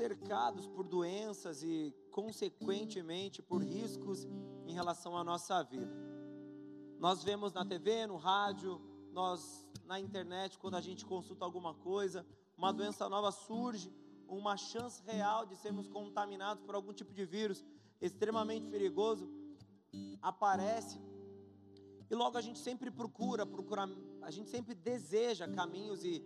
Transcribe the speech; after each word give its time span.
cercados 0.00 0.66
por 0.66 0.88
doenças 0.88 1.62
e, 1.62 1.94
consequentemente, 2.10 3.42
por 3.42 3.62
riscos 3.62 4.26
em 4.66 4.72
relação 4.72 5.14
à 5.14 5.22
nossa 5.22 5.62
vida. 5.62 5.92
Nós 6.98 7.22
vemos 7.22 7.52
na 7.52 7.66
TV, 7.66 8.06
no 8.06 8.16
rádio, 8.16 8.80
nós 9.12 9.66
na 9.84 10.00
internet, 10.00 10.58
quando 10.58 10.76
a 10.76 10.80
gente 10.80 11.04
consulta 11.04 11.44
alguma 11.44 11.74
coisa, 11.74 12.26
uma 12.56 12.72
doença 12.72 13.10
nova 13.10 13.30
surge, 13.30 13.92
uma 14.26 14.56
chance 14.56 15.02
real 15.02 15.44
de 15.44 15.54
sermos 15.56 15.86
contaminados 15.86 16.62
por 16.64 16.74
algum 16.74 16.94
tipo 16.94 17.12
de 17.12 17.26
vírus 17.26 17.62
extremamente 18.00 18.70
perigoso 18.70 19.28
aparece. 20.22 20.98
E 22.10 22.14
logo 22.14 22.38
a 22.38 22.40
gente 22.40 22.58
sempre 22.58 22.90
procura, 22.90 23.44
procura, 23.44 23.86
a 24.22 24.30
gente 24.30 24.48
sempre 24.48 24.74
deseja 24.74 25.46
caminhos 25.46 26.02
e, 26.04 26.24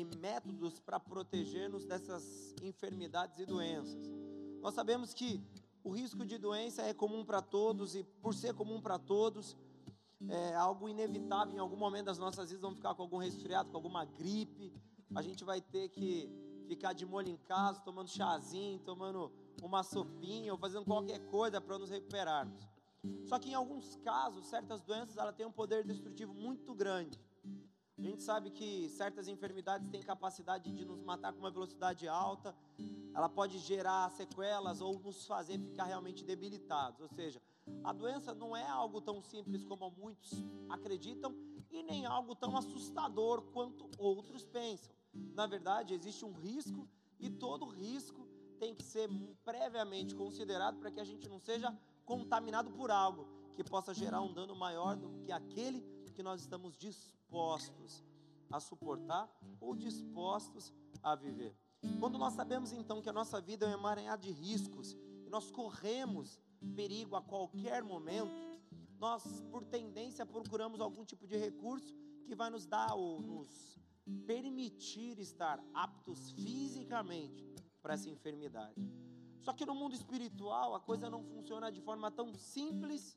e 0.00 0.04
métodos 0.18 0.80
para 0.80 1.00
proteger-nos 1.00 1.84
dessas 1.84 2.54
enfermidades 2.62 3.38
e 3.38 3.46
doenças. 3.46 4.10
Nós 4.60 4.74
sabemos 4.74 5.14
que 5.14 5.42
o 5.82 5.90
risco 5.90 6.24
de 6.24 6.38
doença 6.38 6.82
é 6.82 6.92
comum 6.92 7.24
para 7.24 7.40
todos 7.40 7.94
e 7.94 8.02
por 8.04 8.34
ser 8.34 8.54
comum 8.54 8.80
para 8.80 8.98
todos, 8.98 9.56
é 10.28 10.54
algo 10.54 10.88
inevitável 10.88 11.54
em 11.54 11.58
algum 11.58 11.76
momento 11.76 12.06
das 12.06 12.18
nossas 12.18 12.48
vidas 12.48 12.62
vamos 12.62 12.76
ficar 12.76 12.94
com 12.94 13.02
algum 13.02 13.18
resfriado, 13.18 13.70
com 13.70 13.76
alguma 13.76 14.04
gripe, 14.04 14.72
a 15.14 15.22
gente 15.22 15.44
vai 15.44 15.60
ter 15.60 15.88
que 15.88 16.28
ficar 16.66 16.92
de 16.92 17.06
molho 17.06 17.28
em 17.28 17.36
casa, 17.36 17.80
tomando 17.80 18.08
chazinho, 18.10 18.78
tomando 18.80 19.30
uma 19.62 19.82
sopinha 19.82 20.52
ou 20.52 20.58
fazendo 20.58 20.84
qualquer 20.84 21.20
coisa 21.30 21.60
para 21.60 21.78
nos 21.78 21.90
recuperarmos. 21.90 22.66
Só 23.24 23.38
que 23.38 23.50
em 23.50 23.54
alguns 23.54 23.96
casos, 23.96 24.46
certas 24.46 24.82
doenças 24.82 25.16
ela 25.16 25.32
têm 25.32 25.46
um 25.46 25.52
poder 25.52 25.84
destrutivo 25.84 26.34
muito 26.34 26.74
grande. 26.74 27.18
A 27.98 28.02
gente 28.02 28.22
sabe 28.22 28.50
que 28.50 28.90
certas 28.90 29.26
enfermidades 29.26 29.88
têm 29.88 30.02
capacidade 30.02 30.70
de 30.70 30.84
nos 30.84 31.02
matar 31.02 31.32
com 31.32 31.38
uma 31.38 31.50
velocidade 31.50 32.06
alta, 32.06 32.54
ela 33.14 33.26
pode 33.26 33.58
gerar 33.58 34.10
sequelas 34.10 34.82
ou 34.82 34.98
nos 34.98 35.26
fazer 35.26 35.58
ficar 35.58 35.84
realmente 35.84 36.22
debilitados. 36.22 37.00
Ou 37.00 37.08
seja, 37.08 37.40
a 37.82 37.94
doença 37.94 38.34
não 38.34 38.54
é 38.54 38.68
algo 38.68 39.00
tão 39.00 39.22
simples 39.22 39.64
como 39.64 39.90
muitos 39.92 40.30
acreditam 40.68 41.34
e 41.70 41.82
nem 41.82 42.04
algo 42.04 42.34
tão 42.34 42.54
assustador 42.54 43.40
quanto 43.52 43.88
outros 43.96 44.44
pensam. 44.44 44.94
Na 45.34 45.46
verdade, 45.46 45.94
existe 45.94 46.22
um 46.22 46.34
risco 46.34 46.86
e 47.18 47.30
todo 47.30 47.64
risco 47.64 48.28
tem 48.58 48.74
que 48.74 48.84
ser 48.84 49.08
previamente 49.42 50.14
considerado 50.14 50.78
para 50.78 50.90
que 50.90 51.00
a 51.00 51.04
gente 51.04 51.26
não 51.30 51.40
seja 51.40 51.74
contaminado 52.04 52.70
por 52.72 52.90
algo 52.90 53.26
que 53.54 53.64
possa 53.64 53.94
gerar 53.94 54.20
um 54.20 54.34
dano 54.34 54.54
maior 54.54 54.96
do 54.96 55.08
que 55.24 55.32
aquele 55.32 55.80
que 56.14 56.22
nós 56.22 56.42
estamos 56.42 56.76
dispostos 56.76 57.15
a 58.50 58.60
suportar 58.60 59.30
ou 59.60 59.74
dispostos 59.74 60.72
a 61.02 61.14
viver. 61.14 61.56
Quando 62.00 62.18
nós 62.18 62.34
sabemos 62.34 62.72
então 62.72 63.02
que 63.02 63.08
a 63.08 63.12
nossa 63.12 63.40
vida 63.40 63.66
é 63.66 63.68
um 63.68 63.78
emaranhado 63.78 64.22
de 64.22 64.30
riscos 64.30 64.96
e 65.24 65.28
nós 65.28 65.50
corremos 65.50 66.40
perigo 66.74 67.16
a 67.16 67.22
qualquer 67.22 67.82
momento, 67.82 68.34
nós 68.98 69.22
por 69.50 69.64
tendência 69.64 70.24
procuramos 70.24 70.80
algum 70.80 71.04
tipo 71.04 71.26
de 71.26 71.36
recurso 71.36 71.94
que 72.24 72.34
vai 72.34 72.50
nos 72.50 72.66
dar 72.66 72.94
ou 72.94 73.20
nos 73.20 73.78
permitir 74.26 75.18
estar 75.18 75.62
aptos 75.74 76.30
fisicamente 76.32 77.44
para 77.82 77.94
essa 77.94 78.08
enfermidade. 78.08 78.74
Só 79.40 79.52
que 79.52 79.66
no 79.66 79.74
mundo 79.74 79.94
espiritual 79.94 80.74
a 80.74 80.80
coisa 80.80 81.08
não 81.08 81.22
funciona 81.22 81.70
de 81.70 81.80
forma 81.80 82.10
tão 82.10 82.34
simples, 82.34 83.16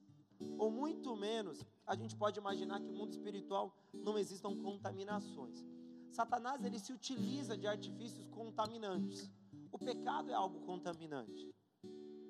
ou 0.57 0.71
muito 0.71 1.15
menos 1.15 1.65
a 1.89 1.95
gente 1.95 2.15
pode 2.15 2.37
imaginar 2.39 2.79
que 2.79 2.85
no 2.85 2.93
mundo 2.93 3.11
espiritual 3.11 3.75
não 3.91 4.15
existam 4.19 4.55
contaminações. 4.55 5.65
Satanás 6.11 6.63
ele 6.63 6.77
se 6.77 6.93
utiliza 6.93 7.57
de 7.57 7.65
artifícios 7.65 8.27
contaminantes. 8.27 9.27
O 9.71 9.79
pecado 9.79 10.29
é 10.29 10.35
algo 10.35 10.59
contaminante. 10.61 11.51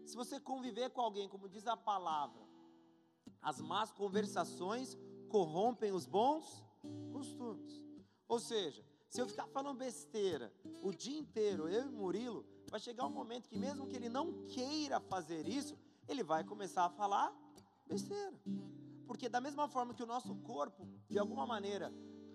Se 0.06 0.16
você 0.16 0.40
conviver 0.40 0.90
com 0.92 1.02
alguém, 1.02 1.28
como 1.28 1.50
diz 1.50 1.68
a 1.68 1.76
palavra, 1.76 2.42
as 3.42 3.60
más 3.60 3.92
conversações 3.92 4.98
corrompem 5.28 5.92
os 5.92 6.06
bons 6.06 6.66
costumes. 7.12 7.84
Ou 8.30 8.40
seja, 8.40 8.82
se 9.10 9.22
eu 9.22 9.28
ficar 9.28 9.48
falando 9.48 9.78
besteira 9.78 10.54
o 10.82 10.94
dia 10.94 11.20
inteiro, 11.20 11.68
eu 11.68 11.86
e 11.86 11.92
Murilo, 11.92 12.46
vai 12.72 12.80
chegar 12.80 13.06
um 13.06 13.12
momento 13.12 13.50
que, 13.50 13.58
mesmo 13.58 13.88
que 13.88 13.96
ele 13.98 14.08
não 14.08 14.46
queira 14.48 15.02
fazer 15.02 15.46
isso, 15.50 15.78
ele 16.08 16.24
vai 16.24 16.46
começar 16.46 16.86
a 16.86 16.90
falar 16.90 17.36
besteira. 17.86 18.40
Porque, 19.10 19.28
da 19.28 19.42
mesma 19.42 19.68
forma 19.68 19.92
que 19.92 20.04
o 20.04 20.06
nosso 20.06 20.36
corpo, 20.36 20.88
de 21.10 21.18
alguma 21.18 21.44
maneira, 21.44 21.92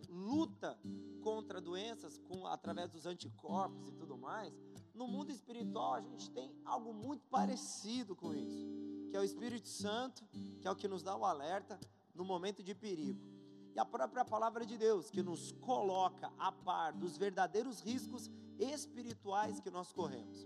luta 0.09 0.77
contra 1.23 1.61
doenças 1.61 2.19
com, 2.19 2.49
através 2.49 2.91
dos 2.91 3.07
anticorpos 3.07 3.87
e 3.87 3.93
tudo 3.93 4.19
mais, 4.19 4.53
no 4.93 5.07
mundo 5.07 5.31
espiritual 5.31 5.95
a 5.95 6.01
gente 6.01 6.29
tem 6.33 6.53
algo 6.65 6.93
muito 6.93 7.29
parecido 7.29 8.17
com 8.17 8.35
isso, 8.35 8.67
que 9.09 9.17
é 9.17 9.21
o 9.21 9.23
Espírito 9.23 9.69
Santo, 9.69 10.27
que 10.61 10.67
é 10.67 10.71
o 10.71 10.75
que 10.75 10.89
nos 10.89 11.05
dá 11.05 11.17
o 11.17 11.25
alerta 11.25 11.79
no 12.13 12.25
momento 12.25 12.61
de 12.61 12.75
perigo 12.75 13.25
e 13.73 13.79
a 13.79 13.85
própria 13.85 14.25
palavra 14.25 14.67
de 14.67 14.77
Deus, 14.77 15.09
que 15.09 15.23
nos 15.23 15.53
coloca 15.53 16.33
a 16.37 16.51
par 16.51 16.93
dos 16.93 17.17
verdadeiros 17.17 17.81
riscos 17.83 18.29
espirituais 18.59 19.61
que 19.61 19.71
nós 19.71 19.93
corremos. 19.93 20.45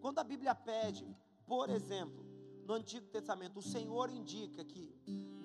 Quando 0.00 0.18
a 0.18 0.24
Bíblia 0.24 0.56
pede, 0.56 1.06
por 1.46 1.70
exemplo, 1.70 2.26
no 2.66 2.74
Antigo 2.74 3.06
Testamento, 3.06 3.60
o 3.60 3.62
Senhor 3.62 4.10
indica 4.10 4.64
que 4.64 4.92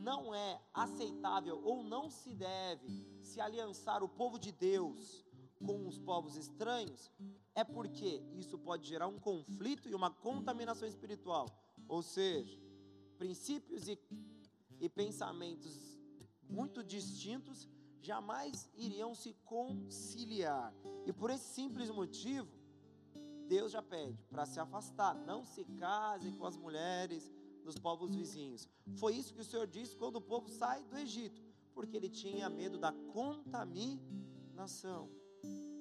não 0.04 0.36
é 0.36 0.62
aceitável 0.74 1.62
ou 1.64 1.82
não 1.82 2.10
se 2.10 2.34
deve 2.34 3.08
se 3.22 3.40
aliançar 3.40 4.04
o 4.04 4.10
povo 4.10 4.38
de 4.38 4.52
Deus 4.52 5.26
com 5.66 5.88
os 5.88 5.98
povos 5.98 6.36
estranhos, 6.36 7.10
é 7.56 7.64
porque 7.64 8.22
isso 8.34 8.58
pode 8.58 8.86
gerar 8.86 9.08
um 9.08 9.18
conflito 9.18 9.88
e 9.88 9.96
uma 9.96 10.12
contaminação 10.12 10.86
espiritual. 10.88 11.48
Ou 11.88 12.02
seja, 12.02 12.60
princípios 13.18 13.88
e, 13.88 13.98
e 14.82 14.90
pensamentos 14.90 15.98
muito 16.50 16.84
distintos, 16.84 17.70
jamais 18.02 18.70
iriam 18.76 19.16
se 19.16 19.34
conciliar. 19.46 20.74
E 21.06 21.14
por 21.14 21.30
esse 21.30 21.46
simples 21.46 21.90
motivo, 21.90 22.52
Deus 23.48 23.72
já 23.72 23.82
pede 23.82 24.22
para 24.26 24.46
se 24.46 24.60
afastar, 24.60 25.16
não 25.16 25.46
se 25.46 25.64
case 25.64 26.32
com 26.34 26.46
as 26.46 26.58
mulheres 26.58 27.32
dos 27.64 27.80
povos 27.80 28.16
vizinhos. 28.16 28.70
Foi 28.96 29.16
isso 29.16 29.34
que 29.34 29.42
o 29.42 29.46
Senhor 29.46 29.66
disse 29.68 29.96
quando 29.96 30.18
o 30.18 30.22
povo 30.22 30.50
sai 30.50 30.84
do 30.84 30.98
Egito, 30.98 31.42
porque 31.74 31.98
ele 31.98 32.10
tinha 32.10 32.50
medo 32.50 32.78
da 32.78 32.92
contaminação. 32.92 35.10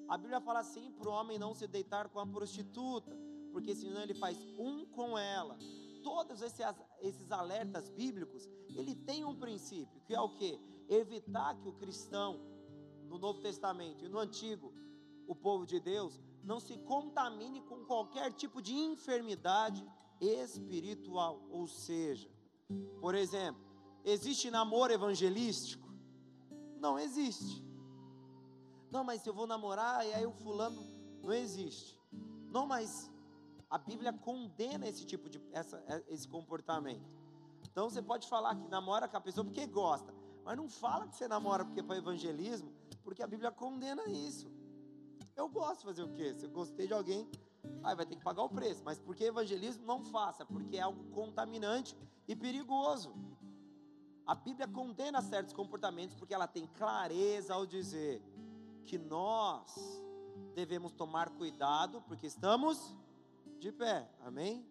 A 0.08 0.16
Bíblia 0.16 0.40
fala 0.40 0.60
assim 0.60 0.92
para 0.92 1.08
o 1.08 1.12
homem 1.12 1.38
não 1.38 1.54
se 1.54 1.66
deitar 1.66 2.08
com 2.08 2.20
a 2.20 2.26
prostituta, 2.26 3.18
porque 3.52 3.74
senão 3.74 4.02
ele 4.02 4.14
faz 4.14 4.38
um 4.58 4.86
com 4.86 5.18
ela 5.18 5.58
todos 6.02 6.42
esses, 6.42 6.64
esses 7.00 7.32
alertas 7.32 7.88
bíblicos, 7.88 8.48
ele 8.74 8.94
tem 8.94 9.24
um 9.24 9.34
princípio, 9.34 10.00
que 10.02 10.14
é 10.14 10.20
o 10.20 10.30
que? 10.30 10.58
Evitar 10.88 11.56
que 11.56 11.68
o 11.68 11.72
cristão, 11.72 12.40
no 13.08 13.18
Novo 13.18 13.40
Testamento 13.40 14.04
e 14.04 14.08
no 14.08 14.18
Antigo, 14.18 14.72
o 15.26 15.34
povo 15.34 15.64
de 15.64 15.80
Deus, 15.80 16.20
não 16.42 16.58
se 16.58 16.76
contamine 16.78 17.62
com 17.62 17.84
qualquer 17.84 18.32
tipo 18.32 18.60
de 18.60 18.74
enfermidade 18.74 19.86
espiritual. 20.22 21.42
Ou 21.50 21.66
seja, 21.66 22.30
por 23.00 23.14
exemplo, 23.14 23.60
existe 24.04 24.50
namoro 24.50 24.92
evangelístico? 24.92 25.88
Não 26.78 26.98
existe. 26.98 27.64
Não, 28.90 29.02
mas 29.02 29.26
eu 29.26 29.34
vou 29.34 29.46
namorar 29.46 30.06
e 30.06 30.12
aí 30.12 30.26
o 30.26 30.32
fulano 30.32 30.82
não 31.22 31.32
existe. 31.32 31.98
Não, 32.50 32.66
mas 32.66 33.10
a 33.70 33.78
Bíblia 33.78 34.12
condena 34.12 34.86
esse 34.86 35.06
tipo 35.06 35.28
de 35.30 35.42
essa, 35.52 35.82
é, 35.86 36.04
esse 36.08 36.28
comportamento. 36.28 37.10
Então 37.70 37.88
você 37.88 38.02
pode 38.02 38.28
falar 38.28 38.54
que 38.54 38.68
namora 38.68 39.08
com 39.08 39.16
a 39.16 39.20
pessoa 39.20 39.44
porque 39.44 39.66
gosta, 39.66 40.12
mas 40.44 40.56
não 40.56 40.68
fala 40.68 41.08
que 41.08 41.16
você 41.16 41.26
namora 41.26 41.64
porque 41.64 41.80
é 41.80 41.82
para 41.82 41.96
evangelismo, 41.96 42.70
porque 43.02 43.22
a 43.22 43.26
Bíblia 43.26 43.50
condena 43.50 44.04
isso. 44.08 44.50
Eu 45.34 45.48
gosto 45.48 45.78
de 45.78 45.84
fazer 45.86 46.02
o 46.02 46.12
quê? 46.12 46.34
Se 46.34 46.44
eu 46.44 46.50
gostei 46.50 46.86
de 46.86 46.92
alguém, 46.92 47.26
aí 47.82 47.94
vai 47.94 48.06
ter 48.06 48.16
que 48.16 48.22
pagar 48.22 48.42
o 48.42 48.48
preço. 48.48 48.82
Mas 48.84 48.98
porque 48.98 49.24
evangelismo 49.24 49.84
não 49.86 50.02
faça, 50.02 50.44
porque 50.44 50.76
é 50.76 50.80
algo 50.80 51.04
contaminante 51.10 51.96
e 52.26 52.34
perigoso. 52.34 53.14
A 54.26 54.34
Bíblia 54.34 54.68
condena 54.68 55.20
certos 55.20 55.52
comportamentos 55.52 56.14
porque 56.16 56.34
ela 56.34 56.46
tem 56.46 56.66
clareza 56.66 57.54
ao 57.54 57.66
dizer 57.66 58.22
que 58.84 58.96
nós 58.98 59.74
devemos 60.54 60.92
tomar 60.92 61.30
cuidado 61.30 62.00
porque 62.02 62.26
estamos 62.26 62.96
de 63.58 63.72
pé, 63.72 64.08
amém? 64.20 64.66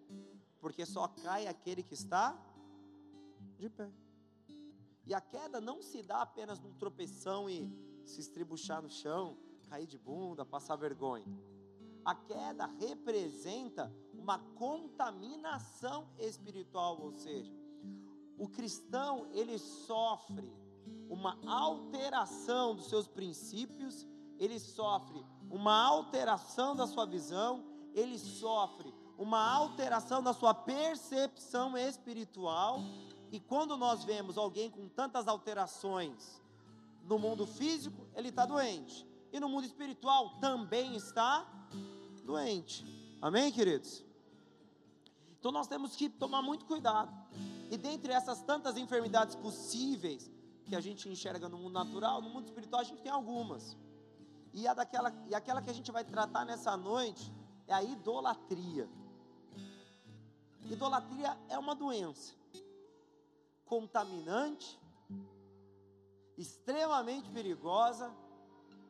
Porque 0.60 0.86
só 0.86 1.08
cai 1.08 1.48
aquele 1.48 1.84
que 1.84 1.94
está 1.94 2.38
de 3.58 3.70
pé. 3.70 3.92
E 5.06 5.14
a 5.14 5.20
queda 5.20 5.60
não 5.60 5.82
se 5.82 6.02
dá 6.02 6.22
apenas 6.22 6.60
num 6.60 6.74
tropeção 6.74 7.50
e 7.50 7.70
se 8.06 8.22
estribuchar 8.22 8.82
no 8.82 8.90
chão, 8.90 9.38
cair 9.70 9.88
de 9.88 9.98
bunda, 9.98 10.46
passar 10.46 10.76
vergonha. 10.76 11.26
A 12.04 12.16
queda 12.16 12.66
representa 12.80 13.94
uma 14.14 14.40
contaminação 14.56 16.08
espiritual, 16.18 17.00
ou 17.02 17.14
seja, 17.14 17.52
o 18.38 18.48
cristão 18.48 19.28
ele 19.32 19.58
sofre 19.58 20.52
uma 21.10 21.38
alteração 21.46 22.76
dos 22.76 22.88
seus 22.88 23.08
princípios, 23.08 24.08
ele 24.40 24.60
sofre 24.60 25.24
uma 25.50 25.86
alteração 25.86 26.76
da 26.76 26.88
sua 26.88 27.06
visão, 27.06 27.64
ele 27.94 28.18
sofre 28.18 28.94
uma 29.18 29.54
alteração 29.54 30.24
da 30.24 30.34
sua 30.34 30.54
percepção 30.54 31.78
espiritual. 31.78 32.80
E 33.32 33.40
quando 33.40 33.78
nós 33.78 34.04
vemos 34.04 34.38
alguém 34.38 34.72
com 34.72 34.90
tantas 34.90 35.28
alterações 35.28 36.42
no 37.04 37.20
mundo 37.20 37.46
físico, 37.46 38.08
ele 38.16 38.30
está 38.30 38.46
doente. 38.46 39.08
E 39.32 39.40
no 39.40 39.48
mundo 39.48 39.66
espiritual 39.66 40.40
também 40.40 40.96
está 40.96 41.48
doente. 42.32 42.86
Amém, 43.22 43.52
queridos? 43.52 44.04
Então 45.38 45.52
nós 45.52 45.68
temos 45.68 45.96
que 45.96 46.10
tomar 46.10 46.42
muito 46.42 46.66
cuidado. 46.66 47.12
E 47.70 47.78
dentre 47.78 48.14
essas 48.14 48.42
tantas 48.42 48.78
enfermidades 48.78 49.36
possíveis 49.36 50.32
que 50.66 50.76
a 50.76 50.82
gente 50.82 51.10
enxerga 51.10 51.50
no 51.50 51.58
mundo 51.58 51.74
natural, 51.74 52.22
no 52.22 52.30
mundo 52.30 52.46
espiritual 52.46 52.82
a 52.82 52.86
gente 52.86 53.02
tem 53.02 53.12
algumas. 53.12 53.78
E, 54.54 54.68
a 54.68 54.74
daquela, 54.74 55.14
e 55.30 55.36
aquela 55.36 55.62
que 55.62 55.70
a 55.70 55.74
gente 55.74 55.92
vai 55.92 56.06
tratar 56.06 56.46
nessa 56.46 56.76
noite 56.78 57.32
é 57.68 57.74
a 57.74 57.84
idolatria. 57.84 58.88
Idolatria 60.70 61.38
é 61.50 61.58
uma 61.58 61.76
doença 61.76 62.34
contaminante, 63.66 64.80
extremamente 66.38 67.30
perigosa, 67.30 68.14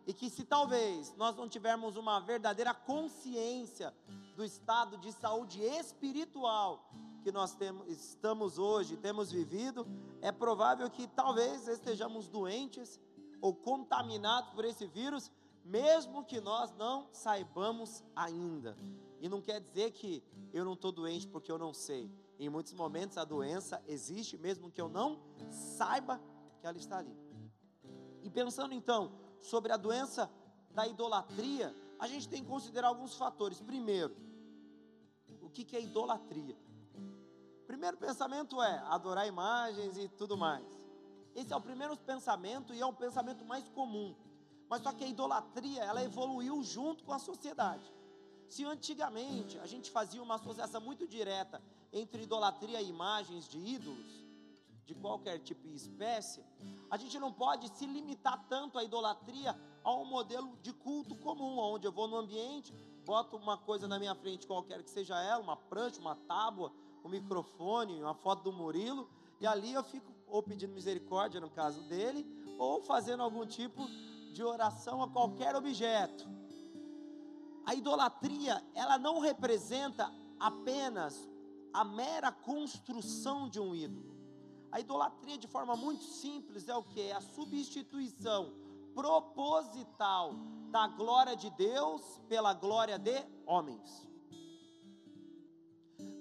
e 0.06 0.14
que 0.14 0.30
se 0.30 0.44
talvez 0.44 1.14
nós 1.16 1.36
não 1.36 1.48
tivermos 1.48 1.96
uma 1.96 2.20
verdadeira 2.20 2.74
consciência 2.74 3.94
do 4.36 4.44
estado 4.44 4.98
de 4.98 5.12
saúde 5.12 5.62
espiritual 5.62 6.90
que 7.24 7.32
nós 7.32 7.54
temos, 7.56 7.88
estamos 7.88 8.58
hoje, 8.58 8.98
temos 8.98 9.32
vivido, 9.32 9.86
é 10.22 10.32
provável 10.32 10.90
que 10.90 11.08
talvez 11.08 11.68
estejamos 11.68 12.28
doentes 12.28 13.00
ou 13.40 13.54
contaminados 13.54 14.52
por 14.54 14.66
esse 14.66 14.88
vírus, 14.88 15.32
mesmo 15.64 16.24
que 16.26 16.42
nós 16.42 16.74
não 16.76 17.08
saibamos 17.12 18.04
ainda. 18.16 18.76
E 19.20 19.30
não 19.30 19.40
quer 19.40 19.62
dizer 19.62 19.92
que 19.92 20.24
eu 20.52 20.66
não 20.66 20.74
estou 20.74 20.92
doente 20.92 21.28
porque 21.28 21.52
eu 21.52 21.60
não 21.60 21.74
sei. 21.74 22.12
Em 22.40 22.50
muitos 22.50 22.74
momentos 22.74 23.18
a 23.18 23.24
doença 23.24 23.82
existe, 23.88 24.36
mesmo 24.36 24.72
que 24.72 24.82
eu 24.82 24.90
não 24.90 25.22
saiba 25.52 26.20
que 26.60 26.66
ela 26.66 26.78
está 26.78 26.98
ali. 26.98 27.16
E 28.24 28.30
pensando 28.30 28.74
então 28.74 29.12
sobre 29.42 29.72
a 29.72 29.78
doença 29.78 30.30
da 30.72 30.88
idolatria, 30.88 31.76
a 32.00 32.08
gente 32.08 32.28
tem 32.28 32.44
que 32.44 32.50
considerar 32.50 32.88
alguns 32.88 33.16
fatores. 33.16 33.60
Primeiro, 33.60 34.16
o 35.42 35.50
que, 35.50 35.76
é 35.76 35.82
idolatria? 35.82 36.58
Primeiro 37.68 37.98
pensamento 37.98 38.62
é 38.62 38.80
adorar 38.88 39.28
imagens 39.28 39.98
e 39.98 40.08
tudo 40.08 40.38
mais. 40.38 40.66
Esse 41.36 41.54
é 41.54 41.56
o 41.56 41.62
primeiro 41.62 41.96
pensamento 41.98 42.74
e 42.74 42.82
é 42.82 42.86
o 42.86 42.94
pensamento 42.94 43.46
mais 43.46 43.68
comum. 43.70 44.16
Mas 44.70 44.82
só 44.82 44.92
que 44.92 45.04
a 45.04 45.08
idolatria, 45.08 45.84
ela 45.84 46.04
evoluiu 46.04 46.64
junto 46.64 47.04
com 47.04 47.14
a 47.14 47.20
sociedade. 47.20 47.84
Se 48.48 48.66
antigamente 48.66 49.58
a 49.60 49.66
gente 49.66 49.90
fazia 49.92 50.22
uma 50.22 50.36
associação 50.36 50.82
muito 50.82 51.08
direta 51.08 51.62
entre 51.92 52.24
idolatria 52.24 52.82
e 52.82 52.90
imagens 52.90 53.48
de 53.48 53.58
ídolos, 53.58 54.21
de 54.92 54.96
qualquer 54.96 55.40
tipo 55.40 55.66
e 55.68 55.74
espécie, 55.74 56.44
a 56.90 56.98
gente 56.98 57.18
não 57.18 57.32
pode 57.32 57.70
se 57.70 57.86
limitar 57.86 58.46
tanto 58.50 58.78
à 58.78 58.84
idolatria 58.84 59.58
a 59.84 59.94
um 59.96 60.04
modelo 60.06 60.58
de 60.62 60.74
culto 60.74 61.16
comum, 61.16 61.58
onde 61.58 61.88
eu 61.88 61.92
vou 61.92 62.08
no 62.08 62.18
ambiente, 62.18 62.74
boto 63.06 63.38
uma 63.38 63.58
coisa 63.58 63.88
na 63.88 63.98
minha 63.98 64.14
frente, 64.14 64.46
qualquer 64.46 64.84
que 64.84 64.90
seja 64.90 65.20
ela, 65.22 65.42
uma 65.42 65.56
prancha, 65.56 66.02
uma 66.02 66.16
tábua, 66.16 66.74
um 67.06 67.10
microfone, 67.10 68.02
uma 68.02 68.14
foto 68.14 68.44
do 68.44 68.52
Murilo, 68.52 69.10
e 69.40 69.48
ali 69.48 69.74
eu 69.74 69.84
fico 69.84 70.12
ou 70.28 70.44
pedindo 70.44 70.74
misericórdia 70.74 71.40
no 71.40 71.50
caso 71.50 71.82
dele, 71.84 72.26
ou 72.60 72.82
fazendo 72.82 73.24
algum 73.24 73.46
tipo 73.46 73.88
de 74.34 74.44
oração 74.44 75.02
a 75.02 75.10
qualquer 75.10 75.56
objeto. 75.56 76.28
A 77.66 77.74
idolatria, 77.74 78.62
ela 78.76 78.98
não 78.98 79.20
representa 79.20 80.12
apenas 80.40 81.30
a 81.74 81.84
mera 81.84 82.32
construção 82.32 83.48
de 83.48 83.60
um 83.60 83.74
ídolo. 83.74 84.21
A 84.72 84.80
idolatria, 84.80 85.38
de 85.38 85.48
forma 85.48 85.76
muito 85.76 86.04
simples, 86.04 86.68
é 86.70 86.76
o 86.76 86.84
que? 86.84 87.02
É 87.02 87.14
a 87.14 87.22
substituição 87.22 88.54
proposital 88.94 90.34
da 90.70 90.88
glória 90.88 91.36
de 91.36 91.50
Deus 91.52 92.22
pela 92.30 92.54
glória 92.54 92.98
de 92.98 93.26
homens. 93.46 94.10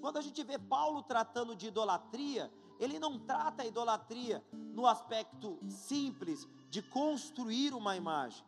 Quando 0.01 0.17
a 0.17 0.21
gente 0.21 0.43
vê 0.43 0.57
Paulo 0.57 1.03
tratando 1.03 1.55
de 1.55 1.67
idolatria, 1.67 2.51
ele 2.79 2.99
não 2.99 3.19
trata 3.19 3.63
a 3.63 3.65
idolatria 3.65 4.43
no 4.51 4.87
aspecto 4.87 5.59
simples 5.69 6.47
de 6.69 6.81
construir 6.81 7.73
uma 7.73 7.95
imagem. 7.95 8.43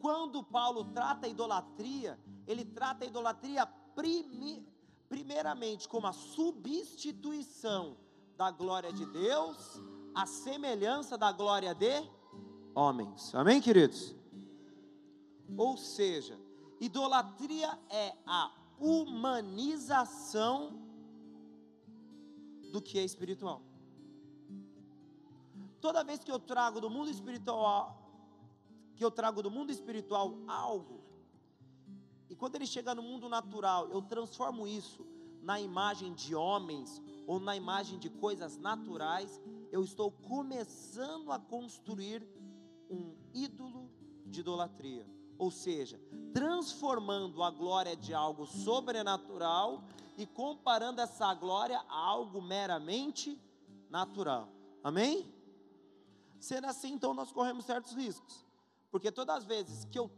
Quando 0.00 0.42
Paulo 0.42 0.84
trata 0.84 1.26
a 1.26 1.28
idolatria, 1.28 2.18
ele 2.46 2.64
trata 2.64 3.04
a 3.04 3.08
idolatria 3.08 3.66
primi, 3.66 4.66
primeiramente 5.08 5.88
como 5.88 6.06
a 6.06 6.12
substituição 6.12 7.96
da 8.36 8.50
glória 8.50 8.92
de 8.92 9.06
Deus, 9.06 9.80
a 10.14 10.26
semelhança 10.26 11.16
da 11.16 11.32
glória 11.32 11.74
de 11.74 12.08
homens. 12.74 13.34
Amém, 13.34 13.60
queridos? 13.60 14.14
Ou 15.56 15.76
seja, 15.76 16.38
idolatria 16.80 17.78
é 17.88 18.14
a 18.26 18.52
humanização 18.78 20.78
do 22.72 22.80
que 22.80 22.98
é 22.98 23.04
espiritual. 23.04 23.62
Toda 25.80 26.04
vez 26.04 26.20
que 26.20 26.30
eu 26.30 26.38
trago 26.38 26.80
do 26.80 26.88
mundo 26.88 27.10
espiritual 27.10 28.02
que 29.02 29.04
eu 29.04 29.10
trago 29.10 29.42
do 29.42 29.50
mundo 29.50 29.72
espiritual 29.72 30.38
algo, 30.46 31.00
e 32.30 32.36
quando 32.36 32.54
ele 32.54 32.66
chega 32.66 32.94
no 32.94 33.02
mundo 33.02 33.28
natural, 33.28 33.88
eu 33.88 34.00
transformo 34.00 34.64
isso 34.64 35.04
na 35.42 35.60
imagem 35.60 36.14
de 36.14 36.36
homens 36.36 37.01
ou 37.26 37.38
na 37.38 37.56
imagem 37.56 37.98
de 37.98 38.10
coisas 38.10 38.56
naturais, 38.58 39.40
eu 39.70 39.82
estou 39.82 40.10
começando 40.10 41.32
a 41.32 41.38
construir 41.38 42.26
um 42.90 43.14
ídolo 43.32 43.90
de 44.26 44.40
idolatria. 44.40 45.06
Ou 45.38 45.50
seja, 45.50 46.00
transformando 46.32 47.42
a 47.42 47.50
glória 47.50 47.96
de 47.96 48.14
algo 48.14 48.46
sobrenatural 48.46 49.82
e 50.16 50.26
comparando 50.26 51.00
essa 51.00 51.32
glória 51.34 51.78
a 51.88 51.96
algo 51.96 52.40
meramente 52.40 53.40
natural. 53.88 54.48
Amém? 54.84 55.32
Sendo 56.38 56.66
assim, 56.66 56.92
então 56.92 57.14
nós 57.14 57.32
corremos 57.32 57.64
certos 57.64 57.94
riscos. 57.94 58.44
Porque 58.90 59.10
todas 59.10 59.38
as 59.38 59.44
vezes 59.44 59.84
que 59.86 59.98
eu 59.98 60.10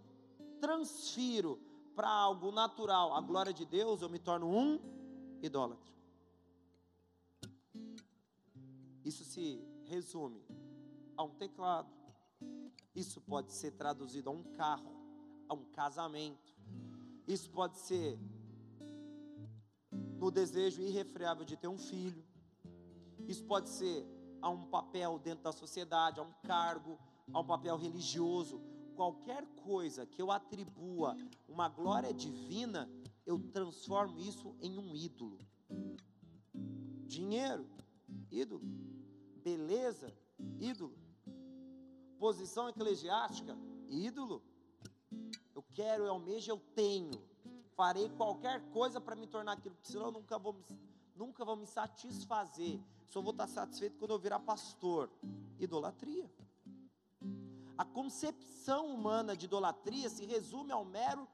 transfiro 0.61 1.61
para 1.95 2.09
algo 2.09 2.51
natural 2.51 3.15
a 3.15 3.21
glória 3.21 3.53
de 3.53 3.65
Deus, 3.65 4.03
eu 4.03 4.09
me 4.09 4.19
torno 4.19 4.49
um 4.49 4.81
idólatra. 5.43 5.94
Isso 9.05 9.25
se 9.25 9.63
resume 9.85 10.43
a 11.17 11.23
um 11.23 11.31
teclado. 11.31 11.93
Isso 12.95 13.21
pode 13.21 13.53
ser 13.53 13.73
traduzido 13.73 14.31
a 14.31 14.33
um 14.33 14.43
carro, 14.43 14.95
a 15.49 15.55
um 15.55 15.65
casamento. 15.67 16.55
Isso 17.27 17.51
pode 17.51 17.77
ser 17.79 18.19
no 20.19 20.31
desejo 20.31 20.81
irrefreável 20.81 21.45
de 21.45 21.57
ter 21.57 21.69
um 21.69 21.79
filho. 21.79 22.25
Isso 23.27 23.45
pode 23.45 23.69
ser 23.69 24.07
a 24.41 24.49
um 24.49 24.67
papel 24.67 25.19
dentro 25.19 25.45
da 25.45 25.53
sociedade, 25.53 26.21
a 26.21 26.23
um 26.23 26.33
cargo, 26.43 26.99
a 27.33 27.41
um 27.41 27.47
papel 27.47 27.77
religioso. 27.77 28.61
Qualquer 28.95 29.45
coisa 29.57 30.07
que 30.07 30.23
eu 30.23 30.31
atribua 30.31 31.17
uma 31.49 31.69
glória 31.69 32.13
divina, 32.13 32.89
eu 33.27 33.39
transformo 33.39 34.19
isso 34.21 34.55
em 34.61 34.79
um 34.79 34.95
ídolo. 34.95 35.39
Dinheiro, 37.07 37.67
ídolo. 38.31 38.84
Beleza, 39.45 40.11
ídolo. 40.59 40.97
Posição 42.19 42.67
eclesiástica, 42.71 43.55
ídolo. 43.91 44.43
Eu 45.55 45.63
quero, 45.75 46.05
eu 46.05 46.13
almejo, 46.13 46.51
eu 46.51 46.59
tenho. 46.75 47.23
Farei 47.77 48.09
qualquer 48.09 48.63
coisa 48.71 48.99
para 49.03 49.15
me 49.15 49.27
tornar 49.27 49.53
aquilo, 49.53 49.75
porque 49.75 49.93
senão 49.93 50.07
eu 50.07 50.13
nunca 50.13 50.39
vou, 50.39 50.57
nunca 51.15 51.45
vou 51.45 51.57
me 51.57 51.67
satisfazer. 51.67 52.81
Só 53.05 53.21
vou 53.21 53.33
estar 53.33 53.47
satisfeito 53.47 53.99
quando 53.99 54.13
eu 54.13 54.19
virar 54.19 54.41
pastor. 54.41 55.11
Idolatria. 55.61 56.33
A 57.77 57.85
concepção 57.85 58.87
humana 58.87 59.37
de 59.37 59.45
idolatria 59.45 60.09
se 60.09 60.25
resume 60.25 60.73
ao 60.73 60.87
mero 60.87 61.29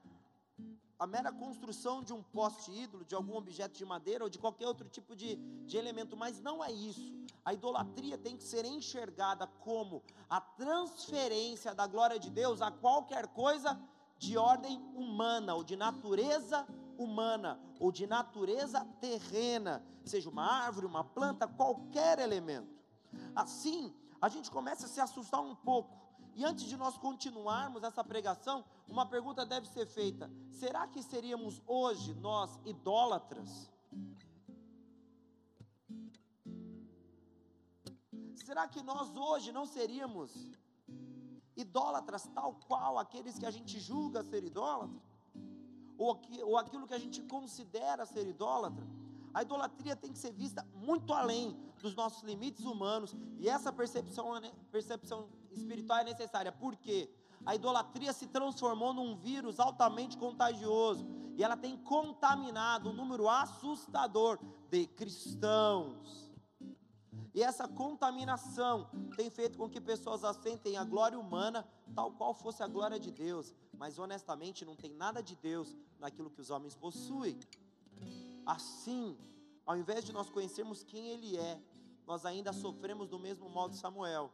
a 0.99 1.07
mera 1.07 1.31
construção 1.31 2.03
de 2.03 2.13
um 2.13 2.21
poste 2.21 2.71
ídolo, 2.71 3.03
de 3.03 3.15
algum 3.15 3.35
objeto 3.35 3.75
de 3.75 3.83
madeira 3.83 4.23
ou 4.23 4.29
de 4.29 4.37
qualquer 4.37 4.67
outro 4.67 4.87
tipo 4.87 5.15
de, 5.15 5.35
de 5.65 5.75
elemento, 5.75 6.15
mas 6.15 6.39
não 6.39 6.63
é 6.63 6.71
isso. 6.71 7.11
A 7.43 7.53
idolatria 7.53 8.17
tem 8.17 8.37
que 8.37 8.43
ser 8.43 8.65
enxergada 8.65 9.47
como 9.47 10.03
a 10.29 10.39
transferência 10.39 11.73
da 11.73 11.87
glória 11.87 12.19
de 12.19 12.29
Deus 12.29 12.61
a 12.61 12.71
qualquer 12.71 13.27
coisa 13.27 13.79
de 14.17 14.37
ordem 14.37 14.79
humana 14.93 15.55
ou 15.55 15.63
de 15.63 15.75
natureza 15.75 16.67
humana 16.97 17.59
ou 17.79 17.91
de 17.91 18.05
natureza 18.05 18.85
terrena, 18.99 19.83
seja 20.05 20.29
uma 20.29 20.45
árvore, 20.45 20.85
uma 20.85 21.03
planta, 21.03 21.47
qualquer 21.47 22.19
elemento. 22.19 22.79
Assim, 23.35 23.91
a 24.21 24.29
gente 24.29 24.51
começa 24.51 24.85
a 24.85 24.89
se 24.89 25.01
assustar 25.01 25.41
um 25.41 25.55
pouco 25.55 25.99
E 26.35 26.45
antes 26.45 26.65
de 26.65 26.77
nós 26.77 26.97
continuarmos 26.97 27.83
essa 27.83 28.03
pregação, 28.03 28.63
uma 28.87 29.05
pergunta 29.05 29.45
deve 29.45 29.67
ser 29.67 29.85
feita: 29.85 30.31
será 30.49 30.87
que 30.87 31.03
seríamos 31.03 31.61
hoje 31.67 32.13
nós 32.13 32.59
idólatras? 32.65 33.69
Será 38.43 38.67
que 38.67 38.81
nós 38.81 39.15
hoje 39.15 39.51
não 39.51 39.65
seríamos 39.65 40.31
idólatras 41.55 42.29
tal 42.33 42.55
qual 42.67 42.97
aqueles 42.97 43.37
que 43.37 43.45
a 43.45 43.51
gente 43.51 43.79
julga 43.79 44.23
ser 44.23 44.43
idólatra? 44.43 44.99
Ou, 45.97 46.19
ou 46.45 46.57
aquilo 46.57 46.87
que 46.87 46.93
a 46.93 46.99
gente 46.99 47.21
considera 47.23 48.05
ser 48.05 48.27
idólatra? 48.27 48.85
A 49.33 49.43
idolatria 49.43 49.95
tem 49.95 50.11
que 50.11 50.19
ser 50.19 50.31
vista 50.31 50.65
muito 50.73 51.13
além 51.13 51.55
dos 51.81 51.95
nossos 51.95 52.23
limites 52.23 52.65
humanos, 52.65 53.15
e 53.39 53.47
essa 53.47 53.71
percepção, 53.71 54.35
é 54.37 54.51
percepção 54.71 55.29
espiritual 55.51 55.99
é 55.99 56.03
necessária, 56.03 56.51
porque 56.51 57.09
a 57.45 57.55
idolatria 57.55 58.13
se 58.13 58.27
transformou 58.27 58.93
num 58.93 59.15
vírus 59.15 59.59
altamente 59.59 60.17
contagioso, 60.17 61.05
e 61.37 61.43
ela 61.43 61.55
tem 61.55 61.77
contaminado 61.77 62.89
um 62.89 62.93
número 62.93 63.29
assustador 63.29 64.37
de 64.69 64.85
cristãos. 64.87 66.30
E 67.33 67.41
essa 67.41 67.67
contaminação 67.67 68.89
tem 69.15 69.29
feito 69.29 69.57
com 69.57 69.69
que 69.69 69.79
pessoas 69.79 70.23
assentem 70.23 70.75
a 70.77 70.83
glória 70.83 71.17
humana 71.17 71.65
tal 71.95 72.11
qual 72.11 72.33
fosse 72.33 72.61
a 72.61 72.67
glória 72.67 72.99
de 72.99 73.11
Deus, 73.11 73.53
mas 73.77 73.97
honestamente 73.97 74.65
não 74.65 74.75
tem 74.75 74.91
nada 74.93 75.23
de 75.23 75.35
Deus 75.35 75.75
naquilo 75.99 76.29
que 76.29 76.41
os 76.41 76.49
homens 76.49 76.75
possuem. 76.75 77.39
Assim, 78.45 79.17
ao 79.65 79.77
invés 79.77 80.03
de 80.03 80.11
nós 80.11 80.29
conhecermos 80.29 80.83
quem 80.83 81.07
Ele 81.07 81.37
é, 81.37 81.61
nós 82.05 82.25
ainda 82.25 82.51
sofremos 82.51 83.07
do 83.07 83.17
mesmo 83.17 83.49
modo 83.49 83.71
de 83.71 83.77
Samuel. 83.77 84.31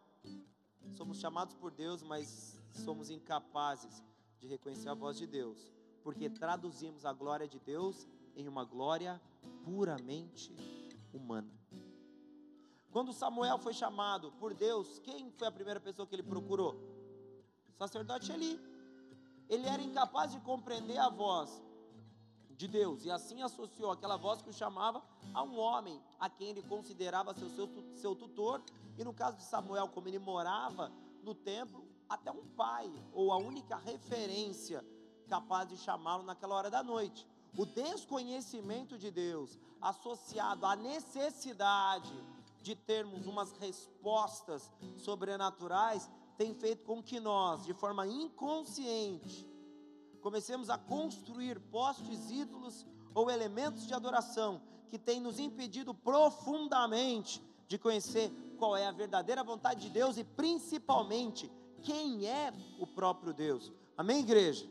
Somos 0.96 1.20
chamados 1.20 1.54
por 1.54 1.70
Deus, 1.70 2.02
mas 2.02 2.60
somos 2.72 3.10
incapazes 3.10 4.04
de 4.40 4.48
reconhecer 4.48 4.90
a 4.90 4.94
voz 4.96 5.18
de 5.18 5.28
Deus, 5.28 5.72
porque 6.04 6.30
traduzimos 6.30 7.06
a 7.06 7.14
glória 7.14 7.48
de 7.48 7.60
Deus 7.60 8.08
em 8.36 8.48
uma 8.48 8.64
glória 8.64 9.22
puramente 9.64 10.56
humana. 11.14 11.52
Quando 12.92 13.14
Samuel 13.14 13.58
foi 13.58 13.74
chamado 13.74 14.32
por 14.34 14.54
Deus, 14.54 15.00
quem 15.00 15.32
foi 15.32 15.48
a 15.48 15.52
primeira 15.52 15.80
pessoa 15.80 16.08
que 16.08 16.16
ele 16.16 16.24
procurou? 16.24 16.76
O 17.70 17.74
sacerdote 17.78 18.32
Eli. 18.32 18.60
Ele 19.50 19.68
era 19.68 19.82
incapaz 19.82 20.32
de 20.32 20.40
compreender 20.42 20.98
a 20.98 21.10
voz 21.10 21.62
de 22.50 22.68
Deus 22.68 23.06
e 23.06 23.12
assim 23.12 23.42
associou 23.42 23.92
aquela 23.92 24.18
voz 24.18 24.42
que 24.42 24.50
o 24.50 24.54
chamava 24.54 25.02
a 25.34 25.44
um 25.44 25.58
homem 25.58 26.02
a 26.20 26.30
quem 26.30 26.50
ele 26.50 26.64
considerava 26.64 27.34
seu, 27.34 27.50
seu, 27.50 27.70
seu 27.96 28.16
tutor. 28.16 28.62
E 28.98 29.04
no 29.04 29.14
caso 29.14 29.38
de 29.38 29.44
Samuel, 29.44 29.88
como 29.90 30.08
ele 30.08 30.20
morava 30.20 30.92
no 31.24 31.36
templo, 31.36 31.88
até 32.10 32.32
um 32.32 32.46
pai 32.56 32.92
ou 33.14 33.32
a 33.32 33.38
única 33.38 33.78
referência 33.78 34.84
capaz 35.28 35.70
de 35.70 35.78
chamá-lo 35.78 36.24
naquela 36.24 36.56
hora 36.56 36.70
da 36.70 36.82
noite. 36.82 37.28
O 37.58 37.66
desconhecimento 37.66 38.98
de 38.98 39.12
Deus 39.12 39.58
associado 39.82 40.66
à 40.66 40.76
necessidade 40.76 42.14
de 42.62 42.76
termos 42.76 43.26
umas 43.26 43.52
respostas 43.54 44.72
sobrenaturais, 44.98 46.10
tem 46.38 46.54
feito 46.54 46.84
com 46.86 47.02
que 47.02 47.20
nós, 47.20 47.66
de 47.66 47.74
forma 47.74 48.06
inconsciente, 48.06 49.48
comecemos 50.22 50.70
a 50.70 50.78
construir 50.78 51.60
postes, 51.60 52.30
ídolos 52.30 52.86
ou 53.14 53.32
elementos 53.32 53.88
de 53.88 53.94
adoração 53.94 54.62
que 54.90 55.00
têm 55.00 55.20
nos 55.20 55.40
impedido 55.40 55.94
profundamente 55.94 57.42
de 57.68 57.78
conhecer 57.78 58.32
qual 58.58 58.76
é 58.76 58.88
a 58.88 58.92
verdadeira 58.92 59.44
vontade 59.44 59.82
de 59.82 59.90
Deus 59.90 60.18
e 60.18 60.24
principalmente 60.24 61.52
quem 61.82 62.28
é 62.28 62.54
o 62.80 62.88
próprio 62.88 63.34
Deus. 63.34 63.72
Amém, 63.96 64.20
igreja? 64.20 64.70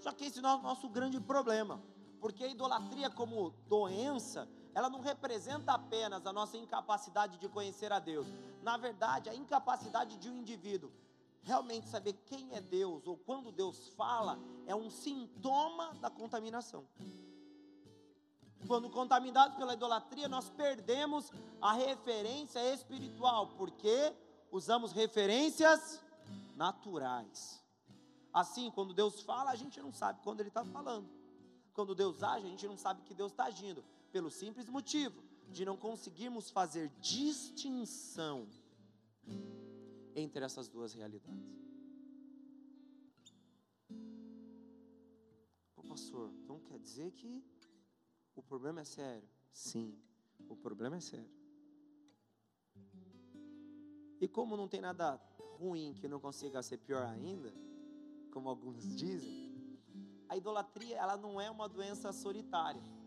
Só 0.00 0.12
que 0.12 0.24
esse 0.26 0.38
é 0.38 0.42
o 0.42 0.62
nosso 0.62 0.88
grande 0.88 1.20
problema, 1.20 1.82
porque 2.20 2.44
a 2.44 2.48
idolatria 2.48 3.08
como 3.08 3.54
doença, 3.68 4.48
ela 4.74 4.90
não 4.90 5.00
representa 5.00 5.72
apenas 5.72 6.26
a 6.26 6.32
nossa 6.32 6.56
incapacidade 6.56 7.38
de 7.38 7.48
conhecer 7.48 7.92
a 7.92 8.00
Deus. 8.00 8.26
Na 8.62 8.76
verdade, 8.76 9.30
a 9.30 9.34
incapacidade 9.34 10.16
de 10.16 10.28
um 10.28 10.38
indivíduo 10.38 10.90
realmente 11.42 11.86
saber 11.88 12.14
quem 12.26 12.52
é 12.54 12.60
Deus 12.60 13.06
ou 13.06 13.16
quando 13.16 13.52
Deus 13.52 13.88
fala 13.90 14.38
é 14.66 14.74
um 14.74 14.90
sintoma 14.90 15.94
da 16.00 16.10
contaminação. 16.10 16.88
Quando 18.66 18.88
contaminados 18.90 19.56
pela 19.56 19.74
idolatria, 19.74 20.26
nós 20.26 20.48
perdemos 20.48 21.30
a 21.60 21.74
referência 21.74 22.72
espiritual, 22.72 23.48
porque 23.58 24.14
usamos 24.50 24.90
referências 24.90 26.02
naturais. 26.56 27.62
Assim, 28.32 28.70
quando 28.70 28.94
Deus 28.94 29.20
fala, 29.20 29.50
a 29.50 29.56
gente 29.56 29.80
não 29.80 29.92
sabe 29.92 30.20
quando 30.24 30.40
Ele 30.40 30.48
está 30.48 30.64
falando. 30.64 31.08
Quando 31.74 31.94
Deus 31.94 32.22
age, 32.22 32.46
a 32.46 32.50
gente 32.50 32.66
não 32.66 32.76
sabe 32.76 33.02
que 33.02 33.12
Deus 33.12 33.32
está 33.32 33.44
agindo 33.44 33.84
pelo 34.14 34.30
simples 34.30 34.68
motivo 34.68 35.24
de 35.48 35.64
não 35.64 35.76
conseguirmos 35.76 36.48
fazer 36.48 36.88
distinção 37.00 38.46
entre 40.14 40.44
essas 40.44 40.68
duas 40.68 40.94
realidades. 40.94 41.58
Pô, 45.74 45.82
pastor, 45.82 46.32
então 46.44 46.60
quer 46.60 46.78
dizer 46.78 47.10
que 47.10 47.44
o 48.36 48.42
problema 48.50 48.82
é 48.82 48.84
sério? 48.84 49.28
Sim, 49.52 49.98
o 50.48 50.54
problema 50.54 50.94
é 50.94 51.00
sério. 51.00 51.34
E 54.20 54.28
como 54.28 54.56
não 54.56 54.68
tem 54.68 54.80
nada 54.80 55.20
ruim 55.58 55.92
que 55.92 56.06
não 56.06 56.20
consiga 56.20 56.62
ser 56.62 56.78
pior 56.78 57.04
ainda, 57.04 57.52
como 58.30 58.48
alguns 58.48 58.86
dizem, 58.94 59.76
a 60.28 60.36
idolatria 60.36 60.98
ela 60.98 61.16
não 61.16 61.40
é 61.40 61.50
uma 61.50 61.68
doença 61.68 62.12
solitária. 62.12 63.03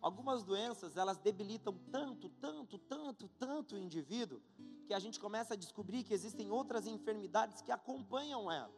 Algumas 0.00 0.42
doenças, 0.42 0.96
elas 0.96 1.18
debilitam 1.18 1.76
tanto, 1.90 2.28
tanto, 2.28 2.78
tanto, 2.78 3.28
tanto 3.38 3.74
o 3.74 3.78
indivíduo, 3.78 4.40
que 4.86 4.94
a 4.94 4.98
gente 4.98 5.20
começa 5.20 5.54
a 5.54 5.56
descobrir 5.56 6.02
que 6.02 6.14
existem 6.14 6.50
outras 6.50 6.86
enfermidades 6.86 7.60
que 7.60 7.70
acompanham 7.70 8.50
ela. 8.50 8.74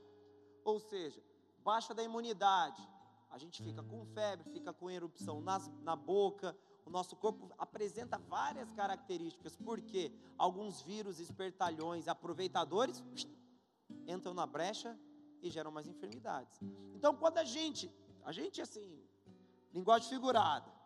Ou 0.65 0.79
seja, 0.79 1.23
baixa 1.63 1.95
da 1.95 2.03
imunidade, 2.03 2.87
a 3.31 3.39
gente 3.39 3.63
fica 3.63 3.83
com 3.83 4.05
febre, 4.07 4.51
fica 4.51 4.73
com 4.73 4.91
erupção 4.91 5.41
nas, 5.41 5.71
na 5.83 5.97
boca, 5.97 6.57
o 6.85 6.91
nosso 6.91 7.17
corpo 7.17 7.51
apresenta 7.57 8.19
várias 8.19 8.73
características, 8.73 9.57
porque 9.57 10.13
alguns 10.37 10.83
vírus, 10.83 11.21
espertalhões, 11.21 12.09
aproveitadores 12.09 13.03
entram 14.07 14.35
na 14.35 14.47
brecha 14.47 14.99
e 15.41 15.49
geram 15.49 15.71
mais 15.71 15.87
enfermidades. 15.87 16.61
Então, 16.95 17.17
quando 17.17 17.39
a 17.39 17.45
gente, 17.45 17.91
a 18.25 18.33
gente 18.33 18.61
assim, 18.61 19.03
linguagem 19.73 20.09
figurada, 20.11 20.82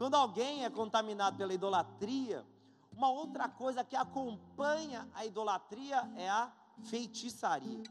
quando 0.00 0.14
alguém 0.14 0.64
é 0.64 0.70
contaminado 0.70 1.36
pela 1.36 1.52
idolatria, 1.52 2.42
uma 2.90 3.10
outra 3.10 3.50
coisa 3.50 3.84
que 3.84 3.94
acompanha 3.94 5.06
a 5.12 5.26
idolatria 5.26 6.10
é 6.16 6.26
a 6.26 6.50
feitiçaria. 6.84 7.82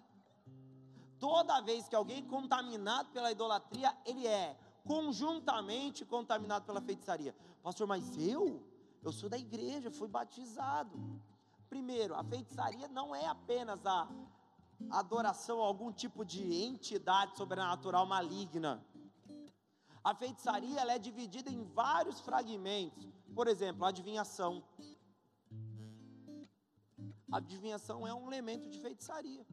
Toda 1.19 1.61
vez 1.61 1.87
que 1.87 1.95
alguém 1.95 2.25
contaminado 2.25 3.09
pela 3.11 3.31
idolatria, 3.31 3.95
ele 4.03 4.25
é 4.25 4.57
conjuntamente 4.83 6.03
contaminado 6.03 6.65
pela 6.65 6.81
feitiçaria. 6.81 7.35
Pastor, 7.61 7.85
mas 7.85 8.17
eu? 8.17 8.59
Eu 9.03 9.11
sou 9.11 9.29
da 9.29 9.37
igreja, 9.37 9.91
fui 9.91 10.07
batizado. 10.07 11.21
Primeiro, 11.69 12.15
a 12.15 12.23
feitiçaria 12.23 12.87
não 12.87 13.13
é 13.13 13.27
apenas 13.27 13.85
a 13.85 14.09
adoração 14.89 15.61
a 15.61 15.67
algum 15.67 15.91
tipo 15.91 16.25
de 16.25 16.63
entidade 16.63 17.37
sobrenatural 17.37 18.07
maligna. 18.07 18.83
A 20.03 20.15
feitiçaria 20.15 20.79
é 20.81 20.97
dividida 20.97 21.49
em 21.49 21.63
vários 21.63 22.19
fragmentos. 22.21 23.05
Por 23.35 23.47
exemplo, 23.47 23.85
a 23.85 23.89
adivinhação. 23.89 24.63
A 27.31 27.37
adivinhação 27.37 28.07
é 28.07 28.13
um 28.13 28.27
elemento 28.27 28.69
de 28.69 28.79
feitiçaria. 28.79 29.45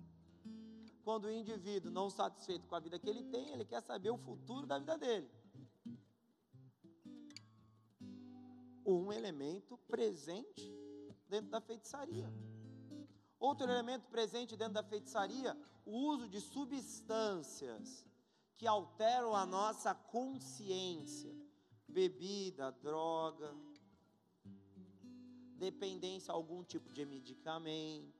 Quando 1.04 1.24
o 1.26 1.30
indivíduo, 1.30 1.90
não 1.90 2.08
satisfeito 2.10 2.66
com 2.66 2.74
a 2.74 2.80
vida 2.80 2.98
que 2.98 3.08
ele 3.08 3.24
tem, 3.24 3.50
ele 3.50 3.64
quer 3.64 3.80
saber 3.80 4.10
o 4.10 4.18
futuro 4.18 4.66
da 4.66 4.78
vida 4.78 4.96
dele. 4.96 5.30
Um 8.84 9.12
elemento 9.12 9.76
presente 9.88 10.72
dentro 11.28 11.50
da 11.50 11.60
feitiçaria. 11.60 12.32
Outro 13.38 13.68
elemento 13.70 14.08
presente 14.08 14.56
dentro 14.56 14.74
da 14.74 14.82
feitiçaria, 14.82 15.56
o 15.84 15.92
uso 16.12 16.28
de 16.28 16.40
substâncias 16.40 18.06
que 18.56 18.66
alteram 18.66 19.34
a 19.34 19.44
nossa 19.44 19.94
consciência. 19.94 21.34
Bebida, 21.88 22.72
droga, 22.72 23.54
dependência 25.56 26.32
a 26.32 26.34
algum 26.34 26.62
tipo 26.62 26.92
de 26.92 27.04
medicamento. 27.04 28.14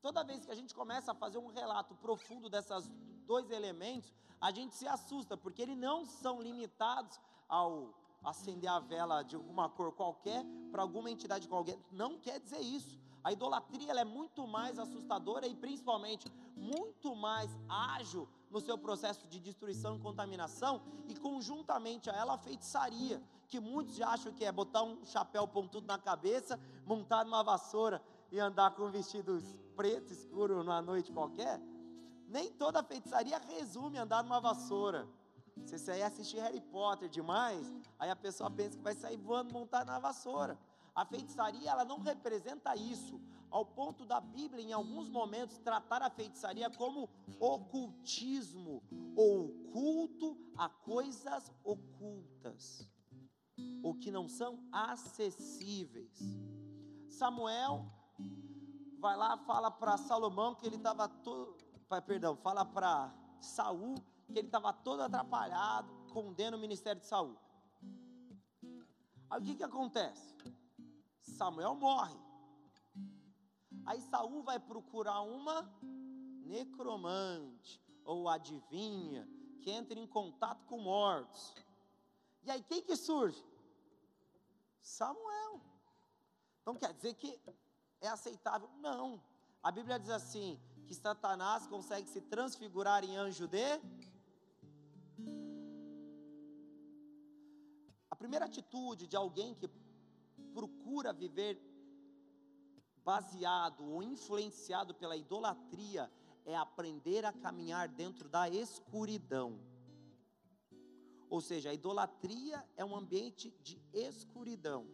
Toda 0.00 0.24
vez 0.24 0.44
que 0.44 0.50
a 0.50 0.54
gente 0.54 0.74
começa 0.74 1.12
a 1.12 1.14
fazer 1.14 1.38
um 1.38 1.48
relato 1.48 1.94
profundo 1.96 2.48
desses 2.48 2.88
dois 3.26 3.50
elementos, 3.50 4.12
a 4.40 4.50
gente 4.52 4.74
se 4.74 4.86
assusta, 4.86 5.36
porque 5.36 5.62
eles 5.62 5.76
não 5.76 6.04
são 6.04 6.40
limitados 6.40 7.18
ao 7.48 7.94
acender 8.22 8.70
a 8.70 8.78
vela 8.78 9.22
de 9.22 9.36
alguma 9.36 9.68
cor 9.68 9.92
qualquer 9.92 10.44
para 10.70 10.82
alguma 10.82 11.10
entidade 11.10 11.48
qualquer. 11.48 11.78
Não 11.90 12.18
quer 12.18 12.40
dizer 12.40 12.60
isso. 12.60 12.98
A 13.22 13.32
idolatria 13.32 13.92
é 13.92 14.04
muito 14.04 14.46
mais 14.46 14.78
assustadora 14.78 15.46
e 15.46 15.54
principalmente 15.54 16.30
muito 16.54 17.16
mais 17.16 17.50
ágil 17.68 18.28
no 18.56 18.60
seu 18.62 18.78
processo 18.78 19.28
de 19.28 19.38
destruição 19.38 19.96
e 19.96 19.98
contaminação 19.98 20.80
e 21.06 21.14
conjuntamente 21.14 22.08
a 22.08 22.14
ela 22.14 22.36
a 22.36 22.38
feitiçaria, 22.38 23.22
que 23.46 23.60
muitos 23.60 24.00
acham 24.00 24.32
que 24.32 24.46
é 24.46 24.50
botar 24.50 24.82
um 24.82 25.04
chapéu 25.04 25.46
pontudo 25.46 25.86
na 25.86 25.98
cabeça, 25.98 26.58
montar 26.86 27.26
numa 27.26 27.44
vassoura 27.44 28.02
e 28.32 28.40
andar 28.40 28.70
com 28.70 28.90
vestidos 28.90 29.44
preto 29.76 30.10
escuro 30.10 30.64
numa 30.64 30.80
noite 30.80 31.12
qualquer. 31.12 31.60
Nem 32.28 32.50
toda 32.50 32.82
feitiçaria 32.82 33.36
resume 33.36 33.98
andar 33.98 34.22
numa 34.22 34.40
vassoura. 34.40 35.06
Se 35.66 35.78
você 35.78 36.00
assistir 36.00 36.38
Harry 36.40 36.62
Potter 36.62 37.10
demais, 37.10 37.70
aí 37.98 38.08
a 38.08 38.16
pessoa 38.16 38.50
pensa 38.50 38.78
que 38.78 38.82
vai 38.82 38.94
sair 38.94 39.18
voando 39.18 39.52
montado 39.52 39.88
na 39.88 39.98
vassoura. 39.98 40.58
A 40.94 41.04
feitiçaria, 41.04 41.70
ela 41.70 41.84
não 41.84 41.98
representa 41.98 42.74
isso, 42.74 43.20
ao 43.50 43.64
ponto 43.64 44.04
da 44.04 44.20
Bíblia, 44.20 44.62
em 44.62 44.72
alguns 44.72 45.08
momentos, 45.08 45.58
tratar 45.58 46.02
a 46.02 46.10
feitiçaria 46.10 46.70
como 46.70 47.08
ocultismo, 47.40 48.82
ou 49.16 49.48
culto 49.72 50.36
a 50.56 50.68
coisas 50.68 51.52
ocultas, 51.64 52.88
ou 53.82 53.94
que 53.94 54.10
não 54.10 54.28
são 54.28 54.58
acessíveis. 54.72 56.18
Samuel 57.08 57.86
vai 58.98 59.16
lá, 59.16 59.36
fala 59.38 59.70
para 59.70 59.96
Salomão 59.96 60.54
que 60.54 60.66
ele 60.66 60.76
estava 60.76 61.08
todo, 61.08 61.56
perdão, 62.06 62.36
fala 62.36 62.64
para 62.64 63.14
Saul 63.40 63.94
que 64.32 64.38
ele 64.38 64.48
estava 64.48 64.72
todo 64.72 65.02
atrapalhado, 65.02 65.88
condena 66.12 66.56
o 66.56 66.60
ministério 66.60 67.00
de 67.00 67.06
Saul. 67.06 67.36
Aí 69.30 69.40
o 69.40 69.44
que, 69.44 69.54
que 69.54 69.64
acontece? 69.64 70.34
Samuel 71.20 71.74
morre. 71.74 72.25
Aí 73.86 74.00
Saul 74.00 74.42
vai 74.42 74.58
procurar 74.58 75.20
uma 75.22 75.70
necromante 76.44 77.80
ou 78.04 78.28
adivinha 78.28 79.28
que 79.62 79.70
entra 79.70 79.98
em 79.98 80.06
contato 80.06 80.64
com 80.66 80.78
mortos. 80.80 81.54
E 82.42 82.50
aí 82.50 82.62
quem 82.62 82.82
que 82.82 82.96
surge? 82.96 83.44
Samuel. 84.80 85.60
Então 86.60 86.74
quer 86.74 86.92
dizer 86.92 87.14
que 87.14 87.40
é 88.00 88.08
aceitável? 88.08 88.68
Não. 88.78 89.22
A 89.62 89.70
Bíblia 89.70 89.98
diz 89.98 90.10
assim: 90.10 90.60
que 90.86 90.94
Satanás 90.94 91.66
consegue 91.66 92.08
se 92.08 92.20
transfigurar 92.20 93.04
em 93.04 93.16
anjo 93.16 93.48
de 93.48 93.80
A 98.08 98.16
primeira 98.16 98.46
atitude 98.46 99.06
de 99.06 99.16
alguém 99.16 99.54
que 99.54 99.68
procura 100.54 101.12
viver 101.12 101.60
baseado 103.06 103.86
ou 103.88 104.02
influenciado 104.02 104.92
pela 104.92 105.16
idolatria 105.16 106.10
é 106.44 106.56
aprender 106.56 107.24
a 107.24 107.32
caminhar 107.32 107.86
dentro 107.88 108.28
da 108.28 108.50
escuridão. 108.50 109.60
Ou 111.30 111.40
seja, 111.40 111.70
a 111.70 111.74
idolatria 111.74 112.68
é 112.76 112.84
um 112.84 112.96
ambiente 112.96 113.52
de 113.62 113.80
escuridão 113.92 114.88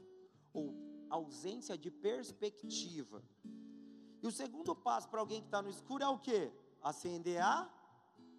ou 0.52 0.74
ausência 1.08 1.76
de 1.78 1.90
perspectiva. 1.90 3.24
E 4.22 4.26
o 4.26 4.30
segundo 4.30 4.76
passo 4.76 5.08
para 5.08 5.20
alguém 5.20 5.40
que 5.40 5.46
está 5.46 5.62
no 5.62 5.70
escuro 5.70 6.04
é 6.04 6.08
o 6.08 6.18
que? 6.18 6.52
Acender 6.82 7.42
a 7.42 7.70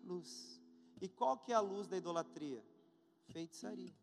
luz. 0.03 0.61
E 1.01 1.09
qual 1.09 1.35
que 1.37 1.51
é 1.51 1.55
a 1.55 1.59
luz 1.59 1.87
da 1.87 1.97
idolatria? 1.97 2.63
Feitiçaria. 3.25 3.93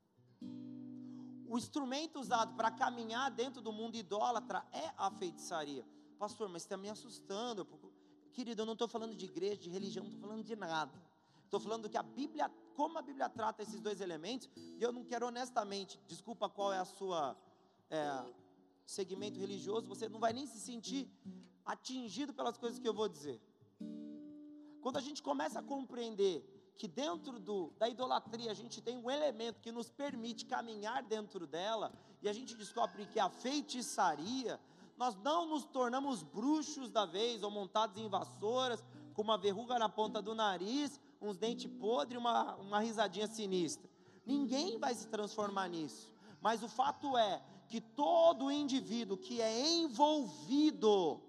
O 1.50 1.58
instrumento 1.58 2.20
usado 2.20 2.54
para 2.54 2.70
caminhar 2.70 3.28
dentro 3.28 3.60
do 3.60 3.72
mundo 3.72 3.96
idólatra 3.96 4.64
é 4.70 4.92
a 4.96 5.10
feitiçaria. 5.10 5.84
Pastor, 6.16 6.48
mas 6.48 6.62
está 6.62 6.76
me 6.76 6.88
assustando. 6.88 7.66
Querido, 8.32 8.62
eu 8.62 8.66
não 8.66 8.74
estou 8.74 8.86
falando 8.86 9.16
de 9.16 9.24
igreja, 9.24 9.56
de 9.56 9.68
religião, 9.68 10.04
não 10.04 10.12
estou 10.12 10.28
falando 10.28 10.44
de 10.44 10.54
nada. 10.54 11.02
Estou 11.44 11.58
falando 11.58 11.90
que 11.90 11.96
a 11.98 12.04
Bíblia, 12.04 12.48
como 12.76 12.96
a 12.96 13.02
Bíblia 13.02 13.28
trata 13.28 13.64
esses 13.64 13.80
dois 13.80 14.00
elementos, 14.00 14.48
e 14.54 14.80
eu 14.80 14.92
não 14.92 15.02
quero 15.02 15.26
honestamente, 15.26 16.00
desculpa 16.06 16.48
qual 16.48 16.72
é 16.72 16.78
a 16.78 16.84
sua 16.84 17.36
é, 17.90 18.32
segmento 18.86 19.40
religioso, 19.40 19.88
você 19.88 20.08
não 20.08 20.20
vai 20.20 20.32
nem 20.32 20.46
se 20.46 20.60
sentir 20.60 21.10
atingido 21.64 22.32
pelas 22.32 22.56
coisas 22.58 22.78
que 22.78 22.86
eu 22.86 22.94
vou 22.94 23.08
dizer. 23.08 23.42
Quando 24.80 24.98
a 24.98 25.00
gente 25.00 25.20
começa 25.20 25.58
a 25.58 25.62
compreender 25.64 26.44
que 26.80 26.88
dentro 26.88 27.38
do, 27.38 27.70
da 27.78 27.90
idolatria 27.90 28.50
a 28.50 28.54
gente 28.54 28.80
tem 28.80 28.96
um 28.96 29.10
elemento 29.10 29.60
que 29.60 29.70
nos 29.70 29.90
permite 29.90 30.46
caminhar 30.46 31.02
dentro 31.02 31.46
dela, 31.46 31.92
e 32.22 32.28
a 32.28 32.32
gente 32.32 32.56
descobre 32.56 33.04
que 33.04 33.20
a 33.20 33.28
feitiçaria, 33.28 34.58
nós 34.96 35.14
não 35.16 35.44
nos 35.44 35.66
tornamos 35.66 36.22
bruxos 36.22 36.88
da 36.90 37.04
vez, 37.04 37.42
ou 37.42 37.50
montados 37.50 37.98
em 37.98 38.08
vassouras, 38.08 38.82
com 39.12 39.20
uma 39.20 39.36
verruga 39.36 39.78
na 39.78 39.90
ponta 39.90 40.22
do 40.22 40.34
nariz, 40.34 40.98
uns 41.20 41.36
dentes 41.36 41.70
podres 41.70 42.14
e 42.14 42.16
uma, 42.16 42.56
uma 42.56 42.80
risadinha 42.80 43.26
sinistra. 43.26 43.86
Ninguém 44.24 44.78
vai 44.78 44.94
se 44.94 45.06
transformar 45.06 45.68
nisso. 45.68 46.10
Mas 46.40 46.62
o 46.62 46.68
fato 46.68 47.14
é 47.14 47.42
que 47.68 47.82
todo 47.82 48.50
indivíduo 48.50 49.18
que 49.18 49.42
é 49.42 49.68
envolvido 49.68 51.20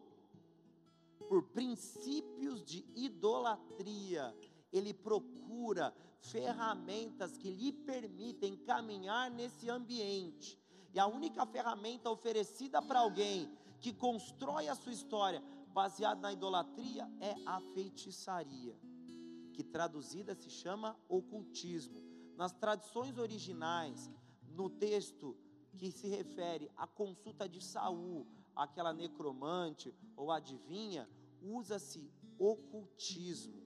por 1.28 1.44
princípios 1.44 2.64
de 2.64 2.86
idolatria, 2.96 4.34
ele 4.72 4.94
procura 4.94 5.94
ferramentas 6.20 7.38
que 7.38 7.50
lhe 7.50 7.72
permitem 7.72 8.56
caminhar 8.58 9.30
nesse 9.30 9.70
ambiente. 9.70 10.60
E 10.94 11.00
a 11.00 11.08
única 11.08 11.46
ferramenta 11.46 12.10
oferecida 12.10 12.82
para 12.82 13.00
alguém 13.00 13.50
que 13.80 13.94
constrói 13.94 14.68
a 14.68 14.76
sua 14.76 14.92
história 14.92 15.42
baseada 15.74 16.22
na 16.22 16.34
idolatria 16.34 17.10
é 17.20 17.36
a 17.46 17.60
feitiçaria, 17.74 18.78
que 19.54 19.64
traduzida 19.64 20.36
se 20.36 20.50
chama 20.50 20.98
ocultismo. 21.08 22.04
Nas 22.36 22.52
tradições 22.52 23.18
originais, 23.18 24.10
no 24.50 24.70
texto 24.70 25.38
que 25.78 25.92
se 25.92 26.08
refere 26.08 26.70
à 26.76 26.86
consulta 26.86 27.48
de 27.48 27.64
Saul, 27.64 28.28
aquela 28.56 28.94
necromante 28.94 29.94
ou 30.16 30.32
adivinha, 30.32 31.10
usa-se 31.42 32.12
ocultismo. 32.38 33.61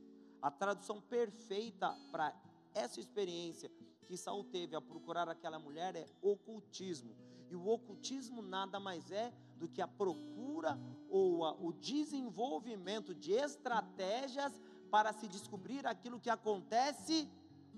A 0.45 0.51
tradução 0.51 1.01
perfeita 1.01 1.91
para 2.11 2.31
essa 2.71 2.99
experiência 2.99 3.67
que 4.05 4.15
Saul 4.15 4.43
teve 4.43 4.75
ao 4.75 4.81
procurar 4.91 5.27
aquela 5.27 5.57
mulher 5.57 5.95
é 5.95 6.05
ocultismo. 6.21 7.15
E 7.49 7.55
o 7.55 7.67
ocultismo 7.67 8.43
nada 8.43 8.79
mais 8.79 9.09
é 9.09 9.33
do 9.57 9.67
que 9.67 9.81
a 9.81 9.87
procura 9.87 10.77
ou 11.09 11.43
a, 11.45 11.53
o 11.53 11.73
desenvolvimento 11.73 13.15
de 13.15 13.31
estratégias 13.31 14.53
para 14.91 15.11
se 15.13 15.27
descobrir 15.27 15.87
aquilo 15.87 16.19
que 16.19 16.29
acontece 16.29 17.27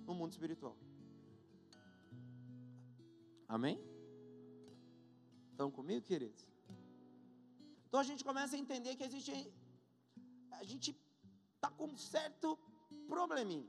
no 0.06 0.14
mundo 0.14 0.34
espiritual. 0.34 0.76
Amém? 3.48 3.82
Estão 5.52 5.72
comigo, 5.72 6.06
queridos? 6.06 6.46
Então 7.88 8.02
a 8.02 8.04
gente 8.04 8.26
começa 8.26 8.58
a 8.58 8.60
entender 8.60 8.98
que 8.98 9.06
existe. 9.06 9.32
A 10.52 10.66
gente 10.66 10.94
está 11.68 11.72
com 11.72 11.86
um 11.86 11.98
certo 11.98 12.58
probleminha. 13.08 13.68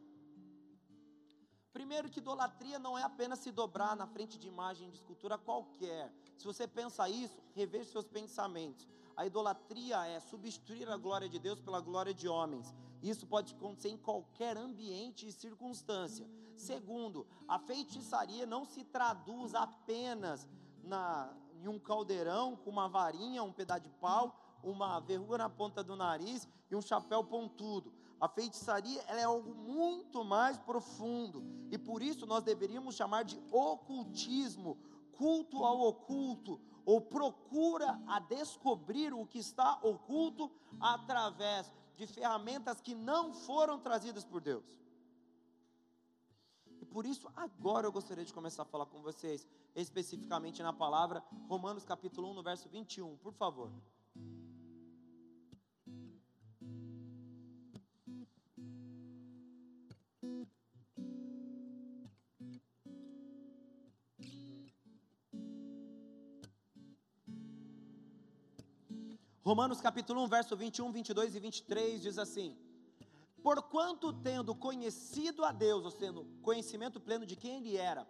Primeiro 1.72 2.08
que 2.08 2.18
idolatria 2.18 2.78
não 2.78 2.96
é 2.96 3.02
apenas 3.02 3.40
se 3.40 3.50
dobrar 3.50 3.96
na 3.96 4.06
frente 4.06 4.38
de 4.38 4.48
imagem 4.48 4.88
de 4.90 4.96
escultura 4.96 5.36
qualquer. 5.36 6.12
Se 6.36 6.44
você 6.44 6.66
pensa 6.66 7.08
isso, 7.08 7.40
reveja 7.54 7.90
seus 7.90 8.06
pensamentos. 8.06 8.88
A 9.16 9.26
idolatria 9.26 10.06
é 10.06 10.20
substituir 10.20 10.88
a 10.88 10.96
glória 10.96 11.28
de 11.28 11.38
Deus 11.38 11.60
pela 11.60 11.80
glória 11.80 12.14
de 12.14 12.28
homens. 12.28 12.74
Isso 13.02 13.26
pode 13.26 13.54
acontecer 13.54 13.90
em 13.90 13.96
qualquer 13.96 14.56
ambiente 14.56 15.26
e 15.26 15.32
circunstância. 15.32 16.28
Segundo, 16.56 17.26
a 17.46 17.58
feitiçaria 17.58 18.46
não 18.46 18.64
se 18.64 18.84
traduz 18.84 19.54
apenas 19.54 20.48
na, 20.82 21.32
em 21.60 21.68
um 21.68 21.78
caldeirão 21.78 22.56
com 22.56 22.70
uma 22.70 22.88
varinha, 22.88 23.42
um 23.42 23.52
pedaço 23.52 23.82
de 23.82 23.90
pau 23.90 24.47
uma 24.62 25.00
verruga 25.00 25.38
na 25.38 25.48
ponta 25.48 25.82
do 25.82 25.96
nariz 25.96 26.48
e 26.70 26.76
um 26.76 26.82
chapéu 26.82 27.24
pontudo. 27.24 27.92
A 28.20 28.28
feitiçaria 28.28 29.00
é 29.02 29.22
algo 29.22 29.54
muito 29.54 30.24
mais 30.24 30.58
profundo 30.58 31.44
e 31.70 31.78
por 31.78 32.02
isso 32.02 32.26
nós 32.26 32.42
deveríamos 32.42 32.96
chamar 32.96 33.22
de 33.22 33.40
ocultismo, 33.52 34.76
culto 35.12 35.64
ao 35.64 35.80
oculto, 35.80 36.60
ou 36.84 37.00
procura 37.00 38.00
a 38.06 38.18
descobrir 38.18 39.12
o 39.12 39.26
que 39.26 39.38
está 39.38 39.78
oculto 39.82 40.50
através 40.80 41.70
de 41.94 42.06
ferramentas 42.06 42.80
que 42.80 42.94
não 42.94 43.34
foram 43.34 43.78
trazidas 43.78 44.24
por 44.24 44.40
Deus. 44.40 44.64
E 46.80 46.86
por 46.86 47.04
isso, 47.04 47.28
agora 47.36 47.86
eu 47.86 47.92
gostaria 47.92 48.24
de 48.24 48.32
começar 48.32 48.62
a 48.62 48.64
falar 48.64 48.86
com 48.86 49.02
vocês, 49.02 49.46
especificamente 49.74 50.62
na 50.62 50.72
palavra 50.72 51.22
Romanos 51.48 51.84
capítulo 51.84 52.30
1, 52.30 52.34
no 52.34 52.42
verso 52.42 52.68
21, 52.68 53.16
por 53.18 53.32
favor. 53.32 53.70
Romanos 69.48 69.80
capítulo 69.80 70.22
1, 70.24 70.28
verso 70.28 70.54
21, 70.54 70.92
22 70.92 71.34
e 71.34 71.40
23 71.40 72.02
diz 72.02 72.18
assim: 72.18 72.54
Porquanto 73.42 74.12
tendo 74.12 74.54
conhecido 74.54 75.42
a 75.42 75.50
Deus, 75.50 75.86
ou 75.86 75.90
seja, 75.90 76.12
conhecimento 76.42 77.00
pleno 77.00 77.24
de 77.24 77.34
quem 77.34 77.56
ele 77.56 77.74
era, 77.74 78.06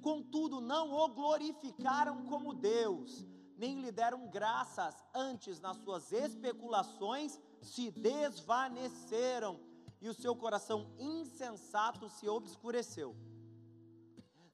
contudo 0.00 0.60
não 0.60 0.92
o 0.92 1.08
glorificaram 1.08 2.24
como 2.26 2.54
Deus, 2.54 3.26
nem 3.56 3.80
lhe 3.80 3.90
deram 3.90 4.28
graças, 4.28 4.94
antes 5.12 5.58
nas 5.58 5.78
suas 5.78 6.12
especulações 6.12 7.40
se 7.60 7.90
desvaneceram, 7.90 9.58
e 10.00 10.08
o 10.08 10.14
seu 10.14 10.36
coração 10.36 10.92
insensato 10.96 12.08
se 12.08 12.28
obscureceu. 12.28 13.16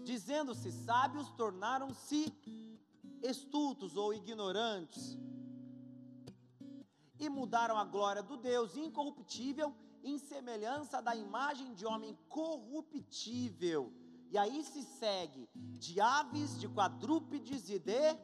Dizendo-se 0.01 0.73
sábios, 0.73 1.29
tornaram-se 1.33 2.33
estultos 3.23 3.95
ou 3.95 4.15
ignorantes, 4.15 5.19
e 7.19 7.29
mudaram 7.29 7.77
a 7.77 7.85
glória 7.85 8.23
do 8.23 8.37
Deus 8.37 8.77
incorruptível 8.77 9.75
em 10.03 10.19
semelhança 10.19 11.01
da 11.01 11.17
imagem 11.17 11.75
de 11.75 11.87
homem 11.87 12.17
corruptível. 12.29 13.93
E 14.31 14.39
aí 14.39 14.63
se 14.65 14.83
segue 14.83 15.49
de 15.55 16.01
aves, 16.01 16.59
de 16.59 16.69
quadrúpedes 16.69 17.69
e 17.71 17.79
de 17.79 18.17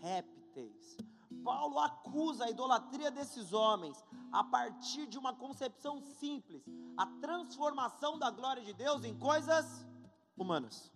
répteis. 0.00 0.96
Paulo 1.44 1.78
acusa 1.78 2.44
a 2.44 2.50
idolatria 2.50 3.10
desses 3.10 3.52
homens 3.52 4.02
a 4.32 4.42
partir 4.42 5.06
de 5.06 5.18
uma 5.18 5.34
concepção 5.34 6.00
simples, 6.00 6.64
a 6.96 7.06
transformação 7.06 8.18
da 8.18 8.30
glória 8.30 8.62
de 8.62 8.72
Deus 8.72 9.04
em 9.04 9.16
coisas 9.18 9.86
humanas. 10.36 10.90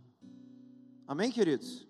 Amém, 1.06 1.30
queridos? 1.30 1.86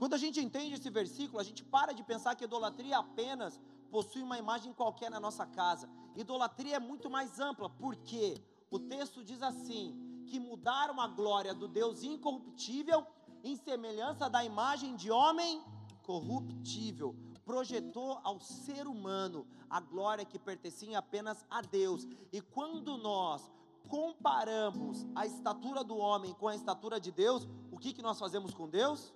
Quando 0.00 0.14
a 0.14 0.16
gente 0.16 0.40
entende 0.40 0.76
esse 0.76 0.88
versículo, 0.88 1.38
a 1.38 1.44
gente 1.44 1.62
para 1.62 1.92
de 1.92 2.02
pensar 2.02 2.34
que 2.34 2.44
idolatria 2.44 2.96
apenas 2.96 3.60
possui 3.90 4.22
uma 4.22 4.38
imagem 4.38 4.72
qualquer 4.72 5.10
na 5.10 5.20
nossa 5.20 5.44
casa. 5.44 5.90
Idolatria 6.16 6.76
é 6.76 6.78
muito 6.78 7.10
mais 7.10 7.38
ampla, 7.38 7.68
porque 7.68 8.42
o 8.70 8.78
texto 8.78 9.22
diz 9.22 9.42
assim: 9.42 10.24
que 10.26 10.40
mudaram 10.40 10.98
a 11.02 11.06
glória 11.06 11.52
do 11.52 11.68
Deus 11.68 12.02
incorruptível 12.02 13.06
em 13.44 13.54
semelhança 13.56 14.30
da 14.30 14.42
imagem 14.42 14.96
de 14.96 15.10
homem 15.10 15.62
corruptível. 16.02 17.14
Projetou 17.44 18.20
ao 18.24 18.40
ser 18.40 18.86
humano 18.86 19.46
a 19.68 19.80
glória 19.80 20.24
que 20.24 20.38
pertencia 20.38 20.98
apenas 20.98 21.44
a 21.50 21.60
Deus. 21.60 22.08
E 22.32 22.40
quando 22.40 22.96
nós 22.96 23.52
comparamos 23.86 25.06
a 25.14 25.26
estatura 25.26 25.84
do 25.84 25.98
homem 25.98 26.32
com 26.32 26.48
a 26.48 26.54
estatura 26.54 26.98
de 26.98 27.12
Deus, 27.12 27.46
o 27.70 27.76
que, 27.76 27.92
que 27.92 28.00
nós 28.00 28.18
fazemos 28.18 28.54
com 28.54 28.66
Deus? 28.66 29.12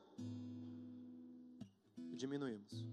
Diminuímos. 2.14 2.84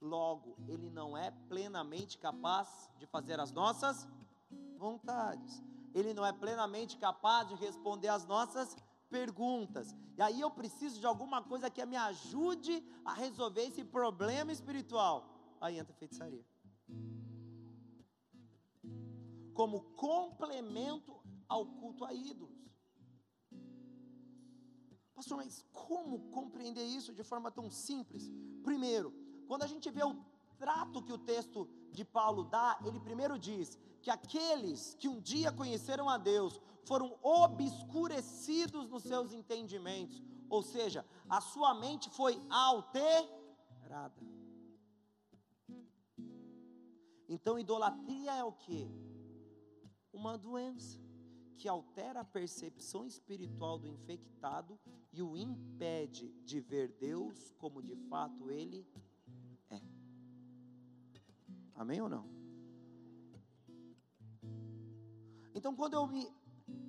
Logo, 0.00 0.56
ele 0.66 0.90
não 0.90 1.16
é 1.16 1.30
plenamente 1.48 2.18
capaz 2.18 2.90
de 2.98 3.06
fazer 3.06 3.38
as 3.38 3.52
nossas 3.52 4.06
vontades. 4.76 5.62
Ele 5.94 6.12
não 6.12 6.24
é 6.24 6.32
plenamente 6.32 6.96
capaz 6.98 7.48
de 7.48 7.54
responder 7.54 8.08
às 8.08 8.26
nossas 8.26 8.76
perguntas. 9.08 9.94
E 10.16 10.22
aí 10.22 10.40
eu 10.40 10.50
preciso 10.50 10.98
de 10.98 11.06
alguma 11.06 11.42
coisa 11.42 11.70
que 11.70 11.84
me 11.86 11.96
ajude 11.96 12.82
a 13.04 13.12
resolver 13.12 13.62
esse 13.62 13.84
problema 13.84 14.50
espiritual. 14.50 15.16
Aí 15.60 15.78
entra 15.78 15.92
a 15.92 15.96
feitiçaria. 15.96 16.44
Como 19.54 19.82
complemento 19.94 21.20
ao 21.48 21.66
culto 21.66 22.04
a 22.04 22.12
ídolos. 22.12 22.61
Pastor, 25.14 25.36
mas 25.36 25.64
como 25.72 26.30
compreender 26.30 26.84
isso 26.84 27.12
de 27.12 27.22
forma 27.22 27.50
tão 27.50 27.70
simples? 27.70 28.30
Primeiro, 28.62 29.12
quando 29.46 29.62
a 29.62 29.66
gente 29.66 29.90
vê 29.90 30.04
o 30.04 30.16
trato 30.58 31.02
que 31.02 31.12
o 31.12 31.18
texto 31.18 31.68
de 31.90 32.04
Paulo 32.04 32.44
dá, 32.44 32.78
ele 32.84 32.98
primeiro 32.98 33.38
diz 33.38 33.78
que 34.00 34.10
aqueles 34.10 34.94
que 34.94 35.08
um 35.08 35.20
dia 35.20 35.52
conheceram 35.52 36.08
a 36.08 36.16
Deus 36.16 36.60
foram 36.84 37.18
obscurecidos 37.22 38.88
nos 38.88 39.02
seus 39.02 39.32
entendimentos, 39.32 40.22
ou 40.48 40.62
seja, 40.62 41.04
a 41.28 41.40
sua 41.40 41.74
mente 41.74 42.10
foi 42.10 42.40
alterada. 42.48 44.22
Então, 47.28 47.58
idolatria 47.58 48.32
é 48.34 48.44
o 48.44 48.52
que? 48.52 48.90
Uma 50.12 50.36
doença 50.36 51.00
que 51.56 51.68
altera 51.68 52.20
a 52.20 52.24
percepção 52.24 53.06
espiritual 53.06 53.78
do 53.78 53.86
infectado 53.86 54.78
e 55.12 55.22
o 55.22 55.36
impede 55.36 56.32
de 56.44 56.60
ver 56.60 56.88
Deus 56.98 57.52
como 57.58 57.82
de 57.82 57.94
fato 58.08 58.50
ele 58.50 58.86
é. 59.70 59.80
Amém 61.74 62.00
ou 62.00 62.08
não? 62.08 62.26
Então, 65.54 65.76
quando 65.76 65.94
eu 65.94 66.06
me 66.06 66.28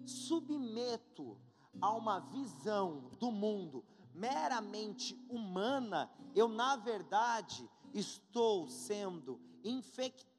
submeto 0.06 1.38
a 1.82 1.92
uma 1.92 2.20
visão 2.20 3.10
do 3.20 3.32
mundo 3.32 3.86
meramente 4.14 5.16
humana, 5.30 6.10
eu, 6.36 6.48
na 6.48 6.76
verdade, 6.76 7.70
estou 7.94 8.70
sendo 8.70 9.40
infectado 9.64 10.33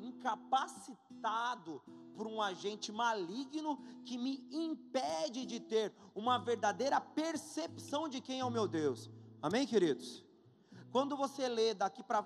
incapacitado 0.00 1.82
por 2.14 2.26
um 2.26 2.42
agente 2.42 2.90
maligno 2.90 3.78
que 4.04 4.18
me 4.18 4.44
impede 4.50 5.46
de 5.46 5.60
ter 5.60 5.94
uma 6.14 6.38
verdadeira 6.38 7.00
percepção 7.00 8.08
de 8.08 8.20
quem 8.20 8.40
é 8.40 8.44
o 8.44 8.50
meu 8.50 8.66
Deus. 8.66 9.08
Amém, 9.40 9.66
queridos? 9.66 10.24
Quando 10.90 11.16
você 11.16 11.48
lê 11.48 11.74
daqui 11.74 12.02
para 12.02 12.22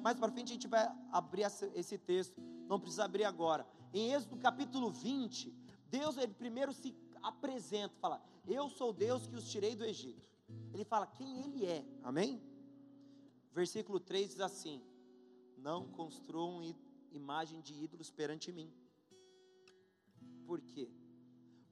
mais 0.00 0.18
para 0.18 0.30
frente 0.30 0.50
a 0.50 0.54
gente 0.54 0.68
vai 0.68 0.86
abrir 1.10 1.42
esse 1.74 1.98
texto, 1.98 2.40
não 2.68 2.78
precisa 2.78 3.04
abrir 3.04 3.24
agora. 3.24 3.66
Em 3.92 4.12
Êxodo 4.12 4.36
capítulo 4.36 4.90
20, 4.90 5.52
Deus 5.90 6.16
ele 6.16 6.32
primeiro 6.32 6.72
se 6.72 6.94
apresenta, 7.22 7.94
fala: 8.00 8.22
"Eu 8.46 8.68
sou 8.68 8.92
Deus 8.92 9.26
que 9.26 9.34
os 9.34 9.50
tirei 9.50 9.74
do 9.74 9.84
Egito". 9.84 10.28
Ele 10.72 10.84
fala 10.84 11.06
quem 11.06 11.40
ele 11.40 11.66
é. 11.66 11.84
Amém? 12.02 12.40
Versículo 13.52 13.98
3 13.98 14.28
diz 14.28 14.40
assim: 14.40 14.82
Não 15.62 15.86
construam 15.86 16.60
imagem 17.12 17.60
de 17.60 17.72
ídolos 17.72 18.10
perante 18.10 18.50
mim. 18.50 18.72
Por 20.44 20.60
quê? 20.60 20.90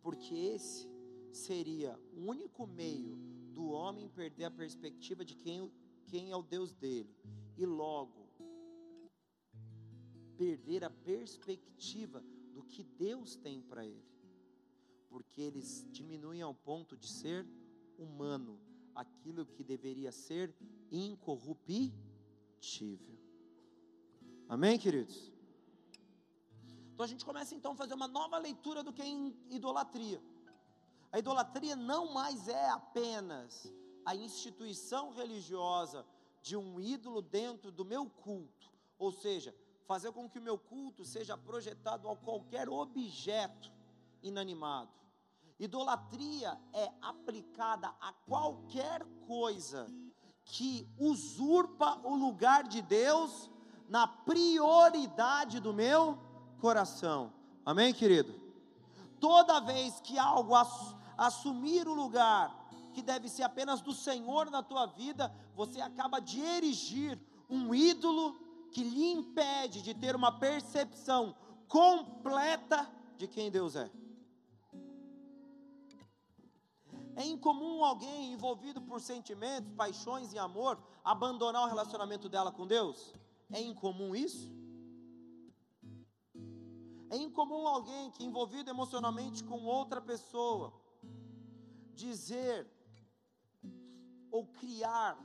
Porque 0.00 0.35
esse 0.35 0.88
seria 1.33 1.98
o 2.12 2.29
único 2.29 2.66
meio 2.66 3.16
do 3.53 3.70
homem 3.70 4.09
perder 4.09 4.44
a 4.44 4.50
perspectiva 4.50 5.24
de 5.24 5.35
quem 5.35 5.70
quem 6.07 6.33
é 6.33 6.37
o 6.37 6.42
Deus 6.42 6.72
dele, 6.72 7.14
e 7.57 7.64
logo 7.64 8.29
perder 10.37 10.83
a 10.83 10.90
perspectiva 10.90 12.20
do 12.53 12.64
que 12.64 12.83
Deus 12.83 13.37
tem 13.37 13.62
para 13.62 13.87
ele, 13.87 14.05
porque 15.09 15.40
eles 15.40 15.87
diminuem 15.92 16.42
ao 16.42 16.53
ponto 16.53 16.96
de 16.96 17.07
ser 17.07 17.46
humano, 17.96 18.59
aquilo 18.92 19.46
que 19.46 19.62
deveria 19.62 20.11
ser 20.11 20.53
incorruptível. 20.90 23.19
Amém, 24.50 24.76
queridos? 24.76 25.32
Então 26.92 27.04
a 27.04 27.06
gente 27.06 27.24
começa 27.24 27.54
então 27.54 27.70
a 27.70 27.76
fazer 27.76 27.94
uma 27.94 28.08
nova 28.08 28.36
leitura 28.36 28.82
do 28.82 28.92
que 28.92 29.00
é 29.00 29.06
idolatria. 29.48 30.20
A 31.12 31.20
idolatria 31.20 31.76
não 31.76 32.12
mais 32.12 32.48
é 32.48 32.68
apenas 32.68 33.72
a 34.04 34.16
instituição 34.16 35.10
religiosa 35.10 36.04
de 36.42 36.56
um 36.56 36.80
ídolo 36.80 37.22
dentro 37.22 37.70
do 37.70 37.84
meu 37.84 38.10
culto, 38.10 38.72
ou 38.98 39.12
seja, 39.12 39.54
fazer 39.86 40.10
com 40.10 40.28
que 40.28 40.40
o 40.40 40.42
meu 40.42 40.58
culto 40.58 41.04
seja 41.04 41.38
projetado 41.38 42.08
a 42.08 42.16
qualquer 42.16 42.68
objeto 42.68 43.70
inanimado. 44.20 44.90
Idolatria 45.60 46.60
é 46.72 46.90
aplicada 47.00 47.94
a 48.00 48.12
qualquer 48.26 49.06
coisa 49.28 49.86
que 50.44 50.88
usurpa 50.98 52.00
o 52.02 52.16
lugar 52.16 52.66
de 52.66 52.82
Deus 52.82 53.48
na 53.90 54.07
prioridade 54.07 55.59
do 55.59 55.74
meu 55.74 56.16
coração. 56.61 57.33
Amém, 57.66 57.92
querido? 57.92 58.33
Toda 59.18 59.59
vez 59.59 60.00
que 60.00 60.16
algo 60.16 60.55
assumir 61.18 61.88
o 61.88 61.92
lugar 61.92 62.57
que 62.94 63.03
deve 63.03 63.29
ser 63.29 63.42
apenas 63.42 63.81
do 63.81 63.92
Senhor 63.92 64.48
na 64.48 64.62
tua 64.62 64.87
vida, 64.87 65.35
você 65.57 65.81
acaba 65.81 66.20
de 66.20 66.40
erigir 66.40 67.20
um 67.48 67.74
ídolo 67.74 68.38
que 68.70 68.85
lhe 68.85 69.11
impede 69.11 69.83
de 69.83 69.92
ter 69.92 70.14
uma 70.14 70.38
percepção 70.38 71.35
completa 71.66 72.88
de 73.16 73.26
quem 73.26 73.50
Deus 73.50 73.74
é. 73.74 73.90
É 77.16 77.24
incomum 77.24 77.85
alguém 77.85 78.33
envolvido 78.33 78.81
por 78.81 79.00
sentimentos, 79.00 79.72
paixões 79.72 80.33
e 80.33 80.38
amor 80.38 80.79
abandonar 81.05 81.64
o 81.64 81.68
relacionamento 81.68 82.29
dela 82.29 82.53
com 82.53 82.68
Deus? 82.68 83.12
É 83.52 83.60
incomum 83.60 84.14
isso? 84.14 84.50
É 87.10 87.16
incomum 87.16 87.66
alguém 87.66 88.10
que 88.12 88.24
envolvido 88.24 88.70
emocionalmente 88.70 89.42
com 89.42 89.64
outra 89.64 90.00
pessoa 90.00 90.72
dizer 91.94 92.70
ou 94.30 94.46
criar 94.46 95.18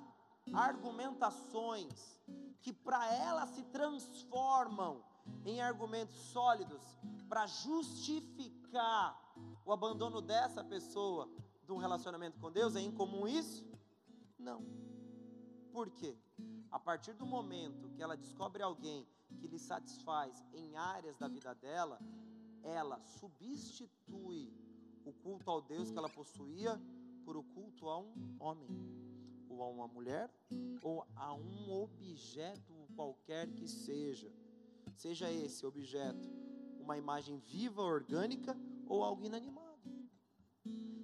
argumentações 0.52 2.20
que 2.62 2.74
para 2.74 3.14
ela 3.14 3.46
se 3.46 3.64
transformam 3.66 5.04
em 5.46 5.62
argumentos 5.62 6.16
sólidos 6.16 6.82
para 7.30 7.46
justificar 7.46 9.22
o 9.64 9.72
abandono 9.72 10.22
dessa 10.22 10.64
pessoa 10.64 11.30
de 11.64 11.72
um 11.72 11.78
relacionamento 11.78 12.40
com 12.40 12.52
Deus? 12.52 12.76
É 12.76 12.82
incomum 12.82 13.28
isso? 13.28 13.64
Não. 14.40 14.66
Por 15.72 15.92
quê? 15.92 16.18
A 16.72 16.80
partir 16.80 17.14
do 17.14 17.26
momento 17.26 17.90
que 17.92 18.02
ela 18.02 18.18
descobre 18.18 18.62
alguém 18.62 19.08
que 19.40 19.48
lhe 19.48 19.60
satisfaz 19.60 20.46
em 20.54 20.76
áreas 20.76 21.18
da 21.18 21.28
vida 21.28 21.54
dela, 21.56 22.00
ela 22.64 23.00
substitui 23.00 24.54
o 25.06 25.14
culto 25.14 25.50
ao 25.50 25.62
Deus 25.62 25.92
que 25.92 25.98
ela 25.98 26.10
possuía 26.10 26.82
por 27.24 27.38
o 27.38 27.44
culto 27.44 27.90
a 27.90 28.00
um 28.00 28.36
homem, 28.40 28.70
ou 29.50 29.64
a 29.64 29.68
uma 29.68 29.88
mulher, 29.88 30.30
ou 30.82 31.06
a 31.16 31.34
um 31.34 31.72
objeto 31.72 32.74
qualquer 32.96 33.52
que 33.52 33.68
seja. 33.68 34.32
Seja 34.96 35.32
esse 35.32 35.66
objeto 35.66 36.30
uma 36.80 36.98
imagem 36.98 37.40
viva, 37.40 37.82
orgânica 37.82 38.56
ou 38.88 39.04
algo 39.04 39.26
inanimado. 39.26 39.66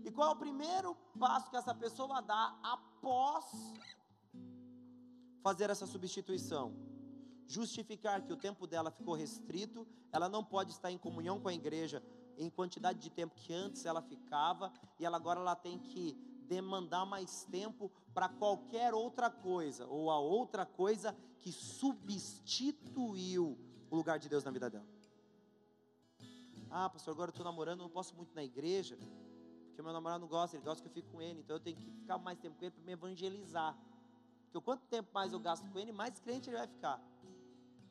E 0.03 0.11
qual 0.11 0.31
é 0.31 0.35
o 0.35 0.39
primeiro 0.39 0.95
passo 1.19 1.49
que 1.49 1.57
essa 1.57 1.73
pessoa 1.73 2.21
dá 2.21 2.59
após 2.63 3.45
fazer 5.41 5.69
essa 5.69 5.85
substituição? 5.85 6.73
Justificar 7.47 8.21
que 8.21 8.31
o 8.31 8.37
tempo 8.37 8.65
dela 8.65 8.91
ficou 8.91 9.15
restrito, 9.15 9.87
ela 10.11 10.29
não 10.29 10.43
pode 10.43 10.71
estar 10.71 10.91
em 10.91 10.97
comunhão 10.97 11.39
com 11.39 11.47
a 11.47 11.53
igreja 11.53 12.03
em 12.37 12.49
quantidade 12.49 12.99
de 12.99 13.09
tempo 13.09 13.35
que 13.35 13.53
antes 13.53 13.85
ela 13.85 14.01
ficava, 14.01 14.71
e 14.99 15.05
ela 15.05 15.17
agora 15.17 15.39
ela 15.39 15.55
tem 15.55 15.77
que 15.77 16.13
demandar 16.47 17.05
mais 17.05 17.45
tempo 17.45 17.91
para 18.13 18.27
qualquer 18.27 18.93
outra 18.93 19.29
coisa, 19.29 19.85
ou 19.87 20.09
a 20.09 20.19
outra 20.19 20.65
coisa 20.65 21.15
que 21.39 21.51
substituiu 21.51 23.57
o 23.89 23.95
lugar 23.95 24.19
de 24.19 24.27
Deus 24.27 24.43
na 24.43 24.51
vida 24.51 24.69
dela. 24.69 24.87
Ah, 26.69 26.89
pastor, 26.89 27.13
agora 27.13 27.29
eu 27.29 27.31
estou 27.31 27.43
namorando, 27.43 27.81
não 27.81 27.89
posso 27.89 28.15
muito 28.15 28.33
na 28.33 28.43
igreja, 28.43 28.97
porque 29.67 29.81
meu 29.81 29.93
namorado 29.93 30.21
não 30.21 30.27
gosta, 30.27 30.55
ele 30.55 30.63
gosta 30.63 30.81
que 30.81 30.87
eu 30.87 30.93
fique 30.93 31.09
com 31.09 31.21
ele, 31.21 31.41
então 31.41 31.55
eu 31.55 31.59
tenho 31.59 31.77
que 31.77 31.91
ficar 31.91 32.17
mais 32.17 32.39
tempo 32.39 32.57
com 32.57 32.65
ele 32.65 32.71
para 32.71 32.83
me 32.83 32.91
evangelizar. 32.91 33.77
Porque 34.51 34.65
quanto 34.65 34.85
tempo 34.87 35.09
mais 35.13 35.31
eu 35.31 35.39
gasto 35.39 35.65
com 35.71 35.79
ele, 35.79 35.93
mais 35.93 36.19
crente 36.19 36.49
ele 36.49 36.57
vai 36.57 36.67
ficar. 36.67 37.01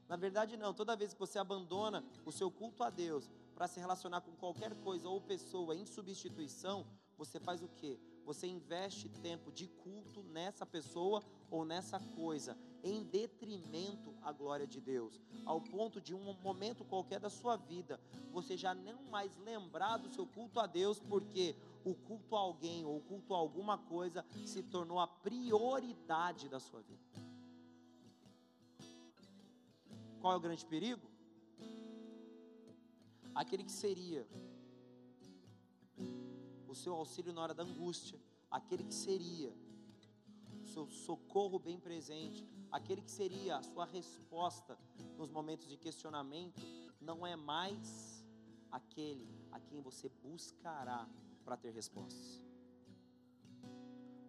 Na 0.06 0.16
verdade, 0.16 0.58
não. 0.58 0.74
Toda 0.74 0.94
vez 0.94 1.14
que 1.14 1.18
você 1.18 1.38
abandona 1.38 2.04
o 2.24 2.30
seu 2.30 2.50
culto 2.50 2.82
a 2.82 2.90
Deus 2.90 3.30
para 3.54 3.66
se 3.66 3.80
relacionar 3.80 4.20
com 4.20 4.32
qualquer 4.32 4.74
coisa 4.82 5.08
ou 5.08 5.22
pessoa 5.22 5.74
em 5.74 5.86
substituição, 5.86 6.86
você 7.16 7.40
faz 7.40 7.62
o 7.62 7.68
quê? 7.68 7.98
Você 8.26 8.46
investe 8.46 9.08
tempo 9.08 9.50
de 9.50 9.68
culto 9.68 10.22
nessa 10.22 10.66
pessoa 10.66 11.22
ou 11.50 11.64
nessa 11.64 11.98
coisa, 12.14 12.56
em 12.84 13.02
detrimento 13.04 14.14
à 14.22 14.30
glória 14.30 14.66
de 14.66 14.80
Deus, 14.80 15.18
ao 15.46 15.60
ponto 15.60 16.00
de 16.00 16.14
um 16.14 16.34
momento 16.42 16.84
qualquer 16.84 17.18
da 17.18 17.30
sua 17.30 17.56
vida, 17.56 17.98
você 18.30 18.56
já 18.56 18.74
não 18.74 19.02
mais 19.04 19.36
lembrar 19.38 19.96
do 19.96 20.08
seu 20.10 20.26
culto 20.26 20.60
a 20.60 20.66
Deus, 20.66 21.00
porque 21.00 21.56
o 21.84 21.94
culto 21.94 22.36
a 22.36 22.40
alguém 22.40 22.84
ou 22.84 22.98
o 22.98 23.00
culto 23.00 23.34
a 23.34 23.38
alguma 23.38 23.78
coisa 23.78 24.24
se 24.44 24.62
tornou 24.62 24.98
a 24.98 25.06
prioridade 25.06 26.48
da 26.48 26.60
sua 26.60 26.82
vida. 26.82 27.00
Qual 30.20 30.34
é 30.34 30.36
o 30.36 30.40
grande 30.40 30.66
perigo? 30.66 31.08
Aquele 33.34 33.64
que 33.64 33.72
seria 33.72 34.26
o 36.68 36.74
seu 36.74 36.94
auxílio 36.94 37.32
na 37.32 37.42
hora 37.42 37.54
da 37.54 37.62
angústia, 37.62 38.20
aquele 38.50 38.84
que 38.84 38.94
seria 38.94 39.52
o 40.62 40.66
seu 40.66 40.86
socorro 40.86 41.58
bem 41.58 41.78
presente, 41.80 42.46
aquele 42.70 43.00
que 43.00 43.10
seria 43.10 43.56
a 43.56 43.62
sua 43.62 43.86
resposta 43.86 44.78
nos 45.16 45.30
momentos 45.30 45.68
de 45.68 45.76
questionamento, 45.76 46.60
não 47.00 47.26
é 47.26 47.34
mais 47.34 48.24
aquele 48.70 49.26
a 49.50 49.58
quem 49.58 49.80
você 49.80 50.08
buscará 50.08 51.08
para 51.44 51.56
ter 51.56 51.72
respostas. 51.72 52.42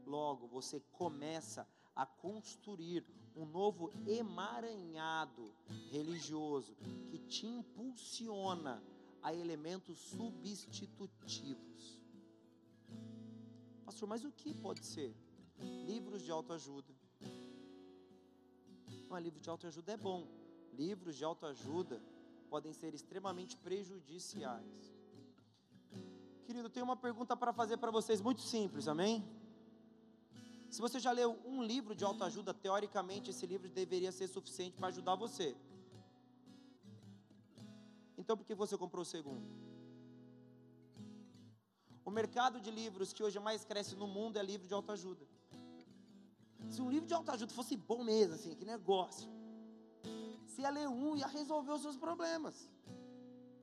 Logo, 0.06 0.48
você 0.48 0.80
começa 0.92 1.68
a 1.96 2.06
construir 2.06 3.06
um 3.36 3.46
novo 3.46 3.92
emaranhado 4.06 5.54
religioso 5.90 6.76
que 7.10 7.20
te 7.20 7.46
impulsiona 7.46 8.84
a 9.22 9.34
elementos 9.34 9.98
substitutivos. 9.98 12.02
Pastor, 13.86 14.08
mas 14.08 14.24
o 14.24 14.32
que 14.32 14.54
pode 14.54 14.86
ser? 14.86 15.16
Livros 15.86 16.24
de 16.24 16.32
autoajuda. 16.32 16.94
Não, 19.10 19.20
livro 19.20 19.40
de 19.40 19.50
autoajuda 19.50 19.94
é 19.94 19.98
bom. 19.98 20.28
Livros 20.74 21.18
de 21.18 21.24
autoajuda 21.24 22.02
podem 22.50 22.74
ser 22.74 22.94
extremamente 22.94 23.58
prejudiciais. 23.58 24.91
Querido, 26.52 26.70
tenho 26.70 26.84
uma 26.84 26.98
pergunta 26.98 27.34
para 27.34 27.54
fazer 27.54 27.78
para 27.78 27.92
vocês, 27.92 28.20
muito 28.20 28.42
simples, 28.42 28.86
amém? 28.86 29.24
Se 30.70 30.82
você 30.82 31.00
já 31.00 31.10
leu 31.10 31.40
um 31.46 31.64
livro 31.64 31.96
de 31.96 32.04
autoajuda, 32.04 32.54
teoricamente 32.54 33.30
esse 33.30 33.46
livro 33.46 33.70
deveria 33.70 34.12
ser 34.12 34.28
suficiente 34.28 34.76
para 34.76 34.90
ajudar 34.90 35.16
você. 35.16 35.56
Então 38.18 38.36
por 38.36 38.46
que 38.46 38.54
você 38.54 38.78
comprou 38.78 39.04
o 39.04 39.06
segundo? 39.06 39.42
O 42.04 42.12
mercado 42.12 42.60
de 42.60 42.70
livros 42.70 43.14
que 43.14 43.24
hoje 43.24 43.40
mais 43.40 43.64
cresce 43.64 43.96
no 43.96 44.06
mundo 44.06 44.36
é 44.36 44.44
livro 44.44 44.68
de 44.68 44.74
autoajuda. 44.74 45.26
Se 46.70 46.82
um 46.82 46.90
livro 46.90 47.08
de 47.08 47.14
autoajuda 47.14 47.54
fosse 47.54 47.78
bom 47.78 48.04
mesmo, 48.04 48.36
assim, 48.36 48.54
que 48.56 48.66
negócio, 48.66 49.30
você 50.46 50.64
ia 50.64 50.70
ler 50.70 50.90
um 50.90 51.16
e 51.16 51.20
ia 51.20 51.28
resolver 51.28 51.72
os 51.72 51.82
seus 51.82 51.96
problemas, 51.96 52.70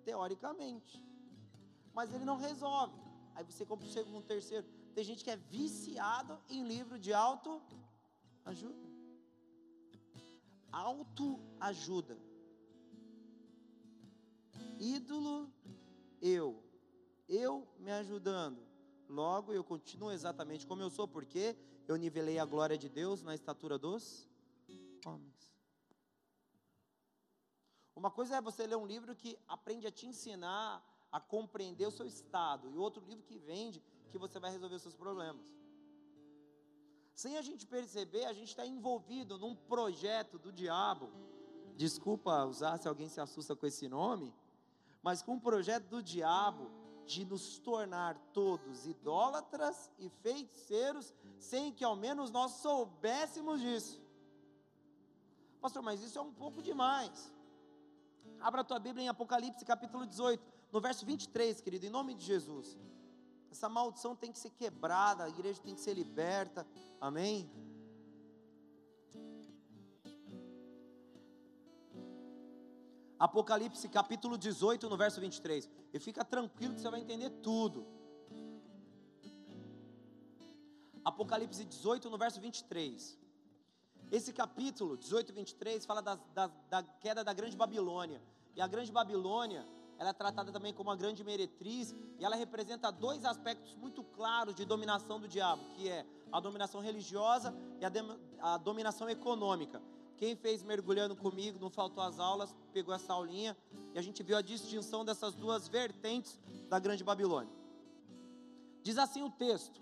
teoricamente. 0.07 1.07
Mas 1.95 2.13
ele 2.15 2.25
não 2.25 2.37
resolve. 2.37 2.99
Aí 3.35 3.45
você 3.45 3.65
compra 3.65 3.87
o 3.87 3.91
segundo, 3.91 4.19
o 4.19 4.23
terceiro. 4.23 4.67
Tem 4.95 5.05
gente 5.05 5.23
que 5.23 5.31
é 5.31 5.37
viciado 5.37 6.41
em 6.49 6.67
livro 6.67 6.99
de 6.99 7.13
autoajuda. 7.13 8.89
Autoajuda. 10.73 12.19
Ídolo, 14.79 15.53
eu 16.21 16.63
eu 17.29 17.69
me 17.79 17.93
ajudando. 17.93 18.67
Logo 19.09 19.53
eu 19.53 19.63
continuo 19.63 20.11
exatamente 20.11 20.67
como 20.67 20.83
eu 20.83 20.91
sou, 20.91 21.07
porque 21.07 21.57
eu 21.87 21.97
nivelei 21.97 22.39
a 22.39 22.45
glória 22.45 22.77
de 22.77 22.89
Deus 22.89 23.23
na 23.23 23.35
estatura 23.35 23.79
dos 23.79 24.29
homens. 25.05 25.37
Uma 27.95 28.11
coisa 28.11 28.37
é 28.37 28.41
você 28.41 28.67
ler 28.67 28.77
um 28.77 28.87
livro 28.87 29.15
que 29.15 29.39
aprende 29.47 29.87
a 29.87 29.91
te 29.91 30.07
ensinar 30.07 30.85
a 31.11 31.21
compreender 31.21 31.87
o 31.87 31.91
seu 31.91 32.07
estado, 32.07 32.71
e 32.71 32.77
outro 32.77 33.05
livro 33.05 33.25
que 33.25 33.39
vende 33.39 33.83
que 34.11 34.19
você 34.19 34.39
vai 34.39 34.51
resolver 34.51 34.77
os 34.77 34.83
seus 34.83 34.97
problemas. 34.97 35.47
Sem 37.15 37.37
a 37.37 37.43
gente 37.43 37.67
perceber, 37.67 38.27
a 38.27 38.33
gente 38.33 38.49
está 38.49 38.65
envolvido 38.65 39.39
num 39.39 39.55
projeto 39.55 40.39
do 40.39 40.53
diabo. 40.53 41.11
Desculpa 41.77 42.45
usar 42.45 42.79
se 42.79 42.87
alguém 42.87 43.09
se 43.09 43.21
assusta 43.21 43.57
com 43.57 43.67
esse 43.67 43.89
nome, 43.89 44.33
mas 45.03 45.23
com 45.23 45.33
um 45.35 45.41
projeto 45.41 45.87
do 45.89 46.03
diabo 46.03 46.71
de 47.07 47.25
nos 47.25 47.59
tornar 47.59 48.17
todos 48.33 48.87
idólatras 48.87 49.91
e 49.99 50.09
feiticeiros, 50.09 51.15
sem 51.39 51.73
que 51.73 51.83
ao 51.83 51.97
menos 51.97 52.31
nós 52.31 52.53
soubéssemos 52.53 53.61
disso. 53.61 54.01
Pastor, 55.61 55.83
mas 55.83 56.03
isso 56.03 56.19
é 56.19 56.23
um 56.23 56.33
pouco 56.33 56.63
demais. 56.63 57.33
Abra 58.39 58.61
a 58.61 58.65
tua 58.65 58.79
Bíblia 58.79 59.07
em 59.07 59.09
Apocalipse 59.09 59.65
capítulo 59.65 60.07
18, 60.07 60.58
no 60.73 60.81
verso 60.81 61.05
23, 61.07 61.61
querido, 61.61 61.87
em 61.87 61.91
nome 61.91 62.15
de 62.15 62.25
Jesus. 62.25 62.77
Essa 63.51 63.69
maldição 63.69 64.15
tem 64.15 64.31
que 64.31 64.39
ser 64.39 64.51
quebrada, 64.51 65.25
a 65.25 65.29
igreja 65.29 65.61
tem 65.63 65.75
que 65.75 65.81
ser 65.81 65.95
liberta, 65.95 66.67
amém? 67.01 67.51
Apocalipse 73.19 73.89
capítulo 73.89 74.39
18, 74.39 74.89
no 74.89 74.97
verso 74.97 75.21
23. 75.21 75.69
E 75.93 75.99
fica 75.99 76.25
tranquilo 76.25 76.75
que 76.75 76.81
você 76.81 76.91
vai 76.91 77.01
entender 77.01 77.31
tudo. 77.43 77.87
Apocalipse 81.05 81.65
18, 81.65 82.09
no 82.11 82.19
verso 82.19 82.41
23. 82.41 83.19
Esse 84.11 84.33
capítulo 84.33 84.97
18 84.97 85.31
e 85.31 85.35
23 85.35 85.85
fala 85.85 86.01
da, 86.01 86.15
da, 86.33 86.47
da 86.47 86.83
queda 86.83 87.25
da 87.25 87.33
grande 87.33 87.57
Babilônia. 87.57 88.23
E 88.55 88.61
a 88.61 88.67
grande 88.67 88.93
Babilônia, 88.93 89.67
ela 89.99 90.11
é 90.11 90.13
tratada 90.13 90.53
também 90.53 90.73
como 90.73 90.91
uma 90.91 90.97
grande 90.97 91.25
meretriz, 91.25 91.95
e 92.19 92.25
ela 92.25 92.37
representa 92.37 92.91
dois 92.91 93.25
aspectos 93.25 93.75
muito 93.75 94.05
claros 94.05 94.55
de 94.55 94.65
dominação 94.65 95.19
do 95.19 95.27
diabo, 95.27 95.63
que 95.75 95.89
é 95.89 96.07
a 96.31 96.39
dominação 96.39 96.81
religiosa 96.81 97.53
e 97.81 97.85
a, 97.85 97.89
de, 97.89 98.01
a 98.39 98.57
dominação 98.59 99.11
econômica. 99.11 99.83
Quem 100.17 100.37
fez 100.37 100.63
mergulhando 100.63 101.17
comigo, 101.17 101.59
não 101.61 101.71
faltou 101.71 102.03
as 102.03 102.19
aulas, 102.19 102.55
pegou 102.73 102.95
essa 102.95 103.13
aulinha 103.13 103.57
e 103.95 103.99
a 103.99 104.03
gente 104.03 104.23
viu 104.23 104.37
a 104.37 104.43
distinção 104.43 105.05
dessas 105.05 105.35
duas 105.35 105.69
vertentes 105.69 106.39
da 106.69 106.79
Grande 106.79 107.03
Babilônia. 107.03 107.53
Diz 108.83 108.99
assim 108.99 109.23
o 109.23 109.31
texto: 109.31 109.81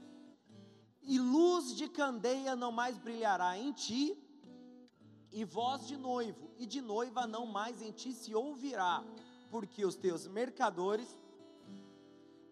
E 1.03 1.19
luz 1.19 1.75
de 1.75 1.89
candeia 1.89 2.57
não 2.57 2.73
mais 2.73 2.99
brilhará 2.99 3.57
em 3.59 3.73
ti, 3.73 4.23
e 5.33 5.45
voz 5.45 5.87
de 5.87 5.97
noivo 5.97 6.51
e 6.59 6.67
de 6.67 6.81
noiva 6.81 7.27
não 7.27 7.45
mais 7.45 7.83
em 7.83 7.93
ti 7.93 8.13
se 8.13 8.35
ouvirá, 8.35 9.05
porque 9.57 9.87
os 9.87 9.97
teus 9.97 10.27
mercadores 10.27 11.19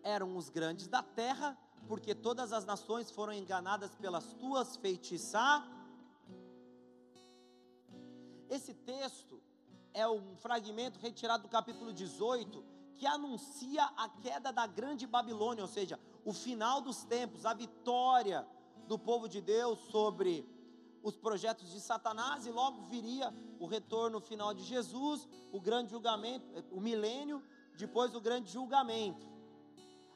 eram 0.02 0.38
os 0.38 0.48
grandes 0.48 0.88
da 0.88 1.02
terra, 1.02 1.54
porque 1.86 2.14
todas 2.14 2.50
as 2.50 2.64
nações 2.64 3.10
foram 3.10 3.34
enganadas 3.34 3.94
pelas 3.94 4.32
tuas 4.32 4.74
feitiças. 4.76 5.62
Esse 8.48 8.72
texto 8.72 9.38
é 9.92 10.08
um 10.08 10.34
fragmento 10.36 10.98
retirado 10.98 11.42
do 11.42 11.48
capítulo 11.50 11.92
18, 11.92 12.64
que 12.94 13.06
anuncia 13.06 13.84
a 13.98 14.08
queda 14.08 14.50
da 14.50 14.66
grande 14.66 15.06
Babilônia, 15.06 15.62
ou 15.62 15.68
seja, 15.68 16.00
o 16.24 16.32
final 16.32 16.80
dos 16.80 17.04
tempos, 17.04 17.44
a 17.44 17.52
vitória 17.52 18.48
do 18.88 18.98
povo 18.98 19.28
de 19.28 19.42
Deus 19.42 19.78
sobre 19.90 20.48
os 21.04 21.16
projetos 21.16 21.70
de 21.70 21.80
Satanás, 21.80 22.46
e 22.46 22.50
logo 22.50 22.80
viria 22.84 23.32
o 23.60 23.66
retorno 23.66 24.20
final 24.20 24.54
de 24.54 24.64
Jesus, 24.64 25.28
o 25.52 25.60
grande 25.60 25.90
julgamento, 25.90 26.46
o 26.72 26.80
milênio, 26.80 27.44
depois 27.76 28.14
o 28.14 28.20
grande 28.20 28.50
julgamento. 28.50 29.28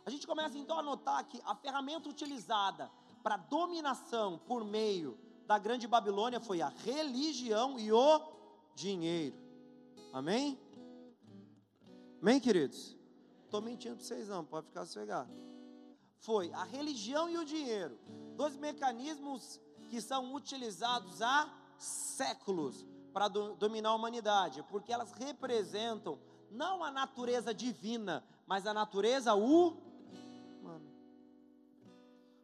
A 0.06 0.10
gente 0.10 0.26
começa 0.26 0.56
então 0.56 0.78
a 0.78 0.82
notar 0.82 1.22
que 1.28 1.38
a 1.44 1.54
ferramenta 1.54 2.08
utilizada 2.08 2.90
para 3.22 3.36
dominação 3.36 4.38
por 4.38 4.64
meio 4.64 5.18
da 5.46 5.58
grande 5.58 5.86
Babilônia 5.86 6.40
foi 6.40 6.62
a 6.62 6.68
religião 6.68 7.78
e 7.78 7.92
o 7.92 8.22
dinheiro. 8.74 9.36
Amém? 10.10 10.58
Amém, 12.22 12.40
queridos? 12.40 12.96
Estou 13.44 13.60
mentindo 13.60 13.96
para 13.96 14.04
vocês 14.04 14.28
não, 14.28 14.42
pode 14.42 14.68
ficar 14.68 14.86
sossegado. 14.86 15.30
Foi 16.16 16.50
a 16.54 16.64
religião 16.64 17.28
e 17.28 17.36
o 17.36 17.44
dinheiro, 17.44 17.98
dois 18.34 18.56
mecanismos 18.56 19.60
que 19.88 20.00
são 20.00 20.34
utilizados 20.34 21.20
há 21.22 21.52
séculos 21.76 22.86
para 23.12 23.28
do, 23.28 23.54
dominar 23.56 23.90
a 23.90 23.94
humanidade, 23.94 24.62
porque 24.64 24.92
elas 24.92 25.12
representam 25.12 26.18
não 26.50 26.82
a 26.84 26.90
natureza 26.90 27.52
divina, 27.52 28.24
mas 28.46 28.66
a 28.66 28.74
natureza 28.74 29.34
humana. 29.34 30.88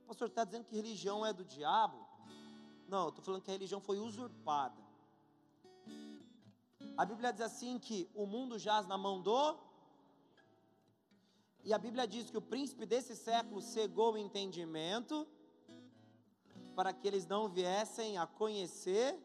O 0.02 0.08
pastor 0.08 0.28
está 0.28 0.44
dizendo 0.44 0.64
que 0.64 0.76
religião 0.76 1.24
é 1.24 1.32
do 1.32 1.44
diabo? 1.44 2.06
Não, 2.88 3.08
estou 3.08 3.24
falando 3.24 3.42
que 3.42 3.50
a 3.50 3.54
religião 3.54 3.80
foi 3.80 3.98
usurpada. 3.98 4.82
A 6.96 7.04
Bíblia 7.04 7.32
diz 7.32 7.40
assim 7.40 7.78
que 7.78 8.08
o 8.14 8.26
mundo 8.26 8.58
jaz 8.58 8.86
na 8.86 8.96
mão 8.96 9.20
do. 9.20 9.58
E 11.64 11.72
a 11.72 11.78
Bíblia 11.78 12.06
diz 12.06 12.30
que 12.30 12.36
o 12.36 12.42
príncipe 12.42 12.84
desse 12.84 13.16
século 13.16 13.60
cegou 13.60 14.12
o 14.12 14.18
entendimento 14.18 15.26
para 16.74 16.92
que 16.92 17.06
eles 17.06 17.26
não 17.26 17.48
viessem 17.48 18.18
a 18.18 18.26
conhecer 18.26 19.18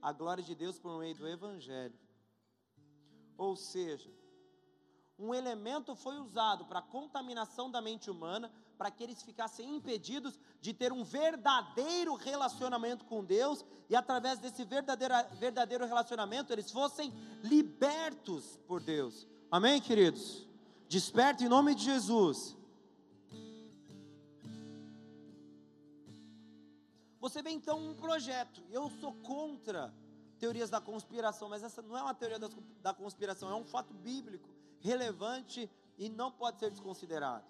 a 0.00 0.12
glória 0.12 0.44
de 0.44 0.54
Deus 0.54 0.78
por 0.78 0.98
meio 0.98 1.16
do 1.16 1.26
Evangelho. 1.26 1.98
Ou 3.36 3.56
seja, 3.56 4.10
um 5.18 5.34
elemento 5.34 5.96
foi 5.96 6.18
usado 6.18 6.66
para 6.66 6.80
a 6.80 6.82
contaminação 6.82 7.70
da 7.70 7.80
mente 7.80 8.10
humana, 8.10 8.52
para 8.76 8.90
que 8.90 9.02
eles 9.02 9.22
ficassem 9.22 9.76
impedidos 9.76 10.38
de 10.60 10.74
ter 10.74 10.92
um 10.92 11.02
verdadeiro 11.02 12.14
relacionamento 12.14 13.04
com 13.06 13.24
Deus, 13.24 13.64
e 13.88 13.96
através 13.96 14.38
desse 14.38 14.64
verdadeiro, 14.64 15.14
verdadeiro 15.38 15.86
relacionamento 15.86 16.52
eles 16.52 16.70
fossem 16.70 17.12
libertos 17.42 18.58
por 18.66 18.82
Deus. 18.82 19.26
Amém, 19.50 19.80
queridos? 19.80 20.46
Desperta 20.88 21.42
em 21.42 21.48
nome 21.48 21.74
de 21.74 21.84
Jesus. 21.84 22.56
Você 27.26 27.42
vê 27.42 27.50
então 27.50 27.76
um 27.76 27.92
projeto. 27.92 28.62
Eu 28.70 28.88
sou 28.88 29.12
contra 29.12 29.92
teorias 30.38 30.70
da 30.70 30.80
conspiração, 30.80 31.48
mas 31.48 31.60
essa 31.64 31.82
não 31.82 31.98
é 31.98 32.00
uma 32.00 32.14
teoria 32.14 32.38
da 32.80 32.94
conspiração, 32.94 33.50
é 33.50 33.54
um 33.56 33.64
fato 33.64 33.92
bíblico 33.92 34.48
relevante 34.78 35.68
e 35.98 36.08
não 36.08 36.30
pode 36.30 36.60
ser 36.60 36.70
desconsiderado. 36.70 37.44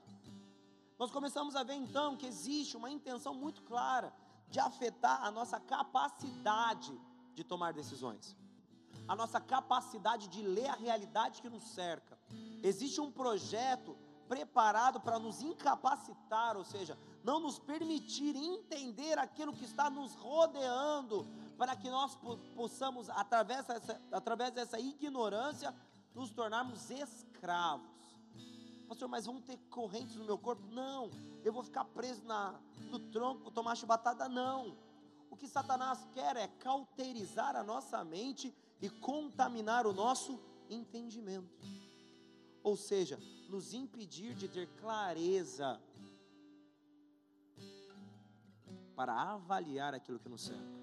Nós 0.99 1.11
começamos 1.11 1.55
a 1.55 1.63
ver 1.63 1.75
então 1.75 2.17
que 2.17 2.25
existe 2.25 2.75
uma 2.75 2.91
intenção 2.91 3.35
muito 3.35 3.61
clara 3.65 4.15
de 4.49 4.59
afetar 4.59 5.23
a 5.23 5.31
nossa 5.31 5.61
capacidade 5.61 6.99
de 7.35 7.45
tomar 7.45 7.75
decisões, 7.75 8.35
a 9.07 9.15
nossa 9.15 9.39
capacidade 9.39 10.27
de 10.29 10.41
ler 10.41 10.69
a 10.69 10.75
realidade 10.75 11.43
que 11.43 11.51
nos 11.51 11.65
cerca. 11.75 12.19
Existe 12.63 12.99
um 12.99 13.13
projeto 13.13 13.95
preparado 14.29 15.01
para 15.01 15.19
nos 15.19 15.43
incapacitar, 15.43 16.57
ou 16.57 16.65
seja, 16.65 16.99
não 17.25 17.41
nos 17.41 17.59
permitir 17.59 18.37
entender 18.37 19.19
aquilo 19.19 19.53
que 19.53 19.65
está 19.65 19.91
nos 19.91 20.15
rodeando, 20.15 21.27
para 21.59 21.75
que 21.75 21.91
nós 21.91 22.17
possamos, 22.55 23.09
através 23.11 23.65
dessa, 23.67 24.01
através 24.13 24.53
dessa 24.53 24.79
ignorância, 24.79 25.75
nos 26.15 26.31
tornarmos 26.31 26.91
escravos. 26.91 27.97
Pastor, 28.89 29.09
mas 29.09 29.27
vão 29.27 29.41
ter 29.41 29.59
correntes 29.69 30.15
no 30.17 30.25
meu 30.25 30.39
corpo? 30.39 30.63
Não. 30.71 31.11
Eu 31.45 31.53
vou 31.53 31.63
ficar 31.63 31.85
preso 31.85 32.25
na, 32.25 32.55
no 32.91 32.99
tronco, 32.99 33.51
tomar 33.51 33.77
chibatada? 33.77 34.29
Não. 34.29 34.77
O 35.29 35.37
que 35.37 35.49
Satanás 35.49 36.07
quer 36.13 36.37
é 36.37 36.47
cauterizar 36.47 37.57
a 37.57 37.65
nossa 37.65 38.05
mente 38.05 38.55
e 38.81 38.89
contaminar 38.89 39.87
o 39.87 39.93
nosso 39.93 40.41
entendimento. 40.71 41.51
Ou 42.63 42.77
seja, 42.77 43.19
nos 43.49 43.75
impedir 43.75 44.35
de 44.35 44.49
ter 44.49 44.67
clareza 44.81 45.81
para 48.95 49.13
avaliar 49.13 49.95
aquilo 49.95 50.19
que 50.19 50.29
nos 50.29 50.43
cerca. 50.43 50.77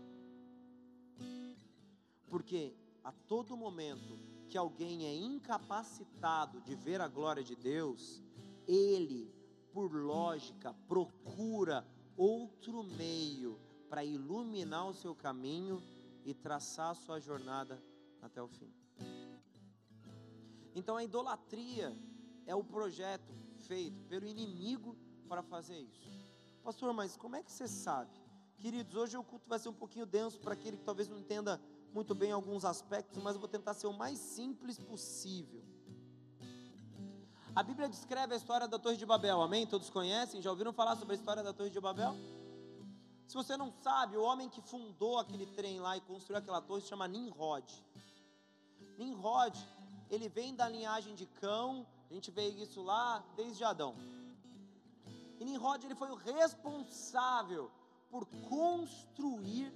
Porque 2.29 2.75
a 3.03 3.11
todo 3.11 3.57
momento 3.57 4.19
que 4.47 4.57
alguém 4.57 5.05
é 5.05 5.15
incapacitado 5.15 6.61
de 6.61 6.75
ver 6.75 7.01
a 7.01 7.07
glória 7.07 7.43
de 7.43 7.55
Deus, 7.55 8.21
ele, 8.67 9.33
por 9.71 9.93
lógica, 9.93 10.73
procura 10.87 11.85
outro 12.15 12.83
meio 12.83 13.59
para 13.89 14.05
iluminar 14.05 14.87
o 14.87 14.93
seu 14.93 15.15
caminho 15.15 15.81
e 16.23 16.33
traçar 16.33 16.91
a 16.91 16.95
sua 16.95 17.19
jornada 17.19 17.83
até 18.21 18.41
o 18.41 18.47
fim. 18.47 18.71
Então 20.75 20.97
a 20.97 21.03
idolatria 21.03 21.95
é 22.45 22.55
o 22.55 22.63
projeto 22.63 23.33
feito 23.67 24.03
pelo 24.05 24.25
inimigo 24.25 24.97
para 25.27 25.41
fazer 25.41 25.77
isso. 25.77 26.09
Pastor, 26.63 26.93
mas 26.93 27.17
como 27.17 27.35
é 27.35 27.43
que 27.43 27.51
você 27.51 27.67
sabe? 27.67 28.11
Queridos, 28.57 28.95
hoje 28.95 29.17
o 29.17 29.23
culto 29.23 29.49
vai 29.49 29.59
ser 29.59 29.69
um 29.69 29.73
pouquinho 29.73 30.05
denso 30.05 30.39
para 30.39 30.53
aquele 30.53 30.77
que 30.77 30.83
talvez 30.83 31.09
não 31.09 31.17
entenda 31.17 31.59
muito 31.93 32.15
bem 32.15 32.31
alguns 32.31 32.63
aspectos, 32.65 33.21
mas 33.21 33.35
eu 33.35 33.39
vou 33.39 33.49
tentar 33.49 33.73
ser 33.73 33.87
o 33.87 33.93
mais 33.93 34.17
simples 34.17 34.79
possível. 34.79 35.63
A 37.55 37.61
Bíblia 37.61 37.87
descreve 37.87 38.33
a 38.33 38.37
história 38.37 38.67
da 38.67 38.79
Torre 38.79 38.97
de 38.97 39.05
Babel, 39.05 39.41
amém? 39.41 39.67
Todos 39.67 39.89
conhecem? 39.89 40.41
Já 40.41 40.49
ouviram 40.49 40.73
falar 40.73 40.95
sobre 40.95 41.13
a 41.13 41.17
história 41.17 41.43
da 41.43 41.53
Torre 41.53 41.69
de 41.69 41.79
Babel? 41.79 42.15
Se 43.27 43.35
você 43.35 43.55
não 43.55 43.71
sabe, 43.71 44.17
o 44.17 44.23
homem 44.23 44.49
que 44.49 44.61
fundou 44.61 45.17
aquele 45.17 45.45
trem 45.45 45.79
lá 45.79 45.97
e 45.97 46.01
construiu 46.01 46.37
aquela 46.37 46.61
torre 46.61 46.81
se 46.81 46.87
chama 46.87 47.07
Nimrod. 47.07 47.65
Nimrod, 48.97 49.57
ele 50.09 50.29
vem 50.29 50.55
da 50.55 50.67
linhagem 50.67 51.15
de 51.15 51.25
Cão, 51.25 51.85
a 52.09 52.13
gente 52.13 52.31
vê 52.31 52.47
isso 52.47 52.81
lá 52.81 53.23
desde 53.35 53.63
Adão. 53.63 53.95
E 55.39 55.45
Nimrod 55.45 55.83
ele 55.83 55.95
foi 55.95 56.09
o 56.11 56.15
responsável 56.15 57.71
por 58.09 58.25
construir 58.47 59.73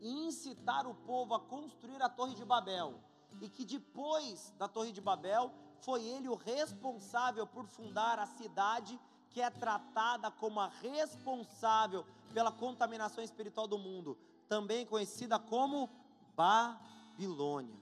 e 0.00 0.26
incitar 0.26 0.86
o 0.86 0.94
povo 0.94 1.34
a 1.34 1.40
construir 1.40 2.02
a 2.02 2.08
Torre 2.08 2.34
de 2.34 2.44
Babel. 2.44 3.00
E 3.40 3.48
que 3.48 3.64
depois 3.64 4.52
da 4.58 4.66
Torre 4.66 4.92
de 4.92 5.00
Babel, 5.00 5.52
foi 5.80 6.02
ele 6.04 6.28
o 6.28 6.34
responsável 6.34 7.46
por 7.46 7.66
fundar 7.66 8.18
a 8.18 8.26
cidade 8.26 8.98
que 9.30 9.40
é 9.40 9.50
tratada 9.50 10.30
como 10.30 10.58
a 10.60 10.68
responsável 10.68 12.04
pela 12.32 12.50
contaminação 12.50 13.22
espiritual 13.22 13.66
do 13.68 13.78
mundo, 13.78 14.18
também 14.48 14.86
conhecida 14.86 15.38
como 15.38 15.90
Babilônia. 16.34 17.76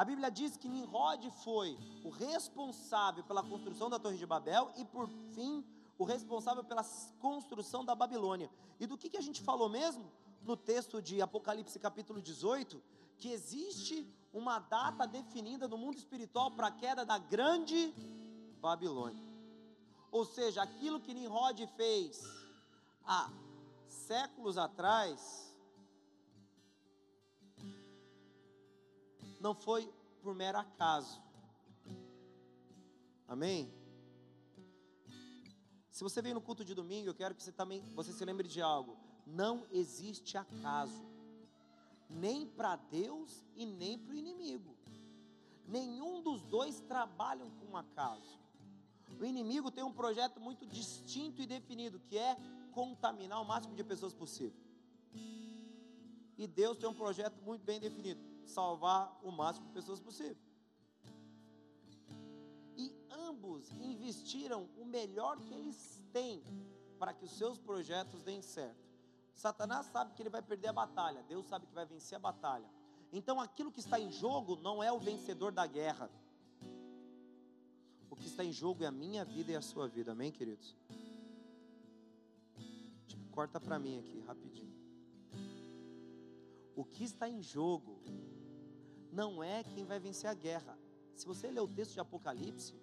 A 0.00 0.04
Bíblia 0.10 0.30
diz 0.30 0.56
que 0.56 0.66
Nimrod 0.66 1.30
foi 1.44 1.76
o 2.02 2.08
responsável 2.08 3.22
pela 3.22 3.42
construção 3.42 3.90
da 3.90 3.98
Torre 3.98 4.16
de 4.16 4.24
Babel 4.24 4.72
e, 4.78 4.82
por 4.82 5.06
fim, 5.34 5.62
o 5.98 6.04
responsável 6.04 6.64
pela 6.64 6.82
construção 7.18 7.84
da 7.84 7.94
Babilônia. 7.94 8.50
E 8.80 8.86
do 8.86 8.96
que, 8.96 9.10
que 9.10 9.18
a 9.18 9.20
gente 9.20 9.42
falou 9.42 9.68
mesmo? 9.68 10.10
No 10.42 10.56
texto 10.56 11.02
de 11.02 11.20
Apocalipse, 11.20 11.78
capítulo 11.78 12.22
18, 12.22 12.82
que 13.18 13.28
existe 13.30 14.10
uma 14.32 14.58
data 14.58 15.06
definida 15.06 15.68
no 15.68 15.76
mundo 15.76 15.98
espiritual 15.98 16.50
para 16.50 16.68
a 16.68 16.72
queda 16.72 17.04
da 17.04 17.18
grande 17.18 17.92
Babilônia. 18.58 19.22
Ou 20.10 20.24
seja, 20.24 20.62
aquilo 20.62 20.98
que 20.98 21.12
Nimrod 21.12 21.66
fez 21.76 22.24
há 23.04 23.30
séculos 23.86 24.56
atrás, 24.56 25.49
não 29.40 29.54
foi 29.54 29.92
por 30.22 30.34
mero 30.34 30.58
acaso. 30.58 31.20
Amém? 33.26 33.72
Se 35.90 36.04
você 36.04 36.22
veio 36.22 36.34
no 36.34 36.40
culto 36.40 36.64
de 36.64 36.74
domingo, 36.74 37.08
eu 37.08 37.14
quero 37.14 37.34
que 37.34 37.42
você 37.42 37.52
também 37.52 37.82
você 37.94 38.12
se 38.12 38.24
lembre 38.24 38.46
de 38.46 38.60
algo. 38.60 38.96
Não 39.26 39.66
existe 39.70 40.36
acaso, 40.36 41.04
nem 42.08 42.46
para 42.46 42.76
Deus 42.76 43.44
e 43.54 43.66
nem 43.66 43.98
para 43.98 44.14
o 44.14 44.16
inimigo. 44.16 44.76
Nenhum 45.66 46.20
dos 46.20 46.42
dois 46.42 46.80
trabalham 46.80 47.50
com 47.50 47.76
acaso. 47.76 48.40
O 49.20 49.24
inimigo 49.24 49.70
tem 49.70 49.84
um 49.84 49.92
projeto 49.92 50.40
muito 50.40 50.66
distinto 50.66 51.40
e 51.42 51.46
definido, 51.46 52.00
que 52.00 52.16
é 52.18 52.36
contaminar 52.72 53.40
o 53.40 53.44
máximo 53.44 53.74
de 53.74 53.84
pessoas 53.84 54.12
possível. 54.12 54.58
E 56.36 56.46
Deus 56.46 56.78
tem 56.78 56.88
um 56.88 56.94
projeto 56.94 57.40
muito 57.42 57.62
bem 57.62 57.78
definido, 57.78 58.20
salvar 58.50 59.18
o 59.22 59.30
máximo 59.30 59.66
de 59.66 59.72
pessoas 59.72 60.00
possível. 60.00 60.36
E 62.76 62.92
ambos 63.10 63.70
investiram 63.72 64.68
o 64.76 64.84
melhor 64.84 65.38
que 65.40 65.54
eles 65.54 66.02
têm 66.12 66.42
para 66.98 67.14
que 67.14 67.24
os 67.24 67.32
seus 67.32 67.58
projetos 67.58 68.22
deem 68.22 68.42
certo. 68.42 68.90
Satanás 69.34 69.86
sabe 69.86 70.12
que 70.14 70.22
ele 70.22 70.28
vai 70.28 70.42
perder 70.42 70.68
a 70.68 70.72
batalha, 70.72 71.22
Deus 71.22 71.46
sabe 71.46 71.66
que 71.66 71.74
vai 71.74 71.86
vencer 71.86 72.16
a 72.16 72.18
batalha. 72.18 72.68
Então 73.12 73.40
aquilo 73.40 73.72
que 73.72 73.80
está 73.80 73.98
em 73.98 74.10
jogo 74.10 74.56
não 74.56 74.82
é 74.82 74.92
o 74.92 74.98
vencedor 74.98 75.52
da 75.52 75.66
guerra. 75.66 76.10
O 78.10 78.16
que 78.16 78.26
está 78.26 78.44
em 78.44 78.52
jogo 78.52 78.84
é 78.84 78.86
a 78.86 78.92
minha 78.92 79.24
vida 79.24 79.52
e 79.52 79.56
a 79.56 79.62
sua 79.62 79.88
vida, 79.88 80.12
amém, 80.12 80.30
queridos? 80.30 80.76
Corta 83.30 83.60
para 83.60 83.78
mim 83.78 83.98
aqui, 83.98 84.20
rapidinho. 84.20 84.74
O 86.76 86.84
que 86.84 87.04
está 87.04 87.28
em 87.28 87.42
jogo 87.42 88.02
não 89.12 89.42
é 89.42 89.62
quem 89.64 89.84
vai 89.84 89.98
vencer 89.98 90.28
a 90.28 90.34
guerra. 90.34 90.78
Se 91.14 91.26
você 91.26 91.50
ler 91.50 91.60
o 91.60 91.68
texto 91.68 91.94
de 91.94 92.00
Apocalipse, 92.00 92.74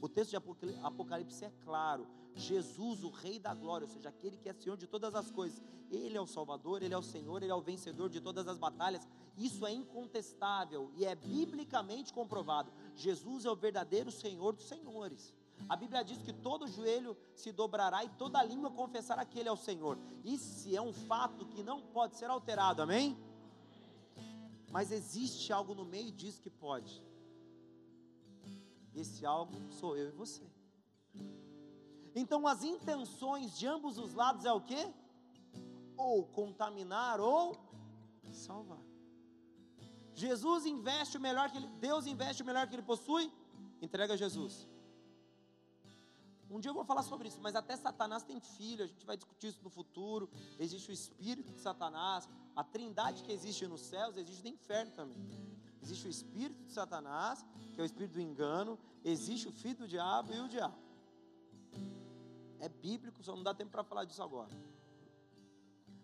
o 0.00 0.08
texto 0.08 0.30
de 0.30 0.36
Apocalipse 0.82 1.44
é 1.44 1.52
claro. 1.64 2.06
Jesus, 2.34 3.02
o 3.02 3.08
Rei 3.08 3.38
da 3.38 3.54
Glória, 3.54 3.86
ou 3.86 3.92
seja, 3.92 4.10
aquele 4.10 4.36
que 4.36 4.48
é 4.48 4.52
Senhor 4.52 4.76
de 4.76 4.86
todas 4.86 5.14
as 5.14 5.30
coisas, 5.30 5.62
Ele 5.90 6.16
é 6.16 6.20
o 6.20 6.26
Salvador, 6.26 6.82
Ele 6.82 6.92
é 6.92 6.98
o 6.98 7.02
Senhor, 7.02 7.42
Ele 7.42 7.50
é 7.50 7.54
o 7.54 7.62
vencedor 7.62 8.10
de 8.10 8.20
todas 8.20 8.46
as 8.46 8.58
batalhas. 8.58 9.08
Isso 9.36 9.64
é 9.66 9.72
incontestável 9.72 10.90
e 10.94 11.06
é 11.06 11.14
biblicamente 11.14 12.12
comprovado. 12.12 12.70
Jesus 12.94 13.46
é 13.46 13.50
o 13.50 13.56
verdadeiro 13.56 14.10
Senhor 14.10 14.52
dos 14.52 14.68
Senhores. 14.68 15.34
A 15.68 15.74
Bíblia 15.76 16.04
diz 16.04 16.20
que 16.20 16.32
todo 16.32 16.68
joelho 16.68 17.16
se 17.34 17.50
dobrará 17.50 18.04
e 18.04 18.08
toda 18.10 18.42
língua 18.42 18.70
confessará 18.70 19.24
que 19.24 19.38
Ele 19.38 19.48
é 19.48 19.52
o 19.52 19.56
Senhor. 19.56 19.98
Isso 20.22 20.68
é 20.76 20.80
um 20.80 20.92
fato 20.92 21.46
que 21.46 21.62
não 21.62 21.80
pode 21.80 22.16
ser 22.16 22.26
alterado, 22.26 22.82
amém? 22.82 23.16
Mas 24.70 24.90
existe 24.90 25.52
algo 25.52 25.74
no 25.74 25.84
meio 25.84 26.12
disso 26.12 26.42
que 26.42 26.50
pode. 26.50 27.02
Esse 28.94 29.24
algo 29.24 29.54
sou 29.70 29.96
eu 29.96 30.08
e 30.08 30.12
você. 30.12 30.44
Então 32.14 32.46
as 32.46 32.62
intenções 32.64 33.56
de 33.58 33.66
ambos 33.66 33.98
os 33.98 34.14
lados 34.14 34.44
é 34.44 34.52
o 34.52 34.60
que? 34.60 34.88
Ou 35.96 36.24
contaminar 36.26 37.20
ou 37.20 37.56
salvar. 38.32 38.80
Jesus 40.14 40.64
investe 40.64 41.18
o 41.18 41.20
melhor 41.20 41.50
que 41.50 41.58
ele, 41.58 41.68
Deus 41.78 42.06
investe 42.06 42.42
o 42.42 42.46
melhor 42.46 42.66
que 42.66 42.74
ele 42.74 42.82
possui, 42.82 43.30
entrega 43.82 44.16
Jesus. 44.16 44.66
Um 46.48 46.60
dia 46.60 46.70
eu 46.70 46.74
vou 46.74 46.84
falar 46.84 47.02
sobre 47.02 47.28
isso, 47.28 47.40
mas 47.40 47.56
até 47.56 47.76
Satanás 47.76 48.22
tem 48.22 48.40
filho, 48.40 48.84
a 48.84 48.86
gente 48.86 49.04
vai 49.04 49.16
discutir 49.16 49.48
isso 49.48 49.62
no 49.62 49.70
futuro. 49.70 50.30
Existe 50.58 50.90
o 50.90 50.92
espírito 50.92 51.52
de 51.52 51.60
Satanás, 51.60 52.28
a 52.54 52.62
trindade 52.62 53.22
que 53.22 53.32
existe 53.32 53.66
nos 53.66 53.80
céus, 53.80 54.16
existe 54.16 54.42
no 54.44 54.50
inferno 54.50 54.92
também. 54.92 55.18
Existe 55.82 56.06
o 56.06 56.10
espírito 56.10 56.64
de 56.64 56.72
Satanás, 56.72 57.44
que 57.72 57.80
é 57.80 57.82
o 57.82 57.86
espírito 57.86 58.14
do 58.14 58.20
engano, 58.20 58.78
existe 59.04 59.48
o 59.48 59.52
filho 59.52 59.78
do 59.78 59.88
diabo 59.88 60.32
e 60.32 60.40
o 60.40 60.48
diabo. 60.48 60.76
É 62.60 62.68
bíblico, 62.68 63.22
só 63.22 63.34
não 63.34 63.42
dá 63.42 63.52
tempo 63.52 63.70
para 63.70 63.84
falar 63.84 64.04
disso 64.04 64.22
agora. 64.22 64.54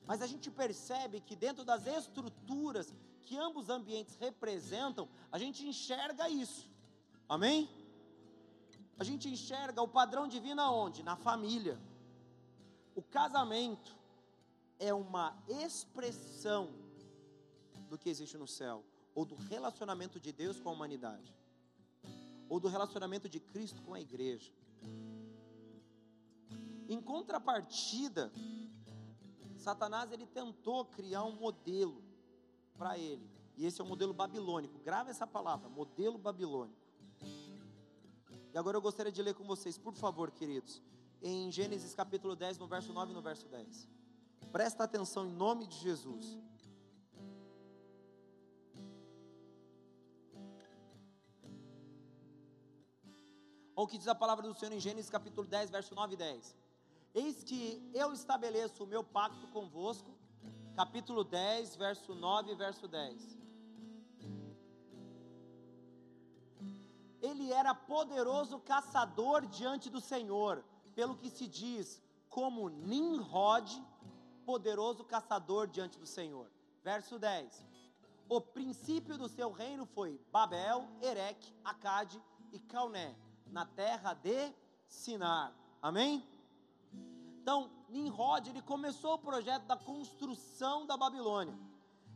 Mas 0.05 0.20
a 0.20 0.26
gente 0.26 0.51
percebe 0.51 1.20
que 1.20 1.36
dentro 1.36 1.64
das 1.64 1.86
estruturas 1.86 2.93
que 3.22 3.38
ambos 3.38 3.68
ambientes 3.68 4.16
representam, 4.16 5.09
a 5.30 5.38
gente 5.38 5.66
enxerga 5.66 6.28
isso. 6.28 6.68
Amém? 7.28 7.68
A 8.99 9.05
gente 9.05 9.28
enxerga 9.28 9.80
o 9.82 9.88
padrão 9.88 10.28
divino 10.28 10.61
aonde? 10.61 11.03
Na 11.03 11.16
família. 11.16 11.78
O 12.95 13.03
casamento 13.03 13.97
é 14.78 14.93
uma 14.93 15.36
expressão 15.49 16.74
do 17.88 17.99
que 17.99 18.11
existe 18.11 18.36
no 18.36 18.47
céu, 18.47 18.84
ou 19.14 19.24
do 19.24 19.34
relacionamento 19.34 20.18
de 20.18 20.32
Deus 20.32 20.61
com 20.61 20.68
a 20.68 20.72
humanidade, 20.72 21.34
ou 22.49 22.59
do 22.59 22.68
relacionamento 22.68 23.28
de 23.28 23.38
Cristo 23.38 23.82
com 23.82 23.95
a 23.95 24.01
igreja. 24.01 24.53
Em 26.88 27.01
contrapartida, 27.01 28.32
Satanás 29.57 30.11
ele 30.11 30.26
tentou 30.26 30.84
criar 30.84 31.24
um 31.24 31.36
modelo 31.36 32.03
para 32.76 32.99
ele. 32.99 33.30
E 33.57 33.64
esse 33.64 33.80
é 33.80 33.84
o 33.84 33.86
modelo 33.86 34.12
babilônico. 34.12 34.78
Grava 34.80 35.11
essa 35.11 35.26
palavra, 35.26 35.68
modelo 35.68 36.18
babilônico. 36.18 36.82
E 38.53 38.59
agora 38.59 38.76
eu 38.76 38.82
gostaria 38.82 39.11
de 39.11 39.22
ler 39.22 39.34
com 39.34 39.44
vocês, 39.44 39.78
por 39.78 39.94
favor, 39.94 40.30
queridos, 40.30 40.82
em 41.22 41.50
Gênesis 41.50 41.94
capítulo 41.94 42.36
10, 42.36 42.59
no 42.59 42.66
verso 42.66 42.92
9 42.92 43.12
e 43.12 43.14
no 43.14 43.22
verso 43.22 43.48
10. 43.48 43.88
Presta 44.53 44.84
atenção 44.84 45.26
em 45.26 45.32
nome 45.32 45.66
de 45.66 45.76
Jesus. 45.76 46.38
Olha 53.74 53.86
o 53.86 53.88
que 53.88 53.96
diz 53.96 54.07
a 54.07 54.14
palavra 54.14 54.46
do 54.46 54.55
Senhor 54.55 54.72
em 54.72 54.78
Gênesis 54.78 55.11
capítulo 55.11 55.46
10, 55.46 55.70
verso 55.70 55.94
9 55.94 56.12
e 56.12 56.16
10. 56.16 56.55
Eis 57.14 57.42
que 57.42 57.90
eu 57.94 58.12
estabeleço 58.12 58.84
o 58.84 58.86
meu 58.86 59.03
pacto 59.03 59.46
convosco, 59.48 60.14
capítulo 60.76 61.24
10, 61.24 61.76
verso 61.76 62.14
9 62.14 62.53
e 62.53 62.55
verso 62.55 62.86
10. 62.86 63.41
Ele 67.22 67.52
era 67.52 67.72
poderoso 67.72 68.58
caçador 68.58 69.46
diante 69.46 69.88
do 69.88 70.00
Senhor, 70.00 70.64
pelo 70.94 71.16
que 71.16 71.30
se 71.30 71.46
diz, 71.46 72.02
como 72.28 72.68
Nimrod, 72.68 73.80
poderoso 74.44 75.04
caçador 75.04 75.68
diante 75.68 75.98
do 75.98 76.06
Senhor. 76.06 76.50
Verso 76.82 77.20
10. 77.20 77.64
O 78.28 78.40
princípio 78.40 79.16
do 79.16 79.28
seu 79.28 79.52
reino 79.52 79.86
foi 79.86 80.20
Babel, 80.32 80.88
Erec, 81.00 81.54
Acade 81.64 82.20
e 82.52 82.58
Calné, 82.58 83.16
na 83.46 83.64
terra 83.64 84.14
de 84.14 84.52
Sinar. 84.88 85.54
Amém? 85.80 86.26
Então, 87.40 87.70
Nimrod, 87.88 88.48
ele 88.48 88.62
começou 88.62 89.14
o 89.14 89.18
projeto 89.18 89.64
da 89.64 89.76
construção 89.76 90.86
da 90.86 90.96
Babilônia. 90.96 91.56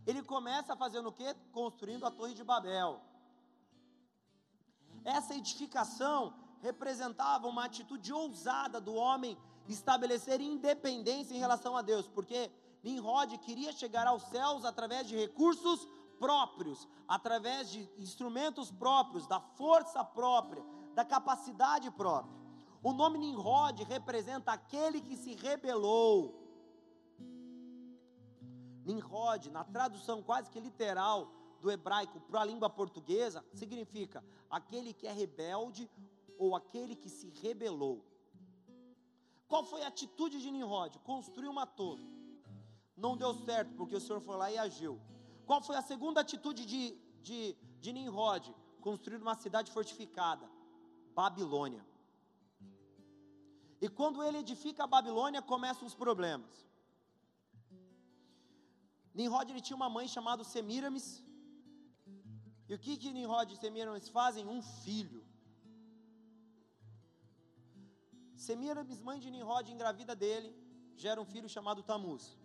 Ele 0.07 0.23
começa 0.23 0.77
fazendo 0.77 1.09
o 1.09 1.13
quê? 1.13 1.35
Construindo 1.53 2.07
a 2.07 2.11
Torre 2.11 2.35
de 2.35 2.45
Babel. 2.45 3.01
Essa 5.07 5.37
edificação 5.37 6.35
representava 6.61 7.47
uma 7.47 7.67
atitude 7.67 8.13
ousada 8.13 8.81
do 8.81 8.93
homem 8.93 9.39
estabelecer 9.69 10.41
independência 10.41 11.33
em 11.33 11.39
relação 11.39 11.77
a 11.77 11.83
Deus, 11.83 12.09
porque 12.09 12.51
Nimrod 12.83 13.39
queria 13.39 13.71
chegar 13.71 14.05
aos 14.09 14.25
céus 14.25 14.65
através 14.65 15.07
de 15.07 15.17
recursos 15.17 15.87
próprios, 16.19 16.89
através 17.07 17.71
de 17.71 17.89
instrumentos 17.97 18.69
próprios, 18.73 19.29
da 19.29 19.39
força 19.39 20.03
própria, 20.05 20.65
da 20.93 21.05
capacidade 21.05 21.89
própria. 21.93 22.37
O 22.83 22.93
nome 22.93 23.17
Nimrod 23.17 23.85
representa 23.85 24.51
aquele 24.51 25.01
que 25.01 25.17
se 25.17 25.37
rebelou. 25.37 26.43
Nimrod, 28.85 29.51
na 29.51 29.63
tradução 29.63 30.21
quase 30.21 30.51
que 30.51 30.59
literal 30.59 31.31
do 31.67 31.73
hebraico 31.73 32.21
para 32.29 32.43
a 32.43 32.45
língua 32.51 32.71
portuguesa, 32.71 33.45
significa 33.61 34.25
aquele 34.49 34.93
que 34.99 35.07
é 35.09 35.13
rebelde 35.23 35.91
ou 36.39 36.55
aquele 36.55 36.95
que 37.03 37.11
se 37.11 37.29
rebelou. 37.43 37.97
Qual 39.49 39.65
foi 39.65 39.83
a 39.83 39.89
atitude 39.89 40.41
de 40.41 40.51
Nimrod? 40.57 40.97
Construiu 41.01 41.51
uma 41.51 41.67
torre. 41.67 42.07
Não 43.05 43.17
deu 43.17 43.33
certo, 43.49 43.75
porque 43.79 43.97
o 43.97 44.01
Senhor 44.01 44.21
foi 44.21 44.37
lá 44.37 44.49
e 44.53 44.59
agiu. 44.67 45.01
Qual 45.45 45.61
foi 45.61 45.77
a 45.77 45.83
segunda 45.83 46.21
atitude 46.21 46.65
de, 46.65 46.83
de, 47.21 47.57
de 47.81 47.93
Nimrod? 47.93 48.55
Construir 48.81 49.21
uma 49.21 49.35
cidade 49.35 49.73
fortificada. 49.73 50.49
Babilônia. 51.21 51.85
E 53.81 53.89
quando 53.89 54.23
ele 54.23 54.39
edifica 54.39 54.85
a 54.85 54.93
Babilônia, 54.97 55.43
começam 55.43 55.85
os 55.91 55.97
problemas. 55.97 56.65
Nimrod 59.13 59.51
ele 59.51 59.61
tinha 59.61 59.77
uma 59.77 59.91
mãe 59.99 60.07
chamada 60.07 60.45
Semiramis. 60.45 61.27
E 62.69 62.75
o 62.75 62.79
que 62.79 62.97
que 62.97 63.13
Nimrod 63.13 63.53
e 63.53 63.57
Semiramis 63.57 64.09
fazem? 64.09 64.47
Um 64.47 64.61
filho. 64.63 65.25
Semiramis, 68.35 69.01
mãe 69.01 69.19
de 69.19 69.31
Nimrod, 69.31 69.71
engravida 69.71 70.15
dele, 70.15 70.55
gera 70.97 71.21
um 71.21 71.25
filho 71.25 71.49
chamado 71.49 71.83
Tamuz. 71.83 72.37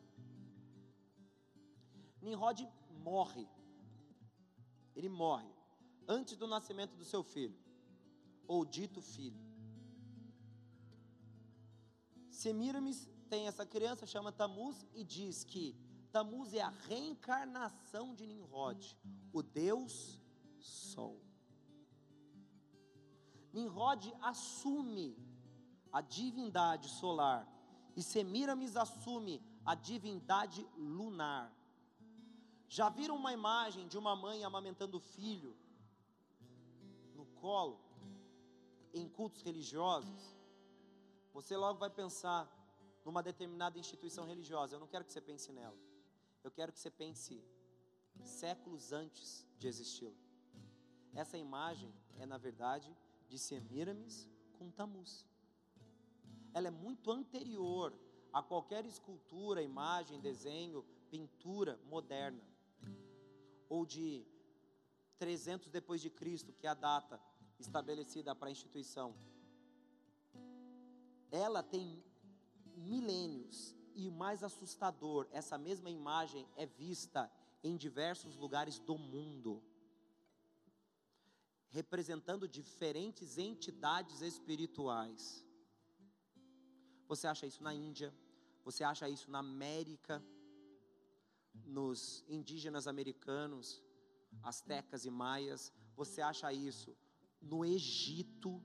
Nimrod 2.22 2.68
morre. 3.10 3.48
Ele 4.96 5.10
morre 5.10 5.50
antes 6.08 6.36
do 6.36 6.48
nascimento 6.48 6.96
do 6.96 7.06
seu 7.06 7.24
filho, 7.24 7.58
ou 8.48 8.66
dito 8.66 9.02
filho. 9.02 9.42
Semiramis 12.30 13.10
tem 13.30 13.48
essa 13.48 13.66
criança, 13.66 14.06
chama 14.06 14.32
Tamuz, 14.32 14.86
e 14.94 15.04
diz 15.04 15.44
que 15.44 15.76
Tamuz 16.12 16.53
é 16.53 16.62
a 16.62 16.70
reencarnação 16.70 18.14
de 18.14 18.26
Nimrod, 18.28 18.97
o 19.32 19.41
Deus 19.41 20.20
Sol. 20.59 21.20
Nimrod 23.53 24.14
assume 24.22 25.18
a 25.91 26.01
divindade 26.01 26.89
solar 26.89 27.47
e 27.95 28.03
Semiramis 28.03 28.76
assume 28.76 29.41
a 29.66 29.76
divindade 29.76 30.68
lunar. 30.76 31.53
Já 32.68 32.89
viram 32.89 33.16
uma 33.16 33.34
imagem 33.34 33.88
de 33.88 33.97
uma 33.97 34.16
mãe 34.16 34.43
amamentando 34.43 34.97
o 34.97 35.01
filho 35.01 35.57
no 37.16 37.26
colo 37.26 37.80
em 38.93 39.07
cultos 39.07 39.41
religiosos? 39.41 40.36
Você 41.34 41.55
logo 41.57 41.80
vai 41.80 41.89
pensar 41.89 42.49
numa 43.05 43.24
determinada 43.24 43.80
instituição 43.80 44.26
religiosa. 44.26 44.76
Eu 44.76 44.80
não 44.80 44.88
quero 44.88 45.05
que 45.05 45.12
você 45.12 45.22
pense 45.22 45.51
nela. 45.51 45.91
Eu 46.44 46.52
quero 46.52 46.72
que 46.72 46.80
você 46.80 46.89
pense 46.89 47.44
séculos 48.24 48.92
antes 48.92 49.48
de 49.58 49.68
existir. 49.68 50.14
Essa 51.14 51.38
imagem 51.38 51.94
é, 52.18 52.26
na 52.26 52.38
verdade, 52.38 52.96
de 53.28 53.38
Semiramis 53.38 54.30
com 54.58 54.70
Tamuz. 54.72 55.26
Ela 56.54 56.68
é 56.68 56.72
muito 56.72 57.12
anterior 57.12 57.94
a 58.34 58.42
qualquer 58.42 58.86
escultura, 58.86 59.62
imagem, 59.62 60.20
desenho, 60.20 60.84
pintura 61.10 61.80
moderna 61.86 62.44
ou 63.70 63.86
de 63.86 64.26
300 65.18 65.70
depois 65.70 66.02
de 66.02 66.10
Cristo, 66.10 66.54
que 66.54 66.66
é 66.66 66.70
a 66.70 66.74
data 66.74 67.22
estabelecida 67.60 68.34
para 68.34 68.50
a 68.50 68.52
instituição. 68.52 69.16
Ela 71.32 71.62
tem 71.62 72.04
milênios 72.76 73.76
e 73.96 74.10
mais 74.10 74.44
assustador, 74.44 75.28
essa 75.32 75.58
mesma 75.58 75.89
imagem 75.89 76.48
é 76.56 76.66
vista 76.66 77.32
em 77.64 77.78
diversos 77.78 78.36
lugares 78.36 78.80
do 78.80 78.98
mundo, 78.98 79.62
representando 81.70 82.48
diferentes 82.48 83.38
entidades 83.38 84.22
espirituais. 84.22 85.46
Você 87.08 87.28
acha 87.28 87.46
isso 87.46 87.62
na 87.64 87.74
Índia, 87.74 88.14
você 88.64 88.84
acha 88.84 89.08
isso 89.10 89.30
na 89.30 89.39
América, 89.39 90.24
nos 91.66 92.24
indígenas 92.28 92.88
americanos, 92.88 93.84
astecas 94.42 95.06
e 95.06 95.10
maias, 95.10 95.74
você 95.96 96.22
acha 96.22 96.52
isso 96.54 96.96
no 97.42 97.66
Egito. 97.66 98.64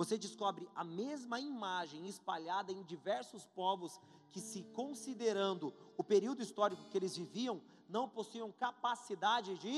Você 0.00 0.16
descobre 0.16 0.64
a 0.74 0.84
mesma 0.84 1.38
imagem 1.52 2.06
espalhada 2.08 2.70
em 2.72 2.82
diversos 2.92 3.44
povos 3.60 3.92
que, 4.32 4.40
se 4.40 4.60
considerando 4.80 5.66
o 5.96 6.04
período 6.12 6.42
histórico 6.46 6.88
que 6.88 6.96
eles 6.96 7.16
viviam, 7.22 7.60
não 7.88 8.08
possuíam 8.08 8.50
capacidade 8.66 9.58
de 9.58 9.76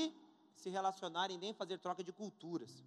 se 0.55 0.69
relacionarem 0.69 1.37
nem 1.37 1.53
fazer 1.61 1.77
troca 1.79 2.03
de 2.07 2.13
culturas. 2.13 2.83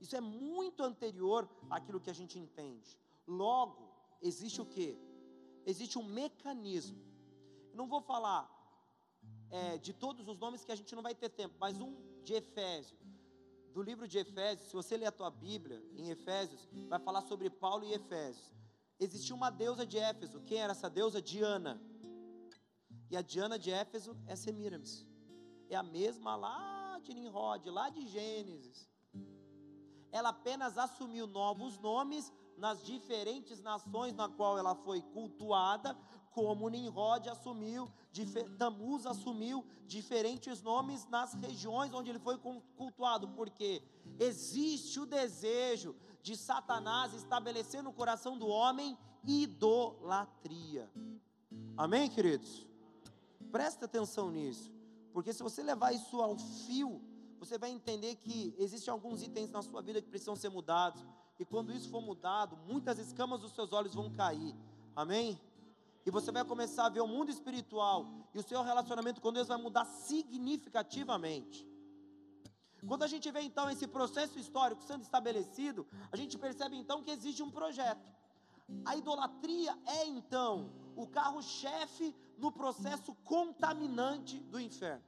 Isso 0.00 0.16
é 0.16 0.20
muito 0.20 0.82
anterior 0.82 1.48
àquilo 1.76 2.00
que 2.00 2.12
a 2.14 2.18
gente 2.20 2.38
entende. 2.44 2.98
Logo, 3.26 3.82
existe 4.22 4.60
o 4.60 4.66
que? 4.66 4.88
Existe 5.66 5.98
um 5.98 6.04
mecanismo 6.20 7.04
não 7.74 7.86
vou 7.88 8.00
falar 8.00 8.42
é, 9.50 9.78
de 9.78 9.92
todos 9.92 10.28
os 10.28 10.38
nomes 10.38 10.64
que 10.64 10.72
a 10.72 10.76
gente 10.76 10.94
não 10.94 11.02
vai 11.02 11.14
ter 11.14 11.28
tempo, 11.28 11.54
mas 11.58 11.80
um 11.80 11.94
de 12.22 12.34
Efésios. 12.34 13.03
Do 13.74 13.82
livro 13.82 14.06
de 14.06 14.18
Efésios, 14.18 14.68
se 14.68 14.72
você 14.72 14.96
ler 14.96 15.06
a 15.06 15.10
tua 15.10 15.30
Bíblia, 15.30 15.82
em 15.96 16.08
Efésios, 16.08 16.68
vai 16.88 17.00
falar 17.00 17.22
sobre 17.22 17.50
Paulo 17.50 17.84
e 17.84 17.92
Efésios. 17.92 18.54
Existia 19.00 19.34
uma 19.34 19.50
deusa 19.50 19.84
de 19.84 19.98
Éfeso. 19.98 20.40
Quem 20.42 20.58
era 20.58 20.70
essa 20.70 20.88
deusa? 20.88 21.20
Diana. 21.20 21.82
E 23.10 23.16
a 23.16 23.20
Diana 23.20 23.58
de 23.58 23.72
Éfeso 23.72 24.16
é 24.28 24.36
Semiramis. 24.36 25.04
É 25.68 25.74
a 25.74 25.82
mesma 25.82 26.36
lá 26.36 27.00
de 27.02 27.12
Nimrod, 27.12 27.68
lá 27.68 27.88
de 27.90 28.06
Gênesis. 28.06 28.88
Ela 30.12 30.28
apenas 30.28 30.78
assumiu 30.78 31.26
novos 31.26 31.76
nomes 31.80 32.32
nas 32.56 32.80
diferentes 32.84 33.60
nações 33.60 34.14
na 34.14 34.28
qual 34.28 34.56
ela 34.56 34.76
foi 34.76 35.02
cultuada, 35.02 35.98
como 36.34 36.68
Nimrod 36.68 37.28
assumiu, 37.28 37.88
Tamuz 38.58 39.06
assumiu 39.06 39.64
diferentes 39.86 40.60
nomes 40.60 41.06
nas 41.08 41.32
regiões 41.34 41.94
onde 41.94 42.10
ele 42.10 42.18
foi 42.18 42.36
cultuado, 42.76 43.28
porque 43.28 43.80
existe 44.18 44.98
o 44.98 45.06
desejo 45.06 45.94
de 46.20 46.36
Satanás 46.36 47.14
estabelecer 47.14 47.84
no 47.84 47.92
coração 47.92 48.36
do 48.36 48.48
homem 48.48 48.98
idolatria. 49.24 50.90
Amém, 51.76 52.10
queridos? 52.10 52.66
Presta 53.52 53.84
atenção 53.84 54.32
nisso, 54.32 54.72
porque 55.12 55.32
se 55.32 55.42
você 55.42 55.62
levar 55.62 55.92
isso 55.92 56.20
ao 56.20 56.36
fio, 56.36 57.00
você 57.38 57.56
vai 57.56 57.70
entender 57.70 58.16
que 58.16 58.52
existem 58.58 58.90
alguns 58.90 59.22
itens 59.22 59.52
na 59.52 59.62
sua 59.62 59.80
vida 59.82 60.02
que 60.02 60.08
precisam 60.08 60.34
ser 60.34 60.48
mudados, 60.48 61.04
e 61.38 61.44
quando 61.44 61.72
isso 61.72 61.88
for 61.90 62.00
mudado, 62.00 62.56
muitas 62.66 62.98
escamas 62.98 63.40
dos 63.40 63.52
seus 63.52 63.72
olhos 63.72 63.94
vão 63.94 64.10
cair. 64.10 64.54
Amém? 64.96 65.40
E 66.06 66.10
você 66.10 66.30
vai 66.30 66.44
começar 66.44 66.86
a 66.86 66.88
ver 66.88 67.00
o 67.00 67.06
mundo 67.06 67.30
espiritual 67.30 68.06
e 68.34 68.38
o 68.38 68.42
seu 68.42 68.62
relacionamento 68.62 69.20
com 69.20 69.32
Deus 69.32 69.48
vai 69.48 69.56
mudar 69.56 69.84
significativamente. 69.84 71.66
Quando 72.86 73.02
a 73.02 73.06
gente 73.06 73.30
vê 73.30 73.40
então 73.40 73.70
esse 73.70 73.86
processo 73.86 74.38
histórico 74.38 74.82
sendo 74.82 75.02
estabelecido, 75.02 75.86
a 76.12 76.16
gente 76.16 76.36
percebe 76.36 76.76
então 76.76 77.02
que 77.02 77.10
existe 77.10 77.42
um 77.42 77.50
projeto. 77.50 78.12
A 78.84 78.96
idolatria 78.96 79.76
é 79.86 80.06
então 80.06 80.70
o 80.94 81.06
carro-chefe 81.06 82.14
no 82.36 82.52
processo 82.52 83.14
contaminante 83.24 84.38
do 84.38 84.60
inferno. 84.60 85.04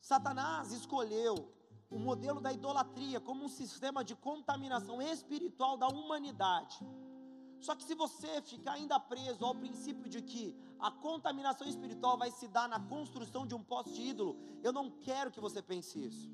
Satanás 0.00 0.72
escolheu 0.72 1.52
o 1.88 1.98
modelo 1.98 2.40
da 2.40 2.52
idolatria 2.52 3.20
como 3.20 3.44
um 3.44 3.48
sistema 3.48 4.02
de 4.02 4.16
contaminação 4.16 5.00
espiritual 5.00 5.76
da 5.76 5.86
humanidade. 5.86 6.78
Só 7.60 7.74
que 7.74 7.84
se 7.84 7.94
você 7.94 8.42
ficar 8.42 8.72
ainda 8.72 8.98
preso 9.00 9.44
ao 9.44 9.54
princípio 9.54 10.08
de 10.08 10.20
que 10.20 10.56
a 10.78 10.90
contaminação 10.90 11.66
espiritual 11.66 12.18
vai 12.18 12.30
se 12.30 12.46
dar 12.48 12.68
na 12.68 12.78
construção 12.78 13.46
de 13.46 13.54
um 13.54 13.62
poste 13.62 14.02
ídolo, 14.02 14.36
eu 14.62 14.72
não 14.72 14.90
quero 14.90 15.30
que 15.30 15.40
você 15.40 15.62
pense 15.62 15.98
isso. 15.98 16.30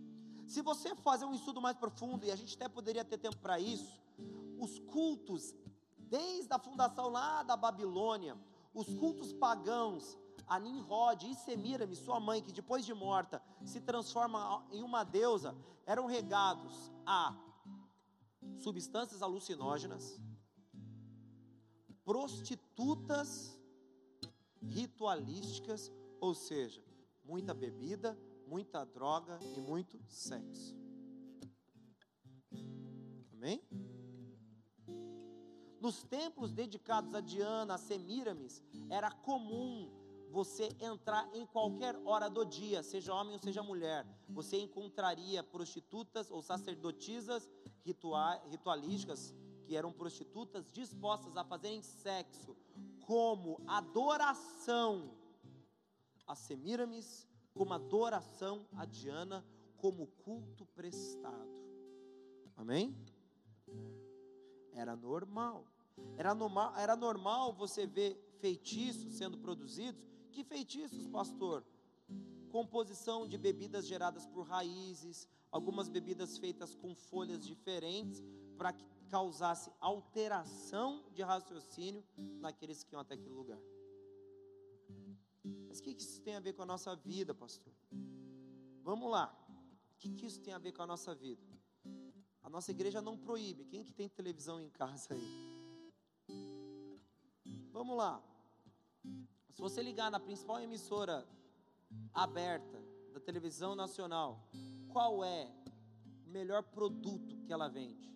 Se 0.47 0.61
você 0.63 0.97
fazer 0.97 1.25
um 1.25 1.35
estudo 1.35 1.61
mais 1.61 1.77
profundo, 1.77 2.27
e 2.27 2.31
a 2.31 2.37
gente 2.37 2.57
até 2.57 2.69
poderia 2.69 3.05
ter 3.05 3.19
tempo 3.19 3.37
para 3.37 3.61
isso, 3.61 4.01
os 4.59 4.79
cultos, 4.81 5.55
desde 5.97 6.53
a 6.53 6.59
fundação 6.59 7.09
lá 7.09 7.45
da 7.45 7.57
Babilônia, 7.57 8.37
os 8.75 8.93
cultos 8.95 9.33
pagãos, 9.33 10.19
a 10.47 10.59
Nimrod 10.59 11.31
e 11.31 11.35
Semiramis, 11.37 12.01
sua 12.01 12.19
mãe, 12.19 12.43
que 12.43 12.53
depois 12.53 12.85
de 12.85 12.93
morta 12.93 13.41
se 13.65 13.81
transforma 13.81 14.67
em 14.73 14.83
uma 14.83 15.05
deusa, 15.05 15.57
eram 15.87 16.07
regados 16.07 16.91
a 17.07 17.37
substâncias 18.59 19.23
alucinógenas, 19.23 20.21
prostitutas 22.11 23.57
ritualísticas, 24.61 25.93
ou 26.21 26.35
seja, 26.35 26.83
muita 27.25 27.55
bebida, 27.55 28.19
muita 28.49 28.85
droga 28.85 29.39
e 29.57 29.61
muito 29.61 29.97
sexo. 30.09 30.77
Amém? 33.33 33.63
Nos 35.81 36.03
templos 36.03 36.53
dedicados 36.53 37.15
a 37.15 37.21
Diana, 37.21 37.75
a 37.75 37.79
Semiramis, 37.79 38.61
era 38.91 39.13
comum 39.13 39.89
você 40.31 40.69
entrar 40.81 41.31
em 41.33 41.47
qualquer 41.47 41.95
hora 42.05 42.29
do 42.29 42.45
dia, 42.45 42.83
seja 42.83 43.15
homem 43.15 43.35
ou 43.35 43.39
seja 43.39 43.63
mulher. 43.63 44.05
Você 44.29 44.59
encontraria 44.59 45.45
prostitutas 45.45 46.29
ou 46.29 46.43
sacerdotisas 46.43 47.49
ritualísticas 47.85 49.33
que 49.71 49.77
eram 49.77 49.93
prostitutas 49.93 50.69
dispostas 50.73 51.37
a 51.37 51.45
fazerem 51.45 51.81
sexo 51.81 52.57
como 53.07 53.63
adoração 53.69 55.15
a 56.27 56.35
Semiramis, 56.35 57.29
como 57.55 57.73
adoração 57.73 58.67
a 58.73 58.85
Diana, 58.85 59.47
como 59.77 60.09
culto 60.25 60.67
prestado. 60.67 61.55
Amém? 62.57 62.97
Era 64.73 64.97
normal. 64.97 65.65
Era 66.17 66.35
normal, 66.35 66.75
era 66.77 66.97
normal 66.97 67.53
você 67.53 67.87
ver 67.87 68.19
feitiços 68.41 69.15
sendo 69.15 69.39
produzidos. 69.39 70.05
Que 70.33 70.43
feitiços, 70.43 71.07
pastor? 71.07 71.65
Composição 72.51 73.25
de 73.25 73.39
bebidas 73.39 73.87
geradas 73.87 74.27
por 74.27 74.49
raízes, 74.49 75.29
algumas 75.53 75.89
bebidas 75.89 76.39
feitas 76.39 76.75
com 76.75 76.93
folhas 76.93 77.47
diferentes, 77.47 78.21
para 78.59 78.73
que 78.73 78.85
causasse 79.11 79.73
alteração 79.81 81.05
de 81.13 81.23
raciocínio 81.23 82.05
naqueles 82.41 82.85
que 82.85 82.95
iam 82.95 83.01
até 83.01 83.15
aquele 83.15 83.35
lugar. 83.35 83.61
Mas 85.69 85.81
o 85.81 85.83
que 85.83 85.91
isso 85.91 86.23
tem 86.23 86.37
a 86.37 86.41
ver 86.41 86.53
com 86.53 86.63
a 86.63 86.67
nossa 86.67 86.95
vida, 86.95 87.35
pastor? 87.35 87.73
Vamos 88.83 89.11
lá. 89.11 89.37
O 89.93 89.99
que 89.99 90.25
isso 90.25 90.41
tem 90.41 90.55
a 90.55 90.59
ver 90.59 90.73
com 90.73 90.83
a 90.83 90.87
nossa 90.87 91.15
vida? 91.15 91.43
A 92.43 92.49
nossa 92.49 92.71
igreja 92.71 93.03
não 93.03 93.19
proíbe. 93.19 93.65
Quem 93.65 93.85
que 93.85 93.93
tem 93.93 94.09
televisão 94.09 94.61
em 94.61 94.71
casa 94.71 95.15
aí? 95.15 95.51
Vamos 97.73 97.97
lá. 97.97 98.23
Se 99.51 99.61
você 99.61 99.83
ligar 99.83 100.11
na 100.11 100.21
principal 100.21 100.61
emissora 100.61 101.27
aberta 102.15 102.83
da 103.13 103.21
televisão 103.21 103.75
nacional, 103.75 104.49
qual 104.89 105.25
é 105.25 105.53
o 106.27 106.31
melhor 106.31 106.63
produto 106.63 107.37
que 107.45 107.53
ela 107.53 107.69
vende? 107.69 108.11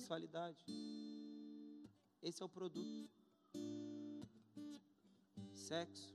Sensualidade. 0.00 0.64
Esse 2.22 2.42
é 2.42 2.46
o 2.46 2.48
produto. 2.48 3.10
Sexo. 5.52 6.14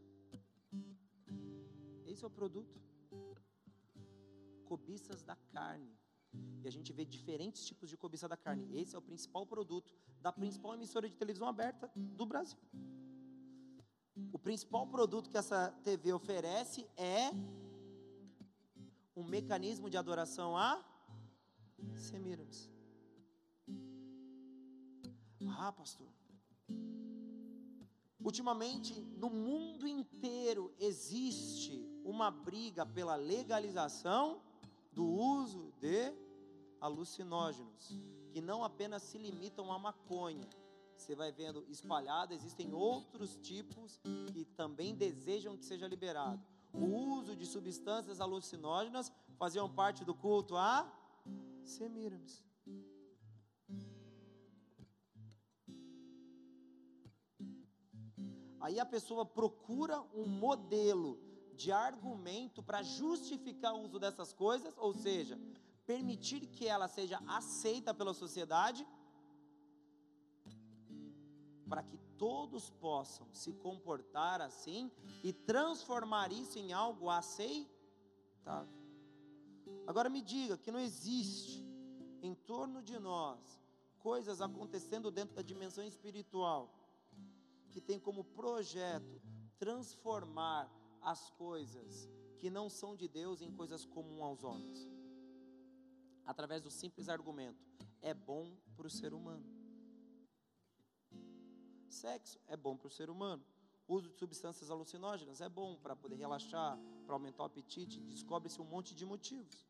Esse 2.03 2.23
é 2.23 2.27
o 2.27 2.31
produto. 2.31 2.81
Cobiças 4.65 5.21
da 5.21 5.35
carne. 5.35 5.95
E 6.63 6.67
a 6.67 6.71
gente 6.71 6.91
vê 6.91 7.05
diferentes 7.05 7.63
tipos 7.63 7.87
de 7.87 7.95
cobiça 7.95 8.27
da 8.27 8.35
carne. 8.35 8.75
Esse 8.75 8.95
é 8.95 8.97
o 8.97 9.01
principal 9.03 9.45
produto 9.45 9.93
da 10.19 10.31
principal 10.31 10.73
emissora 10.73 11.07
de 11.07 11.15
televisão 11.15 11.47
aberta 11.47 11.91
do 11.95 12.25
Brasil. 12.25 12.59
O 14.33 14.39
principal 14.39 14.87
produto 14.87 15.29
que 15.29 15.37
essa 15.37 15.71
TV 15.83 16.11
oferece 16.11 16.89
é 16.97 17.29
um 19.15 19.23
mecanismo 19.23 19.91
de 19.91 19.97
adoração 19.97 20.57
a 20.57 20.83
Semiramis. 21.93 22.74
Ah, 25.57 25.71
pastor. 25.71 26.07
Ultimamente, 28.19 28.99
no 29.17 29.29
mundo 29.29 29.87
inteiro 29.87 30.73
existe 30.79 31.87
uma 32.03 32.29
briga 32.29 32.85
pela 32.85 33.15
legalização 33.15 34.41
do 34.91 35.05
uso 35.05 35.71
de 35.79 36.13
alucinógenos, 36.81 37.99
que 38.31 38.41
não 38.41 38.63
apenas 38.63 39.03
se 39.03 39.17
limitam 39.17 39.71
à 39.71 39.79
maconha. 39.79 40.47
Você 40.95 41.15
vai 41.15 41.31
vendo 41.31 41.65
espalhado, 41.69 42.33
existem 42.33 42.73
outros 42.73 43.37
tipos 43.37 43.99
que 44.31 44.45
também 44.45 44.95
desejam 44.95 45.57
que 45.57 45.65
seja 45.65 45.87
liberado. 45.87 46.41
O 46.73 46.85
uso 46.85 47.35
de 47.35 47.45
substâncias 47.45 48.19
alucinógenas 48.19 49.11
faziam 49.37 49.69
parte 49.69 50.03
do 50.03 50.13
culto 50.13 50.55
a 50.55 50.91
Semiramis. 51.63 52.44
Aí 58.65 58.79
a 58.79 58.85
pessoa 58.85 59.23
procura 59.23 60.01
um 60.11 60.25
modelo 60.25 61.19
de 61.53 61.71
argumento 61.71 62.63
para 62.63 62.81
justificar 62.81 63.75
o 63.75 63.83
uso 63.83 63.99
dessas 63.99 64.33
coisas, 64.33 64.73
ou 64.77 64.91
seja, 64.91 65.39
permitir 65.85 66.47
que 66.47 66.65
ela 66.67 66.87
seja 66.87 67.21
aceita 67.27 67.93
pela 67.93 68.11
sociedade, 68.11 68.83
para 71.69 71.83
que 71.83 71.99
todos 72.17 72.71
possam 72.71 73.31
se 73.31 73.53
comportar 73.53 74.41
assim 74.41 74.91
e 75.23 75.31
transformar 75.31 76.31
isso 76.31 76.57
em 76.57 76.73
algo 76.73 77.07
aceitável. 77.07 77.69
Agora 79.85 80.09
me 80.09 80.23
diga 80.23 80.57
que 80.57 80.71
não 80.71 80.79
existe 80.79 81.63
em 82.19 82.33
torno 82.33 82.81
de 82.81 82.97
nós 82.97 83.61
coisas 83.99 84.41
acontecendo 84.41 85.11
dentro 85.11 85.35
da 85.35 85.43
dimensão 85.43 85.83
espiritual 85.83 86.84
que 87.75 87.81
tem 87.81 87.99
como 87.99 88.23
projeto 88.23 89.21
transformar 89.57 90.71
as 91.01 91.29
coisas 91.31 92.09
que 92.37 92.49
não 92.49 92.69
são 92.69 92.95
de 92.95 93.05
Deus 93.05 93.41
em 93.41 93.51
coisas 93.51 93.85
comuns 93.85 94.21
aos 94.21 94.43
homens. 94.45 94.87
Através 96.25 96.61
do 96.63 96.71
simples 96.71 97.09
argumento: 97.09 97.61
é 98.01 98.13
bom 98.13 98.55
para 98.77 98.87
o 98.87 98.89
ser 98.89 99.13
humano. 99.13 99.45
Sexo 101.89 102.39
é 102.47 102.55
bom 102.55 102.77
para 102.77 102.87
o 102.87 102.89
ser 102.89 103.09
humano. 103.09 103.45
uso 103.89 104.07
de 104.09 104.17
substâncias 104.17 104.71
alucinógenas 104.71 105.41
é 105.41 105.49
bom 105.49 105.75
para 105.75 105.97
poder 105.97 106.15
relaxar, 106.15 106.79
para 107.05 107.13
aumentar 107.13 107.43
o 107.43 107.47
apetite. 107.47 107.99
Descobre-se 107.99 108.61
um 108.61 108.65
monte 108.65 108.95
de 108.95 109.05
motivos. 109.05 109.67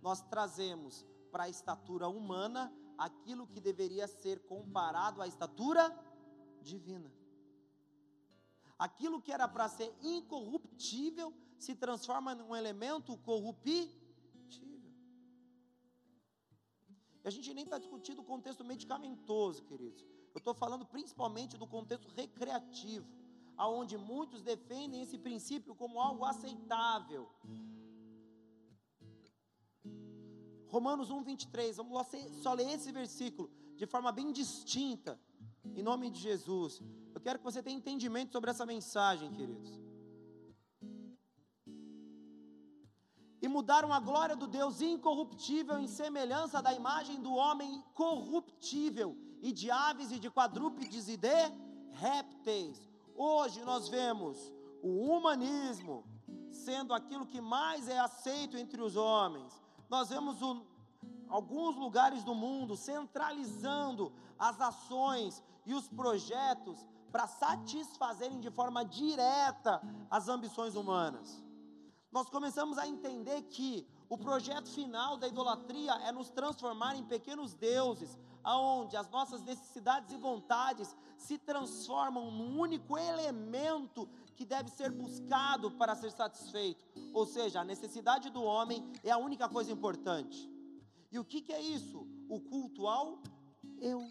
Nós 0.00 0.22
trazemos 0.22 1.04
para 1.32 1.44
a 1.44 1.48
estatura 1.48 2.06
humana 2.06 2.72
aquilo 2.96 3.46
que 3.48 3.60
deveria 3.60 4.06
ser 4.06 4.46
comparado 4.46 5.20
à 5.20 5.26
estatura 5.26 5.90
divina. 6.72 7.10
Aquilo 8.86 9.22
que 9.24 9.32
era 9.32 9.48
para 9.48 9.68
ser 9.68 9.90
incorruptível 10.02 11.32
se 11.64 11.74
transforma 11.74 12.34
num 12.34 12.54
elemento 12.54 13.16
corruptível. 13.18 14.04
E 17.24 17.28
a 17.28 17.30
gente 17.30 17.52
nem 17.54 17.64
está 17.64 17.78
discutindo 17.78 18.20
o 18.20 18.24
contexto 18.32 18.64
medicamentoso, 18.72 19.64
queridos. 19.64 20.04
Eu 20.34 20.38
estou 20.38 20.54
falando 20.54 20.84
principalmente 20.84 21.56
do 21.56 21.66
contexto 21.66 22.08
recreativo, 22.20 23.08
aonde 23.56 23.96
muitos 23.96 24.42
defendem 24.42 25.02
esse 25.02 25.18
princípio 25.18 25.74
como 25.74 26.00
algo 26.00 26.24
aceitável. 26.24 27.28
Romanos 30.68 31.10
1, 31.10 31.22
23, 31.22 31.76
vamos 31.78 32.06
só 32.42 32.52
ler 32.52 32.68
esse 32.74 32.92
versículo 32.92 33.50
de 33.76 33.86
forma 33.86 34.12
bem 34.12 34.30
distinta 34.30 35.18
em 35.74 35.82
nome 35.82 36.10
de 36.10 36.20
Jesus. 36.20 36.82
Eu 37.14 37.20
quero 37.20 37.38
que 37.38 37.44
você 37.44 37.62
tenha 37.62 37.76
entendimento 37.76 38.32
sobre 38.32 38.50
essa 38.50 38.66
mensagem, 38.66 39.32
queridos. 39.32 39.80
E 43.40 43.48
mudaram 43.48 43.92
a 43.92 44.00
glória 44.00 44.36
do 44.36 44.46
Deus 44.46 44.80
incorruptível 44.80 45.78
em 45.78 45.86
semelhança 45.86 46.62
da 46.62 46.72
imagem 46.72 47.20
do 47.20 47.34
homem 47.34 47.82
corruptível, 47.94 49.16
e 49.40 49.52
de 49.52 49.70
aves 49.70 50.10
e 50.10 50.18
de 50.18 50.30
quadrúpedes 50.30 51.08
e 51.08 51.16
de 51.16 51.52
répteis. 51.92 52.88
Hoje 53.14 53.62
nós 53.64 53.88
vemos 53.88 54.52
o 54.82 55.10
humanismo 55.10 56.04
sendo 56.50 56.92
aquilo 56.92 57.26
que 57.26 57.40
mais 57.40 57.88
é 57.88 57.98
aceito 57.98 58.56
entre 58.56 58.80
os 58.82 58.96
homens. 58.96 59.52
Nós 59.88 60.08
vemos 60.08 60.40
o, 60.42 60.66
alguns 61.28 61.76
lugares 61.76 62.24
do 62.24 62.34
mundo 62.34 62.76
centralizando 62.76 64.12
as 64.38 64.60
ações 64.60 65.42
e 65.66 65.74
os 65.74 65.88
projetos 65.88 66.86
para 67.10 67.26
satisfazerem 67.26 68.40
de 68.40 68.50
forma 68.50 68.84
direta 68.84 69.82
as 70.10 70.28
ambições 70.28 70.74
humanas. 70.74 71.42
Nós 72.12 72.30
começamos 72.30 72.78
a 72.78 72.86
entender 72.86 73.42
que 73.42 73.86
o 74.08 74.16
projeto 74.16 74.68
final 74.68 75.16
da 75.16 75.26
idolatria 75.26 75.92
é 76.04 76.12
nos 76.12 76.30
transformar 76.30 76.94
em 76.94 77.04
pequenos 77.04 77.54
deuses, 77.54 78.16
aonde 78.44 78.96
as 78.96 79.10
nossas 79.10 79.42
necessidades 79.42 80.12
e 80.12 80.16
vontades 80.16 80.96
se 81.18 81.36
transformam 81.36 82.30
num 82.30 82.58
único 82.58 82.96
elemento 82.96 84.08
que 84.36 84.44
deve 84.44 84.70
ser 84.70 84.92
buscado 84.92 85.72
para 85.72 85.96
ser 85.96 86.12
satisfeito. 86.12 86.86
Ou 87.12 87.26
seja, 87.26 87.60
a 87.60 87.64
necessidade 87.64 88.30
do 88.30 88.42
homem 88.42 88.88
é 89.02 89.10
a 89.10 89.18
única 89.18 89.48
coisa 89.48 89.72
importante. 89.72 90.48
E 91.10 91.18
o 91.18 91.24
que, 91.24 91.40
que 91.40 91.52
é 91.52 91.60
isso? 91.60 92.06
O 92.28 92.40
culto 92.40 92.86
ao 92.86 93.18
eu. 93.80 94.06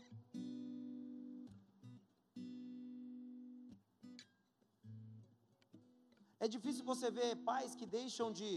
É 6.46 6.48
difícil 6.48 6.84
você 6.90 7.08
ver 7.10 7.30
pais 7.50 7.74
que 7.74 7.88
deixam 7.88 8.28
de 8.40 8.50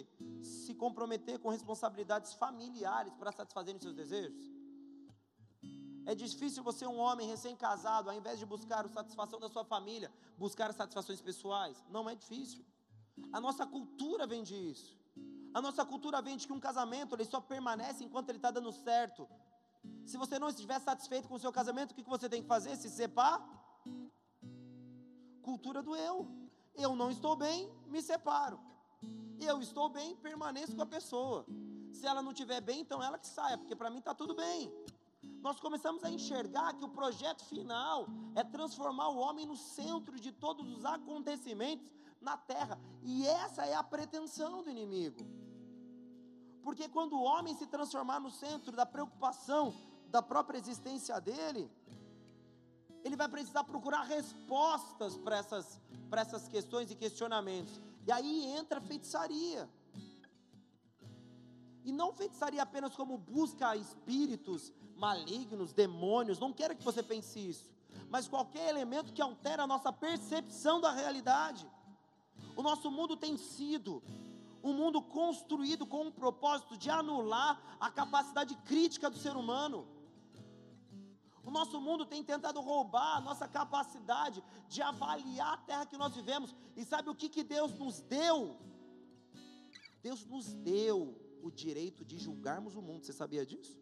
se 0.43 0.73
comprometer 0.83 1.37
com 1.43 1.49
responsabilidades 1.49 2.35
familiares 2.35 3.15
para 3.21 3.33
satisfazerem 3.33 3.81
seus 3.81 3.95
desejos. 4.01 4.43
É 6.11 6.15
difícil 6.15 6.63
você, 6.63 6.87
um 6.87 6.99
homem 7.07 7.27
recém-casado, 7.35 8.11
ao 8.11 8.17
invés 8.19 8.39
de 8.39 8.45
buscar 8.45 8.85
a 8.85 8.91
satisfação 8.99 9.39
da 9.41 9.49
sua 9.49 9.65
família, 9.65 10.11
buscar 10.37 10.71
satisfações 10.75 11.23
pessoais. 11.29 11.83
Não 11.89 12.11
é 12.11 12.15
difícil. 12.15 12.63
A 13.33 13.41
nossa 13.41 13.65
cultura 13.67 14.27
vende 14.27 14.55
isso. 14.55 14.91
A 15.55 15.63
nossa 15.63 15.83
cultura 15.93 16.21
vende 16.21 16.47
que 16.47 16.53
um 16.53 16.61
casamento 16.61 17.15
ele 17.15 17.25
só 17.25 17.41
permanece 17.41 18.05
enquanto 18.05 18.29
ele 18.29 18.39
está 18.39 18.51
dando 18.51 18.71
certo. 18.71 19.27
Se 20.05 20.19
você 20.19 20.39
não 20.39 20.51
estiver 20.51 20.79
satisfeito 20.79 21.27
com 21.27 21.37
o 21.37 21.45
seu 21.47 21.53
casamento, 21.61 21.93
o 21.93 21.95
que 21.95 22.03
você 22.17 22.29
tem 22.29 22.43
que 22.43 22.49
fazer? 22.49 22.77
Se 22.77 22.91
separar? 22.91 23.41
Cultura 25.41 25.83
do 25.83 25.97
eu. 25.97 26.48
Eu 26.79 26.95
não 26.95 27.11
estou 27.11 27.35
bem, 27.35 27.69
me 27.89 28.01
separo. 28.01 28.61
Eu 29.41 29.61
estou 29.61 29.89
bem, 29.89 30.15
permaneço 30.17 30.77
com 30.77 30.83
a 30.83 30.87
pessoa. 30.87 31.45
Se 31.93 32.07
ela 32.07 32.23
não 32.23 32.31
estiver 32.31 32.61
bem, 32.61 32.81
então 32.81 33.03
ela 33.03 33.19
que 33.19 33.27
saia, 33.27 33.59
porque 33.59 33.75
para 33.75 33.91
mim 33.91 33.99
está 33.99 34.15
tudo 34.15 34.33
bem. 34.33 34.73
Nós 35.41 35.59
começamos 35.59 36.05
a 36.05 36.11
enxergar 36.11 36.75
que 36.75 36.85
o 36.85 36.89
projeto 36.89 37.45
final 37.45 38.07
é 38.37 38.45
transformar 38.45 39.09
o 39.09 39.19
homem 39.19 39.45
no 39.45 39.57
centro 39.57 40.21
de 40.21 40.31
todos 40.31 40.71
os 40.77 40.85
acontecimentos 40.85 41.91
na 42.21 42.37
terra. 42.37 42.79
E 43.03 43.27
essa 43.27 43.67
é 43.67 43.75
a 43.75 43.83
pretensão 43.83 44.63
do 44.63 44.71
inimigo. 44.71 45.27
Porque 46.63 46.89
quando 46.89 47.15
o 47.15 47.23
homem 47.23 47.57
se 47.57 47.67
transformar 47.67 48.21
no 48.21 48.31
centro 48.31 48.71
da 48.71 48.87
preocupação 48.87 49.75
da 50.09 50.23
própria 50.23 50.59
existência 50.59 51.21
dele, 51.21 51.69
ele 53.09 53.17
vai 53.17 53.29
precisar 53.29 53.65
procurar 53.65 54.03
respostas 54.03 55.17
para 55.17 55.39
essas, 55.39 55.81
essas 56.13 56.47
questões 56.47 56.91
e 56.91 56.95
questionamentos. 56.95 57.81
E 58.07 58.13
aí 58.13 58.47
entra 58.47 58.79
a 58.79 58.83
feitiçaria. 58.83 59.69
E 61.85 61.91
não 61.91 62.13
feitiçaria 62.13 62.63
apenas 62.63 62.95
como 62.95 63.17
busca 63.17 63.75
espíritos 63.75 64.73
malignos, 64.95 65.73
demônios, 65.73 66.39
não 66.39 66.53
quero 66.53 66.77
que 66.77 66.85
você 66.85 67.03
pense 67.03 67.39
isso, 67.39 67.71
mas 68.11 68.29
qualquer 68.29 68.69
elemento 68.69 69.13
que 69.13 69.23
altera 69.23 69.63
a 69.63 69.67
nossa 69.67 69.93
percepção 69.93 70.81
da 70.81 70.93
realidade. 70.93 71.67
O 72.57 72.63
nosso 72.63 72.91
mundo 72.91 73.17
tem 73.17 73.37
sido 73.37 74.03
um 74.63 74.73
mundo 74.73 75.01
construído 75.01 75.87
com 75.87 76.03
um 76.07 76.11
propósito 76.11 76.77
de 76.77 76.91
anular 76.91 77.61
a 77.81 77.91
capacidade 77.91 78.55
crítica 78.65 79.09
do 79.09 79.17
ser 79.17 79.37
humano. 79.37 79.87
O 81.49 81.51
nosso 81.51 81.81
mundo 81.81 82.05
tem 82.05 82.23
tentado 82.23 82.61
roubar 82.61 83.17
a 83.17 83.21
nossa 83.23 83.49
capacidade 83.49 84.45
de 84.69 84.83
avaliar 84.83 85.55
a 85.55 85.57
terra 85.57 85.87
que 85.87 85.97
nós 85.97 86.15
vivemos. 86.15 86.55
E 86.77 86.85
sabe 86.85 87.09
o 87.09 87.15
que, 87.15 87.27
que 87.27 87.43
Deus 87.43 87.73
nos 87.79 88.03
deu? 88.03 88.59
Deus 90.03 90.27
nos 90.27 90.53
deu 90.53 90.99
o 91.43 91.51
direito 91.51 92.05
de 92.05 92.19
julgarmos 92.19 92.77
o 92.77 92.83
mundo. 92.83 93.07
Você 93.07 93.15
sabia 93.15 93.47
disso? 93.47 93.81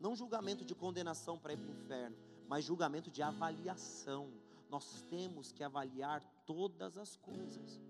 Não 0.00 0.16
julgamento 0.16 0.64
de 0.64 0.74
condenação 0.74 1.38
para 1.38 1.52
ir 1.52 1.56
para 1.56 1.70
o 1.70 1.76
inferno, 1.78 2.16
mas 2.48 2.64
julgamento 2.64 3.08
de 3.08 3.22
avaliação. 3.22 4.32
Nós 4.68 5.00
temos 5.08 5.52
que 5.52 5.62
avaliar 5.62 6.24
todas 6.44 6.98
as 6.98 7.14
coisas. 7.14 7.80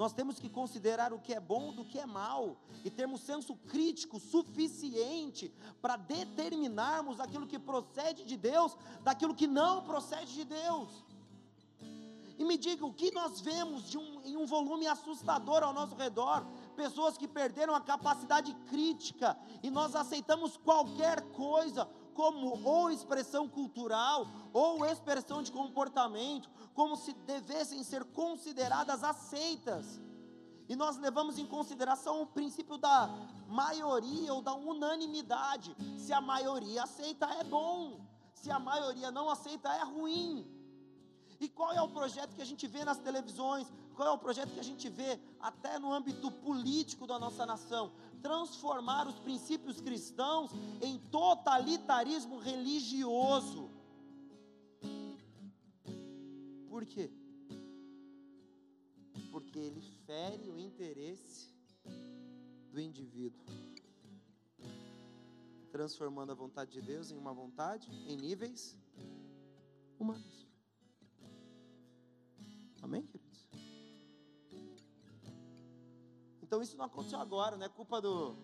Nós 0.00 0.14
temos 0.14 0.38
que 0.38 0.48
considerar 0.48 1.12
o 1.12 1.18
que 1.18 1.34
é 1.34 1.38
bom 1.38 1.74
do 1.74 1.84
que 1.84 1.98
é 1.98 2.06
mal 2.06 2.56
e 2.82 2.88
termos 2.88 3.20
senso 3.20 3.54
crítico 3.54 4.18
suficiente 4.18 5.52
para 5.82 5.96
determinarmos 5.96 7.20
aquilo 7.20 7.46
que 7.46 7.58
procede 7.58 8.24
de 8.24 8.34
Deus 8.34 8.74
daquilo 9.02 9.34
que 9.34 9.46
não 9.46 9.82
procede 9.82 10.32
de 10.32 10.44
Deus. 10.46 11.04
E 12.38 12.44
me 12.46 12.56
diga 12.56 12.86
o 12.86 12.94
que 12.94 13.10
nós 13.10 13.42
vemos 13.42 13.94
um, 13.94 14.22
em 14.22 14.38
um 14.38 14.46
volume 14.46 14.86
assustador 14.86 15.62
ao 15.62 15.74
nosso 15.74 15.94
redor 15.94 16.46
pessoas 16.74 17.18
que 17.18 17.28
perderam 17.28 17.74
a 17.74 17.80
capacidade 17.82 18.54
crítica 18.70 19.36
e 19.62 19.70
nós 19.70 19.94
aceitamos 19.94 20.56
qualquer 20.56 21.20
coisa 21.32 21.86
como 22.20 22.60
ou 22.68 22.90
expressão 22.90 23.48
cultural 23.48 24.26
ou 24.52 24.84
expressão 24.84 25.42
de 25.42 25.50
comportamento, 25.50 26.50
como 26.74 26.94
se 26.94 27.14
devessem 27.32 27.82
ser 27.82 28.04
consideradas 28.04 29.02
aceitas. 29.02 29.98
E 30.68 30.76
nós 30.76 30.98
levamos 30.98 31.38
em 31.38 31.46
consideração 31.46 32.20
o 32.20 32.26
princípio 32.26 32.76
da 32.76 33.08
maioria 33.48 34.34
ou 34.34 34.42
da 34.42 34.52
unanimidade. 34.54 35.74
Se 35.96 36.12
a 36.12 36.20
maioria 36.20 36.82
aceita, 36.82 37.24
é 37.40 37.42
bom. 37.42 37.98
Se 38.34 38.50
a 38.50 38.58
maioria 38.58 39.10
não 39.10 39.30
aceita, 39.30 39.72
é 39.72 39.82
ruim. 39.82 40.46
E 41.40 41.48
qual 41.48 41.72
é 41.72 41.80
o 41.80 41.88
projeto 41.88 42.36
que 42.36 42.42
a 42.42 42.50
gente 42.50 42.66
vê 42.66 42.84
nas 42.84 42.98
televisões? 42.98 43.66
Qual 43.96 44.06
é 44.06 44.12
o 44.12 44.18
projeto 44.18 44.52
que 44.52 44.60
a 44.60 44.68
gente 44.70 44.90
vê 44.90 45.18
até 45.40 45.78
no 45.78 45.90
âmbito 45.90 46.30
político 46.30 47.06
da 47.06 47.18
nossa 47.18 47.46
nação? 47.46 47.90
Transformar 48.22 49.06
os 49.08 49.18
princípios 49.18 49.80
cristãos 49.80 50.50
em 50.82 50.98
totalitarismo 51.10 52.38
religioso. 52.38 53.70
Por 56.68 56.86
quê? 56.86 57.10
Porque 59.30 59.58
ele 59.58 59.80
fere 60.06 60.50
o 60.50 60.58
interesse 60.58 61.50
do 62.70 62.80
indivíduo, 62.80 63.44
transformando 65.70 66.32
a 66.32 66.34
vontade 66.34 66.72
de 66.72 66.80
Deus 66.80 67.10
em 67.10 67.16
uma 67.16 67.34
vontade 67.34 67.90
em 68.08 68.16
níveis 68.16 68.76
humanos. 69.98 70.46
Amém, 72.80 73.02
queridos? 73.02 73.19
Então 76.50 76.60
isso 76.60 76.76
não 76.76 76.86
aconteceu 76.86 77.20
agora, 77.20 77.56
não 77.56 77.64
é 77.64 77.68
culpa 77.68 78.00
do 78.00 78.34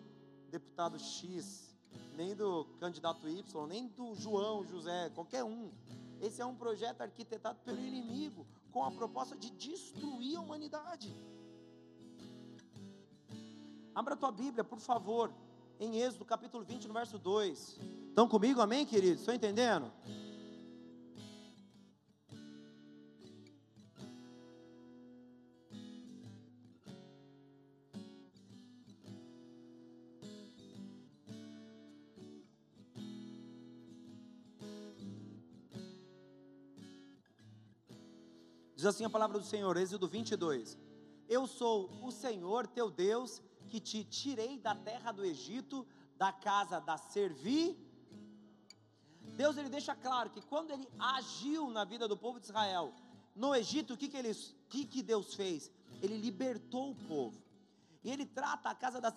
deputado 0.49 0.97
X, 0.97 1.77
nem 2.15 2.37
do 2.37 2.65
candidato 2.79 3.29
Y, 3.29 3.67
nem 3.67 3.89
do 3.89 4.15
João, 4.15 4.65
José, 4.65 5.11
qualquer 5.11 5.43
um. 5.43 5.73
Esse 6.21 6.41
é 6.41 6.47
um 6.47 6.55
projeto 6.55 7.01
arquitetado 7.01 7.59
pelo 7.65 7.81
inimigo, 7.81 8.47
com 8.71 8.85
a 8.85 8.93
proposta 8.93 9.35
de 9.35 9.51
destruir 9.51 10.37
a 10.37 10.41
humanidade. 10.41 11.13
Abra 13.93 14.15
tua 14.15 14.31
Bíblia, 14.31 14.63
por 14.63 14.79
favor, 14.79 15.33
em 15.81 15.99
Êxodo 16.01 16.25
capítulo 16.25 16.63
20, 16.63 16.87
no 16.87 16.95
verso 16.95 17.19
2. 17.19 17.81
Estão 18.11 18.29
comigo, 18.29 18.61
amém, 18.61 18.87
queridos? 18.87 19.19
Estão 19.19 19.35
entendendo? 19.35 19.91
Diz 38.87 38.95
assim 38.95 39.05
a 39.05 39.11
palavra 39.11 39.37
do 39.37 39.45
Senhor, 39.45 39.77
Êxodo 39.77 40.07
22. 40.07 40.79
Eu 41.29 41.49
sou 41.49 41.91
o 42.05 42.13
Senhor 42.13 42.69
teu 42.69 42.89
Deus 42.89 43.43
que 43.69 43.81
te 43.81 44.05
tirei 44.05 44.61
da 44.61 44.77
terra 44.77 45.11
do 45.11 45.25
Egito, 45.25 45.85
da 46.17 46.33
casa 46.33 46.79
da 46.79 46.97
servi. 46.97 47.77
Deus 49.37 49.57
ele 49.57 49.69
deixa 49.69 49.93
claro 49.97 50.31
que 50.31 50.41
quando 50.41 50.71
ele 50.71 50.89
agiu 51.01 51.69
na 51.69 51.85
vida 51.85 52.07
do 52.07 52.17
povo 52.17 52.39
de 52.39 52.47
Israel, 52.47 52.95
no 53.35 53.57
Egito, 53.57 53.95
o 53.95 53.97
que 53.97 54.07
que, 54.07 54.17
ele, 54.17 54.33
que, 54.69 54.87
que 54.87 55.03
Deus 55.03 55.35
fez? 55.35 55.69
Ele 56.01 56.17
libertou 56.19 56.93
o 56.93 56.95
povo. 56.95 57.43
E 58.05 58.11
ele 58.13 58.25
trata 58.25 58.69
a 58.71 58.75
casa 58.77 59.01
da 59.01 59.13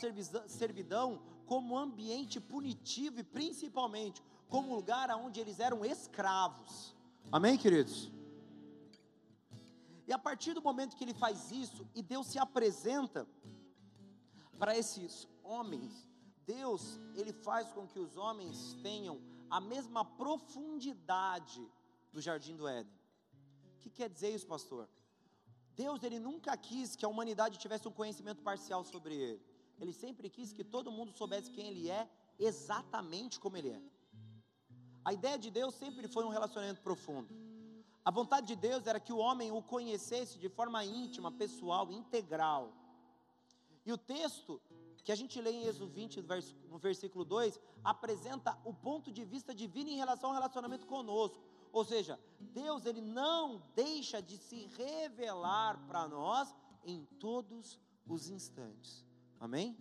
servidão 0.47 1.21
como 1.45 1.77
ambiente 1.77 2.41
punitivo 2.41 3.19
e 3.19 3.23
principalmente 3.23 4.19
como 4.47 4.73
lugar 4.73 5.11
onde 5.11 5.39
eles 5.39 5.59
eram 5.59 5.85
escravos. 5.85 6.95
Amém, 7.31 7.55
queridos? 7.55 8.09
E 10.09 10.13
a 10.13 10.17
partir 10.17 10.53
do 10.55 10.61
momento 10.67 10.95
que 10.97 11.03
ele 11.03 11.13
faz 11.13 11.51
isso 11.51 11.87
e 11.93 12.01
Deus 12.01 12.25
se 12.31 12.39
apresenta 12.39 13.27
para 14.57 14.75
esses 14.75 15.27
homens, 15.43 15.91
Deus, 16.47 16.99
ele 17.13 17.31
faz 17.31 17.71
com 17.71 17.85
que 17.87 17.99
os 17.99 18.17
homens 18.17 18.73
tenham 18.81 19.21
a 19.51 19.61
mesma 19.61 20.03
profundidade 20.03 21.63
do 22.11 22.19
jardim 22.19 22.55
do 22.55 22.67
Éden. 22.67 22.91
O 23.75 23.77
que 23.81 23.91
quer 23.91 24.09
dizer 24.09 24.33
isso, 24.33 24.47
pastor? 24.47 24.89
Deus, 25.75 26.01
ele 26.01 26.17
nunca 26.17 26.57
quis 26.57 26.95
que 26.95 27.05
a 27.05 27.07
humanidade 27.07 27.59
tivesse 27.59 27.87
um 27.87 27.91
conhecimento 27.91 28.41
parcial 28.41 28.83
sobre 28.83 29.13
ele. 29.13 29.43
Ele 29.79 29.93
sempre 29.93 30.27
quis 30.27 30.51
que 30.51 30.63
todo 30.63 30.91
mundo 30.91 31.11
soubesse 31.11 31.51
quem 31.51 31.67
ele 31.67 31.87
é, 31.87 32.09
exatamente 32.39 33.39
como 33.39 33.57
ele 33.57 33.69
é. 33.69 33.81
A 35.05 35.13
ideia 35.13 35.37
de 35.37 35.51
Deus 35.51 35.75
sempre 35.75 36.07
foi 36.07 36.25
um 36.25 36.29
relacionamento 36.29 36.81
profundo. 36.81 37.29
A 38.09 38.11
vontade 38.11 38.47
de 38.47 38.55
Deus 38.55 38.87
era 38.87 38.99
que 38.99 39.13
o 39.13 39.19
homem 39.19 39.51
o 39.51 39.61
conhecesse 39.61 40.39
de 40.39 40.49
forma 40.49 40.83
íntima, 40.83 41.31
pessoal, 41.31 41.91
integral. 41.91 42.73
E 43.85 43.93
o 43.93 43.99
texto 43.99 44.59
que 45.03 45.11
a 45.11 45.15
gente 45.15 45.39
lê 45.39 45.51
em 45.51 45.65
Êxodo 45.67 45.91
20, 45.91 46.25
no 46.67 46.79
versículo 46.79 47.23
2, 47.23 47.59
apresenta 47.83 48.57
o 48.65 48.73
ponto 48.73 49.11
de 49.11 49.23
vista 49.23 49.53
divino 49.53 49.91
em 49.91 49.97
relação 49.97 50.31
ao 50.31 50.35
relacionamento 50.35 50.87
conosco. 50.87 51.39
Ou 51.71 51.85
seja, 51.85 52.19
Deus 52.39 52.87
ele 52.87 52.99
não 52.99 53.61
deixa 53.75 54.23
de 54.23 54.37
se 54.37 54.65
revelar 54.75 55.77
para 55.85 56.07
nós 56.07 56.55
em 56.83 57.05
todos 57.19 57.79
os 58.07 58.27
instantes. 58.27 59.05
Amém? 59.39 59.77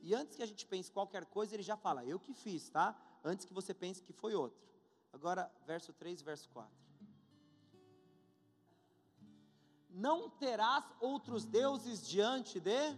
E 0.00 0.14
antes 0.14 0.34
que 0.34 0.42
a 0.42 0.46
gente 0.46 0.64
pense 0.64 0.90
qualquer 0.90 1.26
coisa, 1.26 1.54
ele 1.54 1.62
já 1.62 1.76
fala: 1.76 2.06
"Eu 2.06 2.18
que 2.18 2.32
fiz", 2.32 2.70
tá? 2.70 2.96
Antes 3.22 3.44
que 3.44 3.52
você 3.52 3.74
pense 3.74 4.02
que 4.02 4.14
foi 4.14 4.34
outro. 4.34 4.66
Agora, 5.12 5.52
verso 5.66 5.92
3, 5.92 6.22
verso 6.22 6.48
4 6.48 6.87
não 9.90 10.28
terás 10.28 10.84
outros 11.00 11.44
deuses 11.44 12.06
diante 12.06 12.60
de 12.60 12.96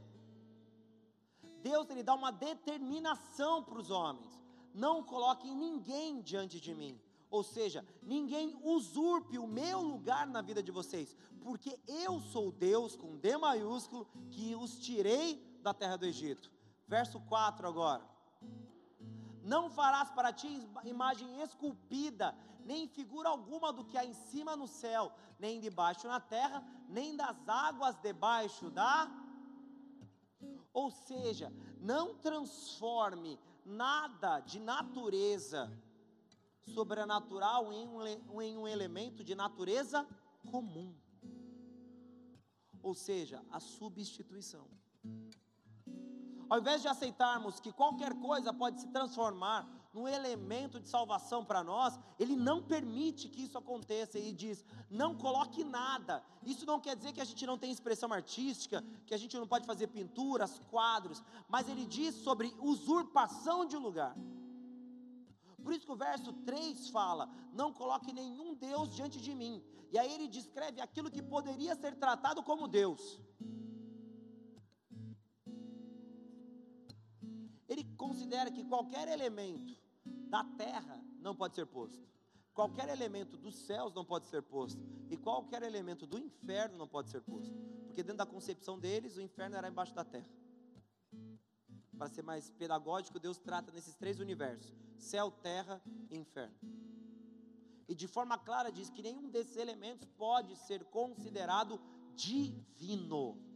Deus 1.62 1.88
ele 1.90 2.02
dá 2.02 2.14
uma 2.14 2.30
determinação 2.30 3.62
para 3.62 3.78
os 3.78 3.90
homens. 3.90 4.40
Não 4.74 5.02
coloquem 5.02 5.54
ninguém 5.54 6.20
diante 6.20 6.60
de 6.60 6.74
mim. 6.74 6.98
Ou 7.30 7.42
seja, 7.44 7.84
ninguém 8.02 8.58
usurpe 8.62 9.38
o 9.38 9.46
meu 9.46 9.80
lugar 9.80 10.26
na 10.26 10.42
vida 10.42 10.62
de 10.62 10.72
vocês, 10.72 11.16
porque 11.40 11.78
eu 11.86 12.20
sou 12.20 12.50
Deus 12.50 12.96
com 12.96 13.16
D 13.16 13.36
maiúsculo 13.36 14.08
que 14.30 14.54
os 14.56 14.78
tirei 14.80 15.36
da 15.62 15.72
terra 15.72 15.96
do 15.96 16.06
Egito. 16.06 16.50
Verso 16.88 17.20
4 17.20 17.68
agora. 17.68 18.04
Não 19.42 19.70
farás 19.70 20.10
para 20.10 20.32
ti 20.32 20.68
imagem 20.84 21.40
esculpida, 21.42 22.36
nem 22.64 22.86
figura 22.86 23.28
alguma 23.28 23.72
do 23.72 23.84
que 23.84 23.96
há 23.96 24.04
em 24.04 24.12
cima 24.12 24.54
no 24.56 24.68
céu, 24.68 25.12
nem 25.38 25.60
debaixo 25.60 26.06
na 26.06 26.20
terra, 26.20 26.64
nem 26.88 27.16
das 27.16 27.48
águas 27.48 27.96
debaixo 27.98 28.70
da. 28.70 29.08
Ou 30.72 30.90
seja, 30.90 31.52
não 31.78 32.14
transforme 32.14 33.38
nada 33.64 34.40
de 34.40 34.60
natureza 34.60 35.70
sobrenatural 36.60 37.72
em 37.72 37.88
um, 37.88 38.42
em 38.42 38.56
um 38.56 38.68
elemento 38.68 39.24
de 39.24 39.34
natureza 39.34 40.06
comum. 40.50 40.94
ou 42.82 42.94
seja, 42.94 43.44
a 43.50 43.60
substituição. 43.60 44.66
Ao 46.50 46.58
invés 46.58 46.82
de 46.82 46.88
aceitarmos 46.88 47.60
que 47.60 47.72
qualquer 47.72 48.12
coisa 48.14 48.52
pode 48.52 48.80
se 48.80 48.88
transformar 48.88 49.68
num 49.94 50.08
elemento 50.08 50.80
de 50.80 50.88
salvação 50.88 51.44
para 51.44 51.62
nós, 51.62 51.96
ele 52.18 52.34
não 52.34 52.60
permite 52.60 53.28
que 53.28 53.42
isso 53.44 53.56
aconteça 53.56 54.18
e 54.18 54.32
diz: 54.32 54.64
não 54.90 55.14
coloque 55.14 55.62
nada. 55.62 56.24
Isso 56.44 56.66
não 56.66 56.80
quer 56.80 56.96
dizer 56.96 57.12
que 57.12 57.20
a 57.20 57.24
gente 57.24 57.46
não 57.46 57.56
tem 57.56 57.70
expressão 57.70 58.12
artística, 58.12 58.84
que 59.06 59.14
a 59.14 59.16
gente 59.16 59.38
não 59.38 59.46
pode 59.46 59.64
fazer 59.64 59.86
pinturas, 59.86 60.58
quadros, 60.70 61.22
mas 61.48 61.68
ele 61.68 61.86
diz 61.86 62.16
sobre 62.16 62.52
usurpação 62.58 63.64
de 63.64 63.76
lugar. 63.76 64.16
Por 65.62 65.72
isso 65.72 65.86
que 65.86 65.92
o 65.92 65.96
verso 65.96 66.32
3 66.32 66.90
fala: 66.90 67.30
Não 67.52 67.72
coloque 67.72 68.12
nenhum 68.12 68.56
Deus 68.56 68.90
diante 68.90 69.20
de 69.20 69.34
mim. 69.36 69.62
E 69.92 69.98
aí 69.98 70.12
ele 70.12 70.26
descreve 70.26 70.80
aquilo 70.80 71.12
que 71.12 71.22
poderia 71.22 71.76
ser 71.76 71.94
tratado 71.94 72.42
como 72.42 72.66
Deus. 72.66 73.20
Considera 78.20 78.50
que 78.50 78.62
qualquer 78.64 79.08
elemento 79.08 79.74
da 80.04 80.44
terra 80.44 81.02
não 81.20 81.34
pode 81.34 81.54
ser 81.54 81.64
posto, 81.64 82.06
qualquer 82.52 82.90
elemento 82.90 83.38
dos 83.38 83.54
céus 83.54 83.94
não 83.94 84.04
pode 84.04 84.26
ser 84.26 84.42
posto, 84.42 84.78
e 85.08 85.16
qualquer 85.16 85.62
elemento 85.62 86.06
do 86.06 86.18
inferno 86.18 86.76
não 86.76 86.86
pode 86.86 87.08
ser 87.08 87.22
posto, 87.22 87.54
porque 87.86 88.02
dentro 88.02 88.18
da 88.18 88.26
concepção 88.26 88.78
deles, 88.78 89.16
o 89.16 89.22
inferno 89.22 89.56
era 89.56 89.68
embaixo 89.68 89.94
da 89.94 90.04
terra. 90.04 90.28
Para 91.96 92.10
ser 92.10 92.22
mais 92.22 92.50
pedagógico, 92.50 93.18
Deus 93.18 93.38
trata 93.38 93.72
nesses 93.72 93.94
três 93.94 94.20
universos: 94.20 94.74
céu, 94.98 95.30
terra 95.30 95.82
e 96.10 96.18
inferno. 96.18 96.56
E 97.88 97.94
de 97.94 98.06
forma 98.06 98.36
clara 98.36 98.70
diz 98.70 98.90
que 98.90 99.02
nenhum 99.02 99.30
desses 99.30 99.56
elementos 99.56 100.06
pode 100.18 100.54
ser 100.56 100.84
considerado 100.84 101.80
divino 102.14 103.49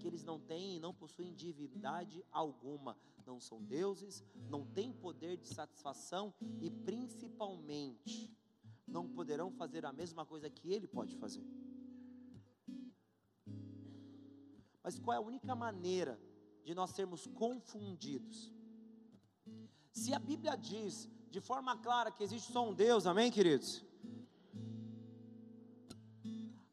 porque 0.00 0.08
eles 0.08 0.24
não 0.24 0.40
têm 0.40 0.76
e 0.76 0.80
não 0.80 0.94
possuem 0.94 1.34
divindade 1.34 2.24
alguma, 2.32 2.96
não 3.26 3.38
são 3.38 3.62
deuses, 3.62 4.24
não 4.48 4.64
têm 4.64 4.94
poder 4.94 5.36
de 5.36 5.46
satisfação 5.46 6.32
e 6.58 6.70
principalmente 6.70 8.34
não 8.88 9.06
poderão 9.06 9.52
fazer 9.52 9.84
a 9.84 9.92
mesma 9.92 10.24
coisa 10.24 10.48
que 10.48 10.72
ele 10.72 10.88
pode 10.88 11.14
fazer. 11.16 11.44
Mas 14.82 14.98
qual 14.98 15.12
é 15.12 15.18
a 15.18 15.20
única 15.20 15.54
maneira 15.54 16.18
de 16.64 16.74
nós 16.74 16.92
sermos 16.92 17.26
confundidos? 17.26 18.50
Se 19.92 20.14
a 20.14 20.18
Bíblia 20.18 20.56
diz 20.56 21.10
de 21.30 21.42
forma 21.42 21.76
clara 21.76 22.10
que 22.10 22.24
existe 22.24 22.50
só 22.50 22.66
um 22.66 22.72
Deus, 22.72 23.06
amém, 23.06 23.30
queridos? 23.30 23.84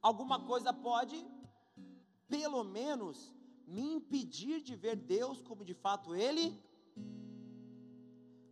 Alguma 0.02 0.46
coisa 0.46 0.72
pode 0.72 1.37
pelo 2.28 2.64
menos 2.64 3.34
me 3.66 3.82
impedir 3.96 4.62
de 4.62 4.76
ver 4.76 4.96
Deus 4.96 5.42
como 5.42 5.66
de 5.66 5.74
fato 5.74 6.16
Ele. 6.16 6.62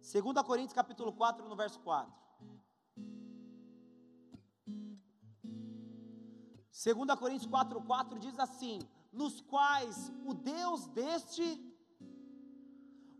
2 0.01 0.45
Coríntios 0.45 0.73
capítulo 0.73 1.13
4, 1.13 1.47
no 1.47 1.55
verso 1.55 1.79
4. 1.79 2.13
2 6.83 7.19
Coríntios 7.19 7.49
4, 7.49 7.81
4 7.81 8.19
diz 8.19 8.37
assim: 8.37 8.79
nos 9.15 9.39
quais 9.39 10.11
o 10.25 10.33
Deus 10.33 10.87
deste, 10.87 11.59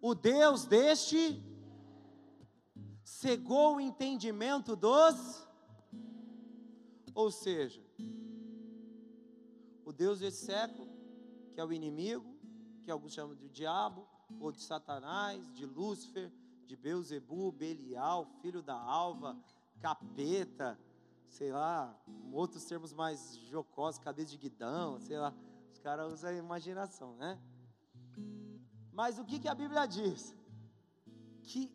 o 0.01 0.14
Deus 0.14 0.66
deste, 0.66 1.41
cegou 3.03 3.76
o 3.76 3.80
entendimento 3.80 4.76
dos, 4.76 5.47
ou 7.14 7.32
seja, 7.32 7.85
o 9.86 9.94
Deus 9.94 10.20
desse 10.20 10.46
século, 10.46 10.90
que 11.54 11.62
é 11.62 11.64
o 11.64 11.72
inimigo, 11.72 12.36
que 12.84 12.90
alguns 12.90 13.14
chamam 13.14 13.36
de 13.36 13.48
diabo, 13.48 14.08
ou 14.40 14.52
de 14.52 14.60
Satanás, 14.60 15.54
de 15.54 15.66
Lúcifer, 15.66 16.34
de 16.66 16.76
Beuzebu, 16.76 17.52
Belial, 17.52 18.26
filho 18.42 18.64
da 18.64 18.76
alva, 18.76 19.38
capeta, 19.80 20.80
sei 21.30 21.52
lá, 21.52 21.96
outros 22.34 22.66
termos 22.66 22.92
mais 22.92 23.38
jocosos, 23.52 24.00
cabeça 24.00 24.32
de 24.32 24.38
guidão, 24.38 25.00
sei 25.00 25.20
lá, 25.20 25.32
os 25.72 25.78
caras 25.78 26.12
usam 26.12 26.32
a 26.32 26.34
imaginação, 26.34 27.16
né? 27.18 27.40
Mas 28.92 29.20
o 29.20 29.26
que, 29.26 29.38
que 29.40 29.48
a 29.48 29.54
Bíblia 29.54 29.86
diz? 29.86 30.36
Que 31.44 31.72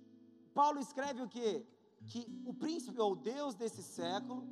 Paulo 0.53 0.81
escreve 0.81 1.23
o 1.23 1.29
que? 1.29 1.65
Que 2.07 2.27
o 2.45 2.53
príncipe 2.53 2.99
ou 3.01 3.15
Deus 3.15 3.55
desse 3.55 3.83
século, 3.83 4.49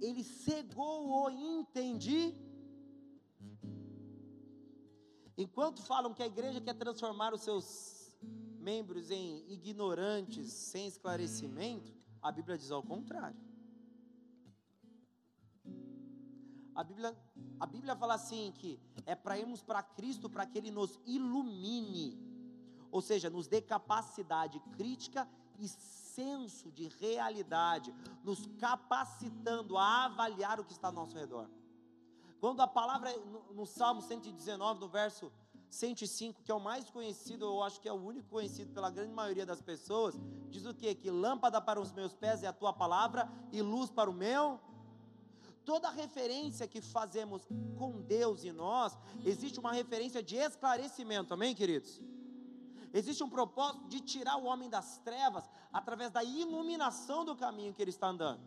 ele 0.00 0.24
cegou 0.24 1.10
o 1.10 1.30
entendimento 1.30 2.43
Enquanto 5.36 5.82
falam 5.82 6.14
que 6.14 6.22
a 6.22 6.26
igreja 6.26 6.60
quer 6.60 6.74
transformar 6.74 7.34
os 7.34 7.42
seus 7.42 8.14
membros 8.60 9.10
em 9.10 9.44
ignorantes, 9.50 10.52
sem 10.52 10.86
esclarecimento, 10.86 11.92
a 12.22 12.30
Bíblia 12.30 12.56
diz 12.56 12.70
ao 12.70 12.82
contrário. 12.82 13.36
A 16.74 16.82
Bíblia, 16.82 17.16
a 17.60 17.66
Bíblia 17.66 17.94
fala 17.94 18.14
assim 18.14 18.52
que 18.56 18.80
é 19.06 19.14
para 19.14 19.38
irmos 19.38 19.62
para 19.62 19.82
Cristo 19.82 20.28
para 20.30 20.46
que 20.46 20.58
Ele 20.58 20.70
nos 20.70 20.98
ilumine, 21.04 22.18
ou 22.90 23.00
seja, 23.00 23.28
nos 23.28 23.46
dê 23.46 23.60
capacidade 23.60 24.58
crítica 24.76 25.28
e 25.58 25.68
senso 25.68 26.70
de 26.72 26.88
realidade, 26.88 27.94
nos 28.24 28.46
capacitando 28.58 29.76
a 29.76 30.06
avaliar 30.06 30.58
o 30.58 30.64
que 30.64 30.72
está 30.72 30.88
ao 30.88 30.94
nosso 30.94 31.16
redor. 31.16 31.48
Quando 32.44 32.60
a 32.60 32.66
palavra 32.66 33.10
no, 33.20 33.54
no 33.54 33.64
Salmo 33.64 34.02
119, 34.02 34.78
no 34.78 34.86
verso 34.86 35.32
105, 35.70 36.42
que 36.42 36.52
é 36.52 36.54
o 36.54 36.60
mais 36.60 36.90
conhecido, 36.90 37.46
eu 37.46 37.62
acho 37.62 37.80
que 37.80 37.88
é 37.88 37.92
o 37.92 37.96
único 37.96 38.28
conhecido 38.28 38.70
pela 38.70 38.90
grande 38.90 39.14
maioria 39.14 39.46
das 39.46 39.62
pessoas, 39.62 40.14
diz 40.50 40.66
o 40.66 40.74
quê? 40.74 40.94
Que 40.94 41.10
lâmpada 41.10 41.58
para 41.58 41.80
os 41.80 41.90
meus 41.90 42.12
pés 42.12 42.42
é 42.42 42.46
a 42.46 42.52
tua 42.52 42.70
palavra 42.70 43.32
e 43.50 43.62
luz 43.62 43.90
para 43.90 44.10
o 44.10 44.12
meu. 44.12 44.60
Toda 45.64 45.88
referência 45.88 46.68
que 46.68 46.82
fazemos 46.82 47.48
com 47.78 48.02
Deus 48.02 48.44
e 48.44 48.52
nós, 48.52 48.94
existe 49.24 49.58
uma 49.58 49.72
referência 49.72 50.22
de 50.22 50.36
esclarecimento, 50.36 51.32
amém, 51.32 51.54
queridos? 51.54 51.98
Existe 52.92 53.24
um 53.24 53.30
propósito 53.30 53.88
de 53.88 54.00
tirar 54.00 54.36
o 54.36 54.44
homem 54.44 54.68
das 54.68 54.98
trevas 54.98 55.48
através 55.72 56.10
da 56.10 56.22
iluminação 56.22 57.24
do 57.24 57.34
caminho 57.34 57.72
que 57.72 57.80
ele 57.80 57.90
está 57.90 58.08
andando. 58.08 58.42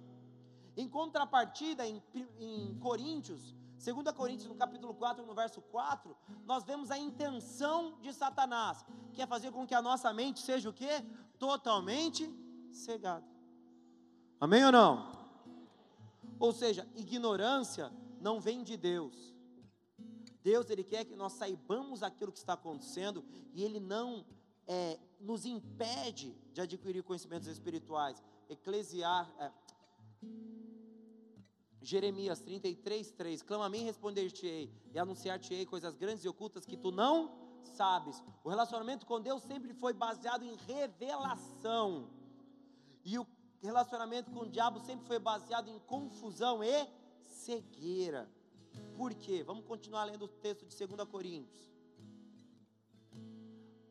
Em 0.78 0.88
contrapartida, 0.88 1.88
em, 1.88 2.00
em 2.40 2.78
Coríntios, 2.78 3.57
2 3.78 4.16
Coríntios, 4.16 4.50
no 4.50 4.56
capítulo 4.56 4.94
4, 4.94 5.26
no 5.26 5.34
verso 5.34 5.62
4, 5.62 6.16
nós 6.46 6.64
vemos 6.64 6.90
a 6.90 6.98
intenção 6.98 8.00
de 8.02 8.12
Satanás, 8.12 8.84
que 9.14 9.22
é 9.22 9.28
fazer 9.28 9.52
com 9.52 9.68
que 9.68 9.76
a 9.76 9.82
nossa 9.82 10.12
mente 10.12 10.40
seja 10.40 10.70
o 10.70 10.74
quê? 10.74 11.04
Totalmente 11.38 12.30
cegada. 12.72 13.26
Amém 14.40 14.66
ou 14.66 14.72
não? 14.72 15.12
Ou 16.40 16.52
seja, 16.52 16.88
ignorância 16.96 17.92
não 18.20 18.40
vem 18.40 18.64
de 18.64 18.76
Deus. 18.78 19.34
Deus, 20.44 20.70
Ele 20.70 20.84
quer 20.84 21.06
que 21.06 21.16
nós 21.16 21.34
saibamos 21.34 22.04
aquilo 22.04 22.32
que 22.32 22.38
está 22.38 22.54
acontecendo 22.54 23.24
e 23.54 23.64
Ele 23.64 23.80
não 23.80 24.26
é, 24.68 25.00
nos 25.20 25.46
impede 25.46 26.36
de 26.54 26.62
adquirir 26.62 27.04
conhecimentos 27.04 27.48
espirituais. 27.48 28.24
Eclesiar, 28.50 29.32
é, 29.40 29.52
Jeremias 31.82 32.40
33, 32.42 33.12
3: 33.12 33.42
Clama 33.42 33.66
a 33.66 33.70
mim, 33.70 33.84
responder-te-ei, 33.84 34.72
e 34.94 35.00
anunciar-te-ei 35.00 35.66
coisas 35.66 35.96
grandes 35.96 36.26
e 36.26 36.30
ocultas 36.30 36.66
que 36.66 36.78
tu 36.78 36.92
não 36.92 37.32
sabes. 37.64 38.24
O 38.44 38.50
relacionamento 38.50 39.06
com 39.06 39.22
Deus 39.22 39.44
sempre 39.44 39.74
foi 39.74 39.94
baseado 39.94 40.44
em 40.44 40.56
revelação, 40.56 42.10
e 43.04 43.18
o 43.18 43.28
relacionamento 43.62 44.32
com 44.32 44.42
o 44.42 44.50
diabo 44.50 44.80
sempre 44.80 45.06
foi 45.06 45.20
baseado 45.20 45.70
em 45.70 45.80
confusão 45.80 46.64
e 46.64 46.88
cegueira. 47.22 48.30
Por 48.96 49.14
quê? 49.14 49.44
Vamos 49.44 49.66
continuar 49.66 50.06
lendo 50.06 50.26
o 50.26 50.28
texto 50.28 50.66
de 50.66 50.88
2 50.88 51.08
Coríntios. 51.10 51.68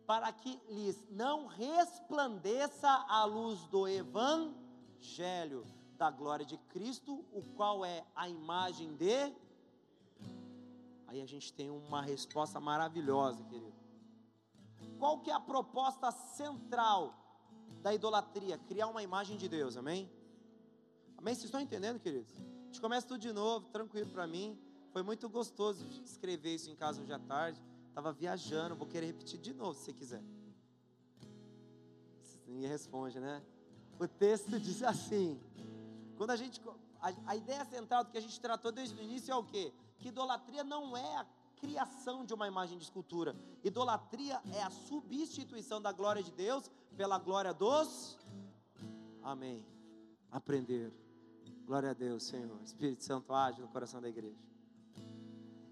Para 0.06 0.32
que 0.32 0.60
lhes 0.68 1.04
não 1.10 1.46
resplandeça 1.46 2.88
a 3.08 3.24
luz 3.24 3.66
do 3.66 3.88
Evangelho 3.88 5.64
da 5.96 6.10
glória 6.10 6.44
de 6.44 6.56
Cristo, 6.58 7.24
o 7.32 7.42
qual 7.56 7.84
é 7.84 8.04
a 8.14 8.28
imagem 8.28 8.94
de. 8.94 9.32
Aí 11.06 11.20
a 11.20 11.26
gente 11.26 11.52
tem 11.52 11.70
uma 11.70 12.02
resposta 12.02 12.60
maravilhosa, 12.60 13.42
querido. 13.44 13.74
Qual 14.98 15.20
que 15.20 15.30
é 15.30 15.34
a 15.34 15.40
proposta 15.40 16.10
central 16.10 17.14
da 17.82 17.94
idolatria? 17.94 18.58
Criar 18.58 18.88
uma 18.88 19.02
imagem 19.02 19.36
de 19.36 19.48
Deus, 19.48 19.76
amém? 19.76 20.10
Amém? 21.16 21.34
Vocês 21.34 21.44
estão 21.44 21.60
entendendo, 21.60 21.98
queridos? 21.98 22.32
A 22.36 22.66
gente 22.66 22.80
começa 22.80 23.06
tudo 23.06 23.20
de 23.20 23.32
novo, 23.32 23.68
tranquilo 23.68 24.10
para 24.10 24.26
mim. 24.26 24.58
Foi 24.92 25.02
muito 25.02 25.28
gostoso 25.28 25.84
escrever 26.04 26.54
isso 26.54 26.70
em 26.70 26.76
casa 26.76 27.00
hoje 27.00 27.12
à 27.12 27.18
tarde. 27.18 27.62
Estava 27.88 28.12
viajando, 28.12 28.74
vou 28.74 28.86
querer 28.86 29.06
repetir 29.06 29.38
de 29.38 29.54
novo 29.54 29.74
se 29.74 29.86
você 29.86 29.92
quiser. 29.92 30.22
Ninguém 32.46 32.68
responde, 32.68 33.18
né? 33.18 33.42
O 33.98 34.06
texto 34.06 34.58
diz 34.60 34.82
assim: 34.82 35.40
quando 36.16 36.30
a 36.30 36.36
gente 36.36 36.60
a, 37.00 37.12
a 37.26 37.36
ideia 37.36 37.64
central 37.64 38.04
do 38.04 38.10
que 38.10 38.18
a 38.18 38.20
gente 38.20 38.40
tratou 38.40 38.72
desde 38.72 38.98
o 38.98 39.02
início 39.02 39.32
é 39.32 39.36
o 39.36 39.44
quê? 39.44 39.72
Que 39.98 40.08
idolatria 40.08 40.64
não 40.64 40.96
é 40.96 41.16
a 41.16 41.26
criação 41.56 42.24
de 42.24 42.34
uma 42.34 42.46
imagem 42.46 42.76
de 42.78 42.84
escultura. 42.84 43.34
Idolatria 43.64 44.40
é 44.52 44.62
a 44.62 44.70
substituição 44.70 45.80
da 45.80 45.92
glória 45.92 46.22
de 46.22 46.30
Deus 46.32 46.70
pela 46.96 47.18
glória 47.18 47.52
dos. 47.52 48.18
Amém. 49.22 49.64
Aprender. 50.30 50.92
Glória 51.64 51.90
a 51.90 51.94
Deus, 51.94 52.24
Senhor. 52.24 52.60
Espírito 52.62 53.04
Santo 53.04 53.32
age 53.32 53.60
no 53.60 53.68
coração 53.68 54.00
da 54.00 54.08
igreja. 54.08 54.38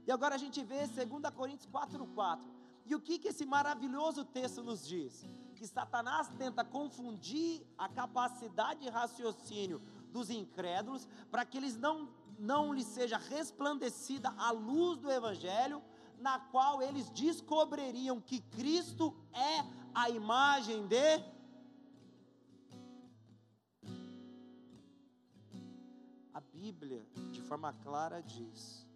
E 0.07 0.13
agora 0.13 0.35
a 0.35 0.39
gente 0.39 0.63
vê 0.63 0.87
2 0.87 1.35
Coríntios 1.35 1.69
4,4. 1.71 2.41
E 2.87 2.95
o 2.95 3.01
que, 3.01 3.19
que 3.19 3.29
esse 3.29 3.47
maravilhoso 3.47 4.25
texto 4.25 4.63
nos 4.63 4.87
diz? 4.87 5.27
Que 5.55 5.67
Satanás 5.67 6.29
tenta 6.37 6.63
confundir 6.65 7.65
a 7.79 7.89
capacidade 7.89 8.81
de 8.81 8.91
raciocínio 8.91 9.81
dos 10.15 10.31
incrédulos 10.31 11.09
para 11.31 11.45
que 11.45 11.59
eles 11.59 11.77
não 11.77 11.97
não 12.39 12.73
lhes 12.75 12.87
seja 12.87 13.17
resplandecida 13.17 14.29
a 14.37 14.51
luz 14.51 14.99
do 14.99 15.11
Evangelho, 15.11 15.83
na 16.19 16.39
qual 16.39 16.83
eles 16.83 17.09
descobririam 17.11 18.21
que 18.21 18.41
Cristo 18.41 19.15
é 19.33 19.55
a 19.95 20.11
imagem 20.11 20.87
de. 20.87 21.35
A 26.33 26.41
Bíblia, 26.41 27.07
de 27.31 27.41
forma 27.43 27.73
clara, 27.73 28.21
diz 28.21 28.87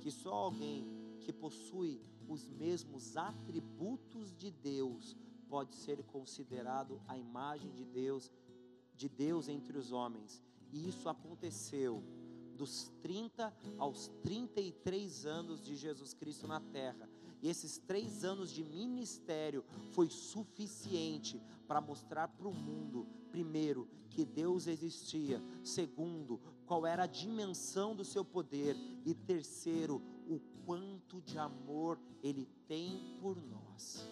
que 0.00 0.10
só 0.10 0.32
alguém 0.32 0.86
que 1.20 1.32
possui 1.32 2.00
os 2.28 2.46
mesmos 2.48 3.16
atributos 3.16 4.34
de 4.34 4.50
Deus 4.50 5.16
pode 5.48 5.74
ser 5.74 6.02
considerado 6.04 7.00
a 7.06 7.16
imagem 7.16 7.70
de 7.72 7.84
Deus, 7.84 8.30
de 8.96 9.08
Deus 9.08 9.48
entre 9.48 9.76
os 9.76 9.92
homens. 9.92 10.42
E 10.74 10.88
isso 10.88 11.08
aconteceu 11.08 12.02
dos 12.56 12.92
30 13.00 13.54
aos 13.78 14.08
33 14.24 15.24
anos 15.24 15.64
de 15.64 15.76
Jesus 15.76 16.12
Cristo 16.12 16.48
na 16.48 16.58
terra. 16.58 17.08
E 17.40 17.48
esses 17.48 17.78
três 17.78 18.24
anos 18.24 18.50
de 18.50 18.64
ministério 18.64 19.64
foi 19.92 20.10
suficiente 20.10 21.40
para 21.68 21.80
mostrar 21.80 22.26
para 22.26 22.48
o 22.48 22.52
mundo, 22.52 23.06
primeiro, 23.30 23.88
que 24.10 24.24
Deus 24.24 24.66
existia, 24.66 25.40
segundo, 25.62 26.40
qual 26.66 26.84
era 26.84 27.04
a 27.04 27.08
dimensão 27.08 27.94
do 27.94 28.04
seu 28.04 28.24
poder, 28.24 28.76
e 29.06 29.14
terceiro, 29.14 30.02
o 30.26 30.40
quanto 30.66 31.22
de 31.22 31.38
amor 31.38 32.00
Ele 32.20 32.48
tem 32.66 33.16
por 33.20 33.40
nós. 33.40 34.08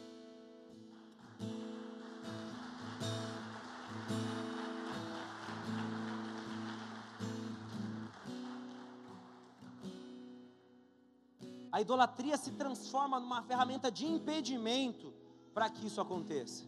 A 11.72 11.80
idolatria 11.80 12.36
se 12.36 12.52
transforma 12.52 13.18
numa 13.18 13.42
ferramenta 13.42 13.90
de 13.90 14.06
impedimento 14.06 15.14
para 15.54 15.70
que 15.70 15.86
isso 15.86 16.02
aconteça. 16.02 16.64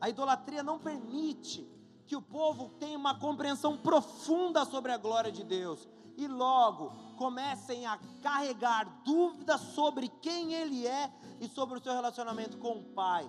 A 0.00 0.08
idolatria 0.08 0.62
não 0.62 0.78
permite 0.78 1.68
que 2.06 2.14
o 2.14 2.22
povo 2.22 2.68
tenha 2.78 2.96
uma 2.96 3.18
compreensão 3.18 3.76
profunda 3.76 4.64
sobre 4.64 4.92
a 4.92 4.96
glória 4.96 5.32
de 5.32 5.42
Deus 5.42 5.88
e 6.16 6.28
logo 6.28 6.92
comecem 7.16 7.84
a 7.84 7.98
carregar 8.22 9.02
dúvidas 9.04 9.60
sobre 9.60 10.08
quem 10.22 10.54
Ele 10.54 10.86
é 10.86 11.12
e 11.40 11.48
sobre 11.48 11.78
o 11.78 11.82
seu 11.82 11.92
relacionamento 11.92 12.58
com 12.58 12.78
o 12.78 12.84
Pai. 12.84 13.28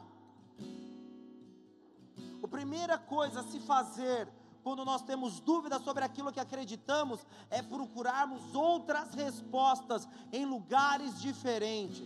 A 2.44 2.48
primeira 2.48 3.00
coisa 3.00 3.40
a 3.40 3.44
se 3.44 3.60
fazer 3.60 4.30
quando 4.68 4.84
nós 4.84 5.02
temos 5.02 5.40
dúvidas 5.40 5.82
sobre 5.82 6.04
aquilo 6.04 6.30
que 6.30 6.42
acreditamos, 6.42 7.26
é 7.50 7.62
procurarmos 7.62 8.54
outras 8.54 9.14
respostas 9.14 10.06
em 10.30 10.44
lugares 10.46 11.22
diferentes. 11.22 12.06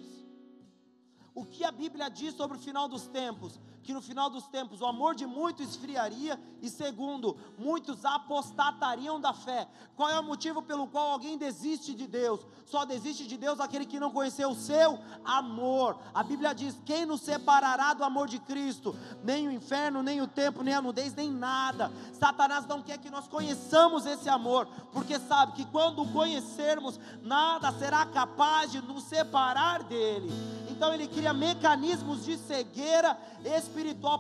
O 1.34 1.44
que 1.44 1.64
a 1.64 1.72
Bíblia 1.72 2.08
diz 2.08 2.36
sobre 2.36 2.58
o 2.58 2.60
final 2.62 2.88
dos 2.88 3.08
tempos? 3.08 3.60
Que 3.84 3.94
no 3.94 4.02
final 4.02 4.30
dos 4.30 4.48
tempos 4.48 4.82
o 4.82 4.86
amor 4.86 5.16
de 5.16 5.26
muitos 5.26 5.70
esfriaria, 5.70 6.40
e 6.62 6.70
segundo, 6.70 7.36
muitos 7.58 8.06
apostatariam 8.06 9.20
da 9.20 9.34
fé. 9.34 9.68
Qual 9.96 10.10
é 10.10 10.20
o 10.20 10.24
motivo 10.24 10.62
pelo 10.62 10.88
qual 10.88 11.12
alguém 11.12 11.38
desiste 11.38 11.94
de 11.94 12.06
Deus? 12.06 12.46
Só 12.66 12.86
desiste 12.86 13.26
de 13.28 13.38
Deus 13.38 13.60
aquele 13.60 13.86
que 13.86 14.00
não 14.00 14.12
conheceu 14.12 14.50
o 14.52 14.56
seu 14.56 15.00
amor. 15.26 15.98
A 16.14 16.24
Bíblia 16.24 16.54
diz: 16.54 16.80
quem 16.86 17.06
nos 17.06 17.22
separará 17.22 17.94
do 17.94 18.04
amor 18.04 18.28
de 18.28 18.40
Cristo? 18.40 18.96
Nem 19.24 19.48
o 19.48 19.52
inferno, 19.52 20.04
nem 20.04 20.22
o 20.22 20.28
tempo, 20.28 20.64
nem 20.64 20.74
a 20.74 20.82
nudez, 20.82 21.14
nem 21.16 21.32
nada. 21.32 21.92
Satanás 22.14 22.66
não 22.68 22.82
quer 22.82 23.00
que 23.00 23.10
nós 23.10 23.28
conheçamos 23.28 24.06
esse 24.06 24.30
amor, 24.30 24.68
porque 24.94 25.20
sabe 25.20 25.54
que 25.54 25.66
quando 25.66 26.04
o 26.04 26.12
conhecermos, 26.12 27.00
nada 27.22 27.72
será 27.74 28.06
capaz 28.06 28.72
de 28.72 28.82
nos 28.82 29.04
separar 29.04 29.84
dele. 29.84 30.32
Então 30.70 30.94
ele 30.94 31.08
cria 31.08 31.34
mecanismos 31.34 32.24
de 32.24 32.38
cegueira 32.38 33.18
espiritual 33.44 33.71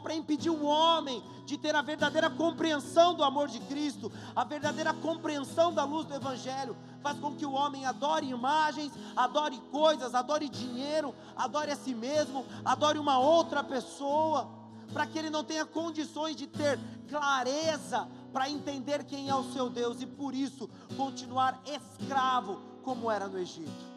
para 0.02 0.16
impedir 0.16 0.50
o 0.50 0.64
homem 0.64 1.24
de 1.46 1.58
ter 1.58 1.76
a 1.76 1.82
verdadeira 1.82 2.30
compreensão 2.30 3.14
do 3.14 3.24
amor 3.24 3.48
de 3.48 3.60
Cristo, 3.62 4.12
a 4.36 4.44
verdadeira 4.44 4.94
compreensão 4.94 5.74
da 5.74 5.84
luz 5.84 6.06
do 6.06 6.16
Evangelho. 6.16 6.78
Faz 7.02 7.20
com 7.20 7.36
que 7.36 7.46
o 7.46 7.52
homem 7.52 7.86
adore 7.86 8.30
imagens, 8.30 8.94
adore 9.16 9.58
coisas, 9.72 10.16
adore 10.16 10.48
dinheiro, 10.48 11.14
adore 11.36 11.72
a 11.72 11.76
si 11.76 11.94
mesmo, 11.94 12.46
adore 12.64 13.00
uma 13.00 13.20
outra 13.20 13.64
pessoa, 13.64 14.50
para 14.94 15.06
que 15.06 15.18
ele 15.18 15.30
não 15.30 15.44
tenha 15.44 15.66
condições 15.66 16.36
de 16.36 16.48
ter 16.48 16.80
clareza 17.10 18.08
para 18.32 18.50
entender 18.50 19.04
quem 19.04 19.30
é 19.30 19.36
o 19.36 19.52
seu 19.52 19.70
Deus 19.70 20.02
e 20.02 20.06
por 20.06 20.34
isso 20.34 20.70
continuar 20.96 21.62
escravo 21.66 22.62
como 22.84 23.12
era 23.12 23.28
no 23.28 23.38
Egito. 23.38 23.92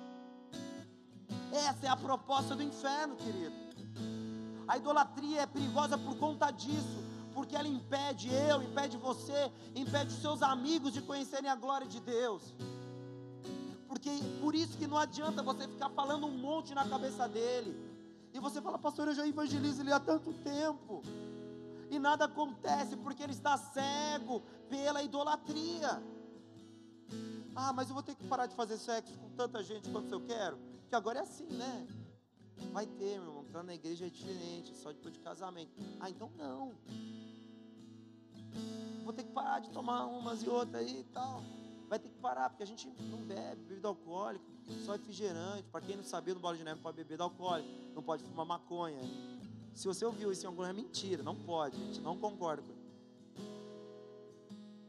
Essa 1.52 1.86
é 1.86 1.88
a 1.88 1.96
proposta 1.96 2.56
do 2.56 2.62
inferno, 2.62 3.16
querido. 3.16 3.63
A 4.66 4.76
idolatria 4.76 5.42
é 5.42 5.46
perigosa 5.46 5.96
por 5.98 6.16
conta 6.16 6.50
disso, 6.50 7.02
porque 7.32 7.56
ela 7.56 7.68
impede 7.68 8.32
eu, 8.32 8.62
impede 8.62 8.96
você, 8.96 9.50
impede 9.74 10.14
os 10.14 10.20
seus 10.20 10.42
amigos 10.42 10.92
de 10.92 11.02
conhecerem 11.02 11.50
a 11.50 11.54
glória 11.54 11.86
de 11.86 12.00
Deus. 12.00 12.54
Porque 13.88 14.10
por 14.40 14.54
isso 14.54 14.76
que 14.78 14.86
não 14.86 14.96
adianta 14.96 15.42
você 15.42 15.68
ficar 15.68 15.90
falando 15.90 16.26
um 16.26 16.36
monte 16.36 16.74
na 16.74 16.88
cabeça 16.88 17.28
dele. 17.28 17.74
E 18.32 18.40
você 18.40 18.60
fala, 18.60 18.78
pastor, 18.78 19.08
eu 19.08 19.14
já 19.14 19.26
evangelizo 19.26 19.82
ele 19.82 19.92
há 19.92 20.00
tanto 20.00 20.32
tempo. 20.32 21.02
E 21.90 21.98
nada 21.98 22.24
acontece 22.24 22.96
porque 22.96 23.22
ele 23.22 23.32
está 23.32 23.56
cego 23.56 24.42
pela 24.68 25.02
idolatria. 25.02 26.02
Ah, 27.54 27.72
mas 27.72 27.88
eu 27.88 27.94
vou 27.94 28.02
ter 28.02 28.16
que 28.16 28.26
parar 28.26 28.46
de 28.46 28.56
fazer 28.56 28.78
sexo 28.78 29.16
com 29.16 29.30
tanta 29.30 29.62
gente 29.62 29.88
quanto 29.90 30.10
eu 30.10 30.20
quero. 30.20 30.58
Que 30.88 30.96
agora 30.96 31.20
é 31.20 31.22
assim, 31.22 31.46
né? 31.46 31.86
Vai 32.72 32.86
ter, 32.86 33.20
meu 33.20 33.28
irmão. 33.28 33.43
Entrar 33.54 33.62
na 33.62 33.74
igreja 33.76 34.04
é 34.04 34.10
diferente, 34.10 34.74
só 34.74 34.90
depois 34.90 35.14
de 35.14 35.20
casamento. 35.20 35.70
Ah, 36.00 36.10
então 36.10 36.28
não. 36.36 36.74
Vou 39.04 39.12
ter 39.12 39.22
que 39.22 39.30
parar 39.30 39.60
de 39.60 39.70
tomar 39.70 40.06
umas 40.06 40.42
e 40.42 40.48
outras 40.48 40.82
aí 40.82 41.02
e 41.02 41.04
tal. 41.04 41.40
Vai 41.88 42.00
ter 42.00 42.08
que 42.08 42.18
parar, 42.18 42.50
porque 42.50 42.64
a 42.64 42.66
gente 42.66 42.88
não 42.88 43.18
bebe 43.18 43.62
bebida 43.62 43.86
alcoólica, 43.86 44.44
só 44.84 44.94
refrigerante. 44.94 45.68
Para 45.70 45.82
quem 45.82 45.94
não 45.94 46.02
sabia, 46.02 46.34
no 46.34 46.40
bola 46.40 46.56
de 46.56 46.64
neve 46.64 46.80
pode 46.80 46.96
beber 46.96 47.20
alcoólico, 47.20 47.68
não 47.94 48.02
pode 48.02 48.24
fumar 48.24 48.44
maconha. 48.44 48.98
Se 49.72 49.86
você 49.86 50.04
ouviu 50.04 50.32
isso 50.32 50.42
em 50.42 50.46
algum 50.48 50.62
lugar, 50.62 50.70
é 50.70 50.72
mentira, 50.72 51.22
não 51.22 51.36
pode, 51.36 51.76
gente, 51.78 52.00
não 52.00 52.18
concordo 52.18 52.64
com 52.64 52.72
ele. 52.72 52.80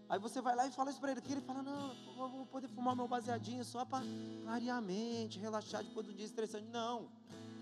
Aí 0.10 0.18
você 0.18 0.42
vai 0.42 0.56
lá 0.56 0.66
e 0.66 0.72
fala 0.72 0.90
isso 0.90 1.00
para 1.00 1.12
ele, 1.12 1.22
que 1.22 1.32
ele 1.32 1.42
fala, 1.42 1.62
não, 1.62 1.96
eu 2.18 2.30
vou 2.30 2.48
poder 2.48 2.68
fumar 2.70 2.96
meu 2.96 3.08
baseadinho 3.08 3.64
só 3.64 3.86
para 3.86 4.04
clarear 4.44 4.78
a 4.78 4.82
mente, 4.82 5.38
relaxar 5.38 5.84
depois 5.84 6.08
do 6.08 6.14
dia 6.14 6.26
estressante. 6.26 6.66
Não, 6.72 7.12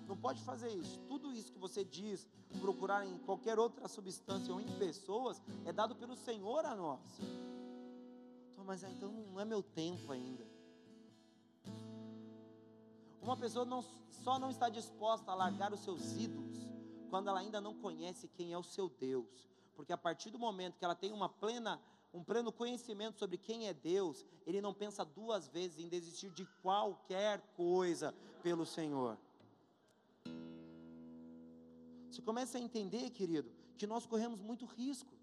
não 0.07 0.17
pode 0.17 0.41
fazer 0.43 0.69
isso. 0.69 0.99
Tudo 1.07 1.31
isso 1.31 1.51
que 1.51 1.59
você 1.59 1.83
diz, 1.83 2.27
procurar 2.59 3.05
em 3.05 3.17
qualquer 3.19 3.57
outra 3.59 3.87
substância 3.87 4.53
ou 4.53 4.59
em 4.59 4.67
pessoas, 4.77 5.41
é 5.65 5.71
dado 5.71 5.95
pelo 5.95 6.15
Senhor 6.15 6.65
a 6.65 6.75
nós. 6.75 7.19
Mas 8.65 8.83
então 8.83 9.11
não 9.11 9.39
é 9.39 9.45
meu 9.45 9.61
tempo 9.61 10.11
ainda. 10.11 10.47
Uma 13.21 13.35
pessoa 13.35 13.65
não, 13.65 13.81
só 14.09 14.39
não 14.39 14.49
está 14.49 14.69
disposta 14.69 15.31
a 15.31 15.35
largar 15.35 15.73
os 15.73 15.81
seus 15.81 16.13
ídolos 16.13 16.57
quando 17.09 17.27
ela 17.29 17.39
ainda 17.39 17.61
não 17.61 17.73
conhece 17.75 18.27
quem 18.27 18.53
é 18.53 18.57
o 18.57 18.63
seu 18.63 18.89
Deus. 18.89 19.47
Porque 19.75 19.91
a 19.93 19.97
partir 19.97 20.29
do 20.29 20.39
momento 20.39 20.77
que 20.77 20.85
ela 20.85 20.95
tem 20.95 21.11
uma 21.11 21.29
plena 21.29 21.79
um 22.13 22.23
pleno 22.23 22.51
conhecimento 22.51 23.17
sobre 23.17 23.37
quem 23.37 23.67
é 23.67 23.73
Deus, 23.73 24.23
ele 24.45 24.61
não 24.61 24.71
pensa 24.71 25.03
duas 25.03 25.47
vezes 25.47 25.79
em 25.79 25.89
desistir 25.89 26.29
de 26.29 26.45
qualquer 26.61 27.41
coisa 27.55 28.13
pelo 28.43 28.65
Senhor. 28.65 29.17
Você 32.09 32.21
começa 32.21 32.57
a 32.57 32.61
entender, 32.61 33.09
querido, 33.09 33.51
que 33.77 33.87
nós 33.87 34.05
corremos 34.05 34.41
muito 34.41 34.65
risco. 34.65 35.13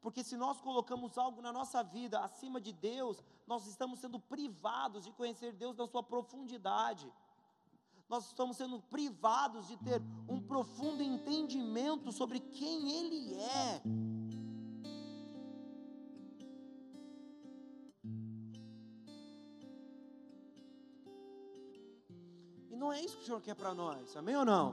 Porque 0.00 0.22
se 0.22 0.36
nós 0.36 0.60
colocamos 0.60 1.18
algo 1.18 1.42
na 1.42 1.52
nossa 1.52 1.82
vida 1.82 2.20
acima 2.20 2.60
de 2.60 2.72
Deus, 2.72 3.22
nós 3.46 3.66
estamos 3.66 3.98
sendo 3.98 4.20
privados 4.20 5.04
de 5.04 5.12
conhecer 5.12 5.52
Deus 5.52 5.76
na 5.76 5.86
sua 5.88 6.02
profundidade. 6.02 7.12
Nós 8.08 8.26
estamos 8.26 8.56
sendo 8.56 8.80
privados 8.80 9.66
de 9.66 9.76
ter 9.76 10.00
um 10.28 10.40
profundo 10.40 11.02
entendimento 11.02 12.12
sobre 12.12 12.40
quem 12.40 12.90
Ele 12.90 13.34
é. 13.34 13.82
Não 22.78 22.92
é 22.92 22.98
isso 23.04 23.16
que 23.16 23.24
o 23.24 23.26
Senhor 23.26 23.40
quer 23.46 23.54
para 23.54 23.74
nós, 23.74 24.16
amém 24.16 24.36
ou 24.36 24.44
não? 24.44 24.66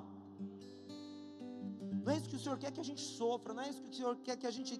Não 2.04 2.12
é 2.14 2.18
isso 2.18 2.30
que 2.30 2.36
o 2.36 2.40
Senhor 2.40 2.58
quer 2.64 2.72
que 2.72 2.80
a 2.80 2.88
gente 2.90 3.02
sofra, 3.02 3.52
não 3.54 3.64
é 3.64 3.70
isso 3.72 3.82
que 3.82 3.90
o 3.90 3.94
Senhor 4.00 4.16
quer 4.18 4.36
que 4.38 4.48
a 4.52 4.52
gente. 4.52 4.80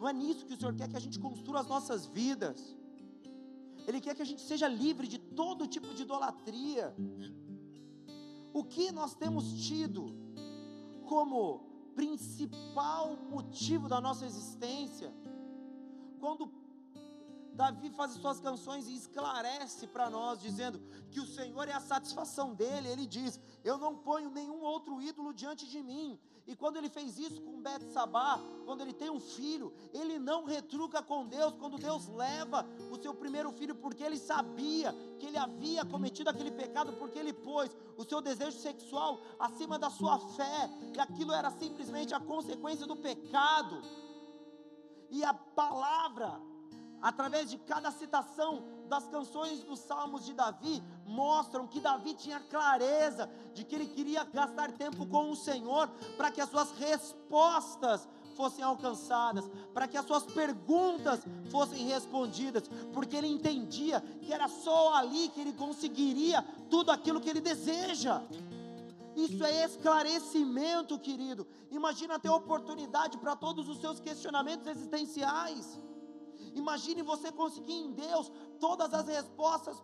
Não 0.00 0.08
é 0.08 0.12
nisso 0.12 0.46
que 0.46 0.54
o 0.54 0.56
Senhor 0.56 0.74
quer 0.74 0.88
que 0.88 0.96
a 0.96 1.04
gente 1.06 1.18
construa 1.18 1.60
as 1.60 1.68
nossas 1.74 2.06
vidas. 2.06 2.74
Ele 3.86 4.00
quer 4.00 4.14
que 4.14 4.22
a 4.22 4.30
gente 4.30 4.40
seja 4.40 4.66
livre 4.66 5.06
de 5.06 5.18
todo 5.18 5.66
tipo 5.66 5.92
de 5.94 6.02
idolatria. 6.02 6.94
O 8.52 8.64
que 8.64 8.90
nós 8.92 9.14
temos 9.14 9.44
tido 9.66 10.06
como 11.06 11.36
principal 11.94 13.16
motivo 13.34 13.88
da 13.88 14.00
nossa 14.00 14.24
existência? 14.24 15.12
Quando 16.18 16.46
Davi 17.58 17.90
faz 17.90 18.12
as 18.12 18.20
suas 18.22 18.38
canções 18.38 18.86
e 18.86 18.94
esclarece 18.94 19.88
para 19.88 20.08
nós, 20.08 20.40
dizendo 20.40 20.78
que 21.10 21.18
o 21.18 21.26
Senhor 21.26 21.66
é 21.68 21.72
a 21.72 21.80
satisfação 21.80 22.54
dele. 22.54 22.86
Ele 22.88 23.04
diz: 23.04 23.40
Eu 23.64 23.76
não 23.76 23.96
ponho 23.96 24.30
nenhum 24.30 24.60
outro 24.62 25.02
ídolo 25.02 25.34
diante 25.34 25.66
de 25.68 25.82
mim. 25.82 26.20
E 26.46 26.54
quando 26.54 26.76
ele 26.76 26.88
fez 26.88 27.18
isso 27.18 27.42
com 27.42 27.60
Bet 27.60 27.84
Sabá, 27.92 28.40
quando 28.64 28.82
ele 28.82 28.92
tem 28.92 29.10
um 29.10 29.18
filho, 29.18 29.72
ele 29.92 30.20
não 30.20 30.44
retruca 30.44 31.02
com 31.02 31.26
Deus 31.26 31.52
quando 31.54 31.78
Deus 31.78 32.06
leva 32.06 32.64
o 32.92 32.96
seu 33.02 33.12
primeiro 33.12 33.50
filho, 33.50 33.74
porque 33.74 34.04
ele 34.04 34.18
sabia 34.18 34.92
que 35.18 35.26
ele 35.26 35.36
havia 35.36 35.84
cometido 35.84 36.30
aquele 36.30 36.52
pecado, 36.52 36.92
porque 36.92 37.18
ele 37.18 37.32
pôs 37.32 37.76
o 37.96 38.04
seu 38.04 38.20
desejo 38.20 38.56
sexual 38.56 39.20
acima 39.36 39.80
da 39.80 39.90
sua 39.90 40.16
fé, 40.36 40.70
e 40.94 41.00
aquilo 41.00 41.32
era 41.32 41.50
simplesmente 41.50 42.14
a 42.14 42.20
consequência 42.20 42.86
do 42.86 42.94
pecado. 42.96 43.82
E 45.10 45.24
a 45.24 45.34
palavra 45.34 46.47
através 47.02 47.50
de 47.50 47.58
cada 47.58 47.90
citação 47.90 48.64
das 48.88 49.06
canções 49.08 49.62
dos 49.62 49.78
salmos 49.80 50.24
de 50.24 50.32
Davi, 50.32 50.82
mostram 51.06 51.66
que 51.66 51.80
Davi 51.80 52.14
tinha 52.14 52.40
clareza 52.40 53.28
de 53.54 53.64
que 53.64 53.74
ele 53.74 53.86
queria 53.86 54.24
gastar 54.24 54.72
tempo 54.72 55.06
com 55.06 55.30
o 55.30 55.36
Senhor 55.36 55.88
para 56.16 56.30
que 56.30 56.40
as 56.40 56.50
suas 56.50 56.70
respostas 56.72 58.08
fossem 58.36 58.64
alcançadas, 58.64 59.50
para 59.74 59.88
que 59.88 59.96
as 59.96 60.06
suas 60.06 60.24
perguntas 60.24 61.20
fossem 61.50 61.88
respondidas, 61.88 62.68
porque 62.92 63.16
ele 63.16 63.26
entendia 63.26 64.00
que 64.22 64.32
era 64.32 64.46
só 64.46 64.94
ali 64.94 65.28
que 65.30 65.40
ele 65.40 65.52
conseguiria 65.52 66.42
tudo 66.70 66.92
aquilo 66.92 67.20
que 67.20 67.28
ele 67.28 67.40
deseja. 67.40 68.22
Isso 69.16 69.44
é 69.44 69.64
esclarecimento, 69.64 70.96
querido. 71.00 71.44
Imagina 71.72 72.20
ter 72.20 72.28
oportunidade 72.28 73.18
para 73.18 73.34
todos 73.34 73.68
os 73.68 73.80
seus 73.80 73.98
questionamentos 73.98 74.68
existenciais. 74.68 75.76
Imagine 76.58 77.02
você 77.02 77.30
conseguir 77.30 77.72
em 77.72 77.92
Deus 77.92 78.30
todas 78.60 78.92
as 78.92 79.06
respostas 79.06 79.76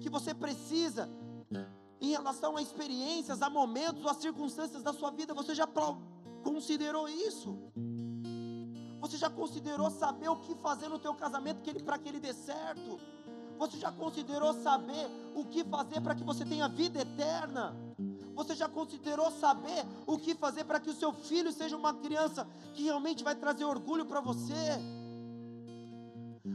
que 0.00 0.08
você 0.08 0.32
precisa 0.32 1.08
em 2.00 2.10
relação 2.10 2.56
a 2.56 2.62
experiências, 2.62 3.42
a 3.42 3.50
momentos, 3.50 4.06
a 4.06 4.14
circunstâncias 4.14 4.82
da 4.82 4.92
sua 4.92 5.10
vida. 5.10 5.34
Você 5.34 5.54
já 5.54 5.68
considerou 6.42 7.08
isso? 7.08 7.58
Você 9.00 9.16
já 9.16 9.30
considerou 9.30 9.90
saber 9.90 10.28
o 10.28 10.36
que 10.36 10.54
fazer 10.56 10.88
no 10.88 10.98
teu 10.98 11.14
casamento 11.14 11.60
para 11.84 11.98
que 11.98 12.08
ele 12.08 12.20
dê 12.20 12.32
certo? 12.32 13.00
Você 13.58 13.76
já 13.78 13.90
considerou 13.90 14.54
saber 14.54 15.10
o 15.34 15.44
que 15.44 15.64
fazer 15.64 16.00
para 16.00 16.14
que 16.14 16.22
você 16.22 16.44
tenha 16.44 16.68
vida 16.68 17.00
eterna? 17.00 17.76
Você 18.34 18.54
já 18.54 18.68
considerou 18.68 19.32
saber 19.32 19.84
o 20.06 20.16
que 20.16 20.34
fazer 20.34 20.64
para 20.64 20.78
que 20.78 20.90
o 20.90 20.94
seu 20.94 21.12
filho 21.12 21.50
seja 21.50 21.76
uma 21.76 21.92
criança 21.94 22.46
que 22.74 22.84
realmente 22.84 23.24
vai 23.24 23.34
trazer 23.34 23.64
orgulho 23.64 24.06
para 24.06 24.20
você? 24.20 24.78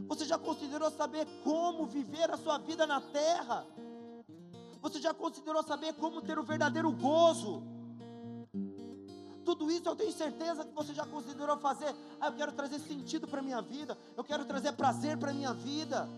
Você 0.06 0.24
já 0.24 0.38
considerou 0.38 0.90
saber 0.90 1.26
como 1.42 1.86
viver 1.86 2.30
a 2.30 2.36
sua 2.36 2.58
vida 2.58 2.86
na 2.86 3.00
terra? 3.00 3.66
Você 4.80 5.00
já 5.00 5.14
considerou 5.14 5.62
saber 5.62 5.94
como 5.94 6.20
ter 6.20 6.38
o 6.38 6.42
verdadeiro 6.42 6.90
gozo? 6.92 7.62
Tudo 9.44 9.70
isso 9.70 9.88
eu 9.88 9.96
tenho 9.96 10.12
certeza 10.12 10.64
que 10.64 10.74
você 10.74 10.94
já 10.94 11.06
considerou 11.06 11.56
fazer. 11.58 11.94
Ah, 12.20 12.28
eu 12.28 12.32
quero 12.32 12.52
trazer 12.52 12.78
sentido 12.80 13.28
para 13.28 13.40
a 13.40 13.42
minha 13.42 13.60
vida. 13.60 13.96
Eu 14.16 14.24
quero 14.24 14.44
trazer 14.44 14.72
prazer 14.72 15.16
para 15.18 15.30
a 15.30 15.34
minha 15.34 15.52
vida. 15.52 16.08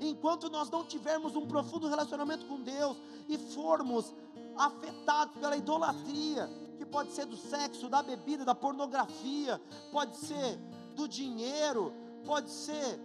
Enquanto 0.00 0.50
nós 0.50 0.68
não 0.70 0.84
tivermos 0.84 1.36
um 1.36 1.46
profundo 1.46 1.88
relacionamento 1.88 2.44
com 2.46 2.60
Deus 2.60 2.96
e 3.28 3.38
formos 3.38 4.12
afetados 4.56 5.34
pela 5.36 5.56
idolatria, 5.56 6.48
que 6.76 6.84
pode 6.84 7.12
ser 7.12 7.26
do 7.26 7.36
sexo, 7.36 7.88
da 7.88 8.02
bebida, 8.02 8.44
da 8.44 8.54
pornografia, 8.54 9.60
pode 9.92 10.16
ser 10.16 10.58
do 10.94 11.06
dinheiro, 11.06 11.92
pode 12.24 12.50
ser 12.50 13.00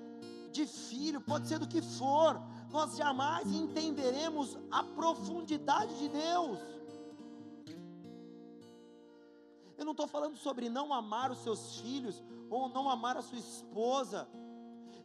de 0.51 0.65
filho, 0.65 1.21
pode 1.21 1.47
ser 1.47 1.59
do 1.59 1.67
que 1.67 1.81
for, 1.81 2.41
nós 2.69 2.95
jamais 2.95 3.51
entenderemos 3.51 4.57
a 4.71 4.83
profundidade 4.83 5.97
de 5.99 6.09
Deus. 6.09 6.59
Eu 9.77 9.85
não 9.85 9.91
estou 9.91 10.07
falando 10.07 10.37
sobre 10.37 10.69
não 10.69 10.93
amar 10.93 11.31
os 11.31 11.39
seus 11.39 11.79
filhos 11.79 12.23
ou 12.49 12.67
não 12.69 12.89
amar 12.89 13.15
a 13.17 13.21
sua 13.21 13.37
esposa. 13.37 14.27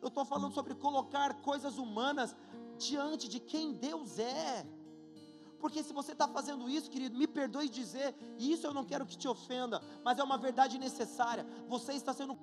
Eu 0.00 0.08
estou 0.08 0.24
falando 0.24 0.54
sobre 0.54 0.74
colocar 0.74 1.34
coisas 1.42 1.76
humanas 1.76 2.34
diante 2.78 3.28
de 3.28 3.38
quem 3.38 3.72
Deus 3.74 4.18
é. 4.18 4.66
Porque 5.60 5.82
se 5.84 5.92
você 5.92 6.10
está 6.10 6.26
fazendo 6.26 6.68
isso, 6.68 6.90
querido, 6.90 7.16
me 7.16 7.26
perdoe 7.26 7.68
dizer, 7.68 8.16
e 8.36 8.50
isso 8.50 8.66
eu 8.66 8.74
não 8.74 8.84
quero 8.84 9.06
que 9.06 9.16
te 9.16 9.28
ofenda, 9.28 9.80
mas 10.02 10.18
é 10.18 10.24
uma 10.24 10.36
verdade 10.36 10.76
necessária. 10.76 11.46
Você 11.68 11.92
está 11.92 12.12
sendo 12.12 12.36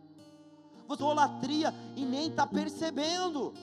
idolatria 0.93 1.73
e 1.95 2.05
nem 2.05 2.29
está 2.29 2.45
percebendo. 2.45 3.53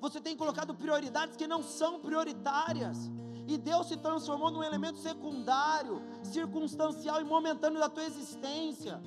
Você 0.00 0.20
tem 0.20 0.36
colocado 0.36 0.74
prioridades 0.74 1.36
que 1.36 1.46
não 1.46 1.62
são 1.62 2.00
prioritárias. 2.00 3.10
E 3.48 3.56
Deus 3.56 3.86
se 3.86 3.96
transformou 3.96 4.50
num 4.50 4.62
elemento 4.62 4.98
secundário, 4.98 6.02
circunstancial 6.22 7.20
e 7.20 7.24
momentâneo 7.24 7.78
da 7.78 7.88
tua 7.88 8.04
existência. 8.04 9.00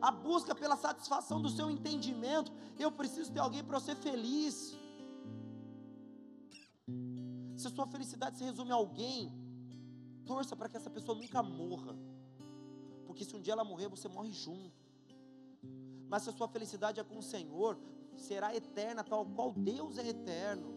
A 0.00 0.10
busca 0.10 0.54
pela 0.54 0.76
satisfação 0.76 1.40
do 1.40 1.48
seu 1.48 1.70
entendimento. 1.70 2.52
Eu 2.78 2.92
preciso 2.92 3.32
ter 3.32 3.40
alguém 3.40 3.64
para 3.64 3.80
ser 3.80 3.96
feliz. 3.96 4.76
Se 7.56 7.66
a 7.66 7.70
sua 7.70 7.86
felicidade 7.86 8.38
se 8.38 8.44
resume 8.44 8.72
a 8.72 8.74
alguém, 8.74 9.32
torça 10.24 10.54
para 10.54 10.68
que 10.68 10.76
essa 10.76 10.88
pessoa 10.88 11.18
nunca 11.18 11.42
morra 11.42 11.94
porque 13.10 13.24
se 13.24 13.34
um 13.34 13.40
dia 13.40 13.54
ela 13.54 13.64
morrer, 13.64 13.88
você 13.88 14.06
morre 14.08 14.30
junto. 14.30 14.70
Mas 16.08 16.22
se 16.22 16.30
a 16.30 16.32
sua 16.32 16.46
felicidade 16.46 17.00
é 17.00 17.02
com 17.02 17.18
o 17.18 17.22
Senhor, 17.22 17.76
será 18.16 18.54
eterna, 18.54 19.02
tal 19.02 19.26
qual 19.26 19.52
Deus 19.52 19.98
é 19.98 20.06
eterno. 20.06 20.72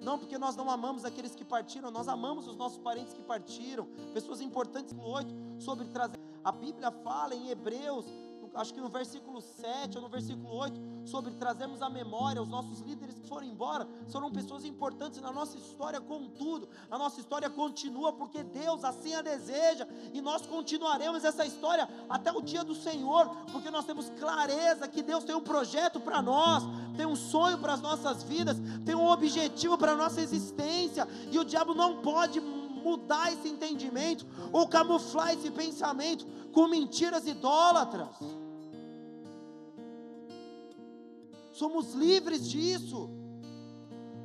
Não 0.00 0.18
porque 0.18 0.38
nós 0.38 0.56
não 0.56 0.70
amamos 0.70 1.04
aqueles 1.04 1.34
que 1.34 1.44
partiram, 1.44 1.90
nós 1.90 2.08
amamos 2.08 2.48
os 2.48 2.56
nossos 2.56 2.78
parentes 2.78 3.12
que 3.12 3.22
partiram, 3.22 3.86
pessoas 4.14 4.40
importantes 4.40 4.94
no 4.94 5.04
8, 5.04 5.28
sobre 5.58 5.86
trazer. 5.88 6.18
A 6.42 6.50
Bíblia 6.50 6.90
fala 6.90 7.34
em 7.34 7.50
Hebreus 7.50 8.06
acho 8.54 8.74
que 8.74 8.80
no 8.80 8.88
versículo 8.88 9.40
7 9.40 9.96
ou 9.96 10.02
no 10.02 10.08
versículo 10.08 10.54
8, 10.54 10.80
sobre 11.04 11.32
trazermos 11.32 11.82
à 11.82 11.88
memória 11.88 12.42
os 12.42 12.48
nossos 12.48 12.80
líderes 12.80 13.18
que 13.18 13.26
foram 13.26 13.46
embora, 13.46 13.88
foram 14.08 14.30
pessoas 14.30 14.64
importantes 14.64 15.20
na 15.20 15.32
nossa 15.32 15.56
história, 15.56 16.00
contudo, 16.00 16.68
a 16.90 16.98
nossa 16.98 17.20
história 17.20 17.48
continua 17.48 18.12
porque 18.12 18.42
Deus 18.42 18.84
assim 18.84 19.14
a 19.14 19.22
deseja, 19.22 19.86
e 20.12 20.20
nós 20.20 20.46
continuaremos 20.46 21.24
essa 21.24 21.44
história 21.44 21.88
até 22.08 22.32
o 22.32 22.40
dia 22.40 22.64
do 22.64 22.74
Senhor, 22.74 23.28
porque 23.52 23.70
nós 23.70 23.84
temos 23.84 24.10
clareza 24.10 24.88
que 24.88 25.02
Deus 25.02 25.24
tem 25.24 25.34
um 25.34 25.40
projeto 25.40 26.00
para 26.00 26.20
nós, 26.20 26.64
tem 26.96 27.06
um 27.06 27.16
sonho 27.16 27.58
para 27.58 27.74
as 27.74 27.80
nossas 27.80 28.22
vidas, 28.22 28.58
tem 28.84 28.94
um 28.94 29.06
objetivo 29.08 29.78
para 29.78 29.92
a 29.92 29.96
nossa 29.96 30.20
existência, 30.20 31.06
e 31.30 31.38
o 31.38 31.44
diabo 31.44 31.74
não 31.74 32.02
pode 32.02 32.40
mudar 32.40 33.32
esse 33.32 33.48
entendimento 33.48 34.26
ou 34.52 34.66
camuflar 34.66 35.32
esse 35.32 35.50
pensamento 35.50 36.26
com 36.52 36.66
mentiras 36.66 37.26
idólatras. 37.26 38.39
Somos 41.60 41.92
livres 41.92 42.48
disso. 42.48 43.10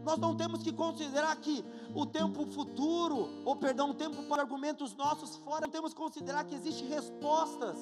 Nós 0.05 0.17
não 0.17 0.35
temos 0.35 0.63
que 0.63 0.71
considerar 0.71 1.35
que 1.35 1.65
o 1.93 2.05
tempo 2.05 2.45
futuro, 2.45 3.27
ou 3.43 3.55
perdão, 3.55 3.89
o 3.89 3.93
tempo 3.93 4.23
para 4.29 4.43
argumentos 4.43 4.95
nossos 4.95 5.35
fora, 5.37 5.65
não 5.65 5.73
temos 5.77 5.93
que 5.93 5.99
considerar 5.99 6.45
que 6.45 6.55
existem 6.55 6.87
respostas 6.87 7.77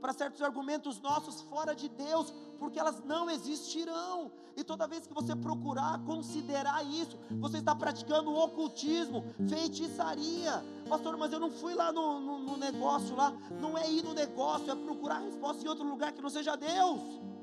para 0.00 0.12
certos 0.12 0.42
argumentos 0.42 1.00
nossos 1.00 1.40
fora 1.42 1.74
de 1.74 1.88
Deus, 1.88 2.32
porque 2.58 2.80
elas 2.80 3.02
não 3.04 3.30
existirão. 3.30 4.32
E 4.56 4.64
toda 4.64 4.86
vez 4.86 5.06
que 5.06 5.14
você 5.14 5.34
procurar 5.36 6.02
considerar 6.04 6.82
isso, 6.84 7.16
você 7.40 7.58
está 7.58 7.74
praticando 7.74 8.34
ocultismo, 8.34 9.24
feitiçaria. 9.48 10.64
Pastor, 10.88 11.16
mas 11.16 11.32
eu 11.32 11.40
não 11.40 11.50
fui 11.50 11.74
lá 11.74 11.92
no, 11.92 12.20
no, 12.20 12.38
no 12.38 12.56
negócio 12.56 13.14
lá. 13.14 13.32
Não 13.60 13.78
é 13.78 13.90
ir 13.90 14.02
no 14.02 14.14
negócio, 14.14 14.70
é 14.70 14.74
procurar 14.74 15.20
resposta 15.20 15.64
em 15.64 15.68
outro 15.68 15.86
lugar 15.86 16.12
que 16.12 16.22
não 16.22 16.30
seja 16.30 16.56
Deus. 16.56 17.33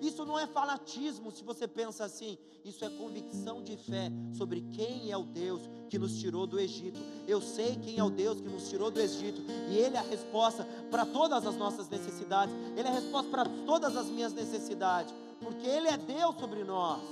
Isso 0.00 0.24
não 0.24 0.38
é 0.38 0.46
fanatismo, 0.46 1.30
se 1.30 1.42
você 1.42 1.66
pensa 1.66 2.04
assim. 2.04 2.38
Isso 2.64 2.84
é 2.84 2.90
convicção 2.90 3.62
de 3.62 3.76
fé 3.76 4.10
sobre 4.36 4.60
quem 4.72 5.10
é 5.10 5.16
o 5.16 5.22
Deus 5.22 5.62
que 5.88 5.98
nos 5.98 6.18
tirou 6.18 6.46
do 6.46 6.58
Egito. 6.58 7.00
Eu 7.26 7.40
sei 7.40 7.76
quem 7.76 7.98
é 7.98 8.04
o 8.04 8.10
Deus 8.10 8.40
que 8.40 8.48
nos 8.48 8.68
tirou 8.68 8.90
do 8.90 9.00
Egito, 9.00 9.40
e 9.70 9.76
Ele 9.76 9.96
é 9.96 10.00
a 10.00 10.02
resposta 10.02 10.64
para 10.90 11.06
todas 11.06 11.46
as 11.46 11.56
nossas 11.56 11.88
necessidades. 11.88 12.54
Ele 12.76 12.88
é 12.88 12.90
a 12.90 12.94
resposta 12.94 13.30
para 13.30 13.44
todas 13.64 13.96
as 13.96 14.06
minhas 14.06 14.32
necessidades, 14.32 15.14
porque 15.40 15.66
Ele 15.66 15.88
é 15.88 15.96
Deus 15.96 16.34
sobre 16.38 16.64
nós. 16.64 17.02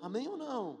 Amém 0.00 0.26
ou 0.26 0.36
não? 0.36 0.78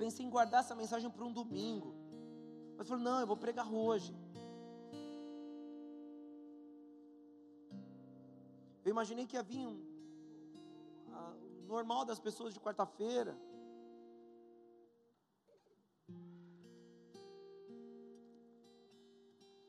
Pensei 0.00 0.24
em 0.24 0.30
guardar 0.30 0.60
essa 0.60 0.74
mensagem 0.74 1.10
para 1.10 1.24
um 1.28 1.32
domingo. 1.40 1.94
Mas 2.76 2.88
falei, 2.88 3.04
não, 3.04 3.20
eu 3.20 3.26
vou 3.26 3.36
pregar 3.36 3.70
hoje. 3.70 4.12
Eu 8.82 8.90
imaginei 8.90 9.26
que 9.26 9.36
havia 9.36 9.68
um, 9.68 9.78
a, 11.12 11.34
normal 11.66 12.06
das 12.06 12.18
pessoas 12.18 12.54
de 12.54 12.60
quarta-feira. 12.60 13.36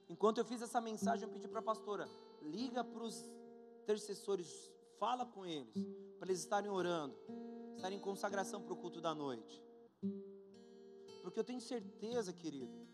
Enquanto 0.07 0.37
eu 0.37 0.45
fiz 0.45 0.61
essa 0.61 0.79
mensagem, 0.79 1.27
eu 1.27 1.33
pedi 1.33 1.47
para 1.49 1.59
a 1.59 1.63
pastora: 1.71 2.07
liga 2.41 2.85
para 2.85 3.03
os 3.03 3.17
intercessores, 3.83 4.49
fala 4.97 5.25
com 5.25 5.45
eles, 5.45 5.75
para 6.17 6.29
eles 6.29 6.39
estarem 6.39 6.71
orando, 6.71 7.17
estarem 7.75 7.97
em 7.97 8.01
consagração 8.01 8.61
para 8.61 8.73
o 8.73 8.77
culto 8.77 9.01
da 9.01 9.13
noite. 9.13 9.70
Porque 11.21 11.39
eu 11.39 11.43
tenho 11.43 11.61
certeza, 11.61 12.33
querido, 12.33 12.87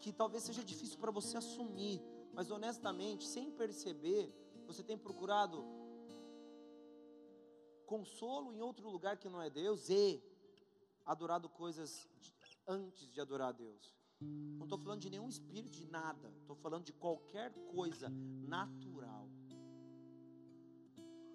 que 0.00 0.12
talvez 0.12 0.44
seja 0.44 0.62
difícil 0.62 0.98
para 0.98 1.10
você 1.10 1.36
assumir, 1.36 2.02
mas 2.32 2.50
honestamente, 2.50 3.26
sem 3.26 3.50
perceber, 3.50 4.32
você 4.66 4.82
tem 4.82 4.96
procurado 4.96 5.64
consolo 7.86 8.52
em 8.52 8.60
outro 8.60 8.88
lugar 8.88 9.18
que 9.18 9.28
não 9.28 9.40
é 9.40 9.50
Deus 9.50 9.88
e 9.90 10.22
adorado 11.04 11.48
coisas 11.48 12.08
antes 12.66 13.10
de 13.10 13.20
adorar 13.20 13.50
a 13.50 13.52
Deus. 13.52 13.94
Não 14.20 14.64
estou 14.64 14.78
falando 14.78 15.00
de 15.00 15.10
nenhum 15.10 15.28
espírito, 15.28 15.76
de 15.76 15.86
nada. 15.86 16.32
Estou 16.40 16.56
falando 16.56 16.84
de 16.84 16.92
qualquer 16.92 17.52
coisa 17.66 18.08
natural. 18.08 19.28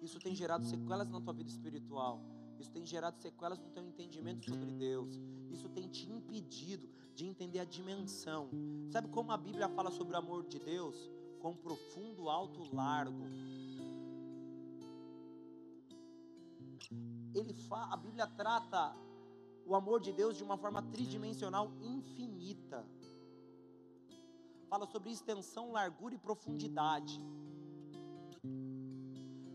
Isso 0.00 0.18
tem 0.18 0.34
gerado 0.34 0.64
sequelas 0.64 1.08
na 1.08 1.20
tua 1.20 1.34
vida 1.34 1.50
espiritual. 1.50 2.20
Isso 2.58 2.70
tem 2.70 2.84
gerado 2.84 3.20
sequelas 3.20 3.58
no 3.58 3.70
teu 3.70 3.84
entendimento 3.84 4.48
sobre 4.48 4.70
Deus. 4.72 5.18
Isso 5.50 5.68
tem 5.68 5.88
te 5.88 6.10
impedido 6.10 6.88
de 7.14 7.26
entender 7.26 7.60
a 7.60 7.64
dimensão. 7.64 8.48
Sabe 8.90 9.08
como 9.08 9.30
a 9.32 9.36
Bíblia 9.36 9.68
fala 9.68 9.90
sobre 9.90 10.14
o 10.14 10.18
amor 10.18 10.46
de 10.46 10.58
Deus? 10.58 11.10
Com 11.40 11.54
profundo, 11.54 12.28
alto, 12.28 12.74
largo. 12.74 13.24
Ele 17.34 17.54
fa, 17.54 17.92
a 17.92 17.96
Bíblia 17.96 18.26
trata 18.26 18.96
o 19.64 19.74
amor 19.74 20.00
de 20.00 20.12
Deus 20.12 20.36
de 20.36 20.42
uma 20.42 20.56
forma 20.56 20.82
tridimensional 20.82 21.70
infinita. 21.80 22.84
Fala 24.68 24.86
sobre 24.86 25.10
extensão, 25.10 25.72
largura 25.72 26.14
e 26.14 26.18
profundidade. 26.18 27.20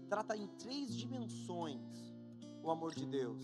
Trata 0.08 0.38
em 0.38 0.48
três 0.48 0.96
dimensões 0.96 2.13
o 2.64 2.72
amor 2.72 2.96
de 2.96 3.06
Deus, 3.06 3.44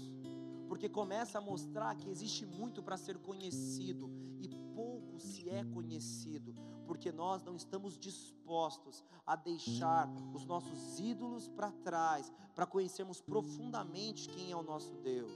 porque 0.67 0.87
começa 0.87 1.37
a 1.37 1.41
mostrar 1.41 1.95
que 1.95 2.09
existe 2.09 2.45
muito 2.45 2.81
para 2.81 2.95
ser 2.95 3.17
conhecido 3.17 4.09
e 4.39 4.47
pouco 4.73 5.19
se 5.19 5.49
é 5.49 5.63
conhecido, 5.65 6.55
porque 6.87 7.11
nós 7.11 7.43
não 7.43 7.55
estamos 7.55 7.97
dispostos 7.97 9.03
a 9.25 9.35
deixar 9.35 10.09
os 10.33 10.45
nossos 10.45 10.99
ídolos 10.99 11.49
para 11.49 11.71
trás, 11.71 12.31
para 12.55 12.65
conhecermos 12.65 13.19
profundamente 13.19 14.29
quem 14.29 14.51
é 14.51 14.55
o 14.55 14.63
nosso 14.63 14.95
Deus. 14.97 15.31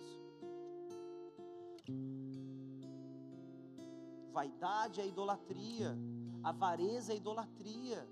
Vaidade 4.31 5.01
é 5.01 5.07
idolatria, 5.07 5.95
avareza 6.41 7.11
é 7.13 7.17
idolatria, 7.17 8.07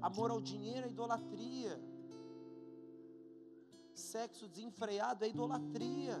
amor 0.00 0.30
ao 0.30 0.40
dinheiro 0.40 0.86
é 0.86 0.90
idolatria 0.90 1.91
Sexo 4.02 4.48
desenfreado 4.48 5.24
é 5.24 5.28
idolatria. 5.28 6.16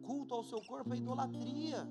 Culto 0.00 0.34
ao 0.34 0.44
seu 0.44 0.60
corpo 0.62 0.94
é 0.94 0.96
idolatria. 0.96 1.88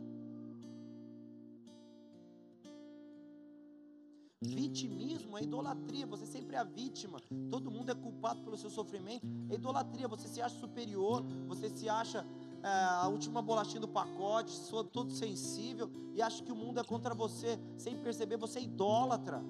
Vitimismo 4.41 5.37
é 5.37 5.43
idolatria, 5.43 6.05
você 6.07 6.25
sempre 6.25 6.55
é 6.55 6.59
a 6.59 6.63
vítima, 6.63 7.19
todo 7.51 7.69
mundo 7.69 7.91
é 7.91 7.95
culpado 7.95 8.41
pelo 8.41 8.57
seu 8.57 8.69
sofrimento, 8.69 9.27
é 9.49 9.55
idolatria, 9.55 10.07
você 10.07 10.29
se 10.29 10.41
acha 10.41 10.57
superior, 10.57 11.21
você 11.45 11.69
se 11.69 11.89
acha 11.89 12.25
é, 12.63 12.67
a 12.67 13.07
última 13.09 13.41
bolachinha 13.41 13.81
do 13.81 13.87
pacote, 13.87 14.51
sou 14.51 14.85
todo 14.85 15.11
sensível. 15.11 15.91
E 16.15 16.21
acha 16.21 16.41
que 16.41 16.51
o 16.51 16.55
mundo 16.55 16.79
é 16.79 16.83
contra 16.83 17.13
você, 17.13 17.59
sem 17.77 17.97
perceber, 17.97 18.37
você 18.37 18.59
é 18.59 18.63
idólatra. 18.63 19.43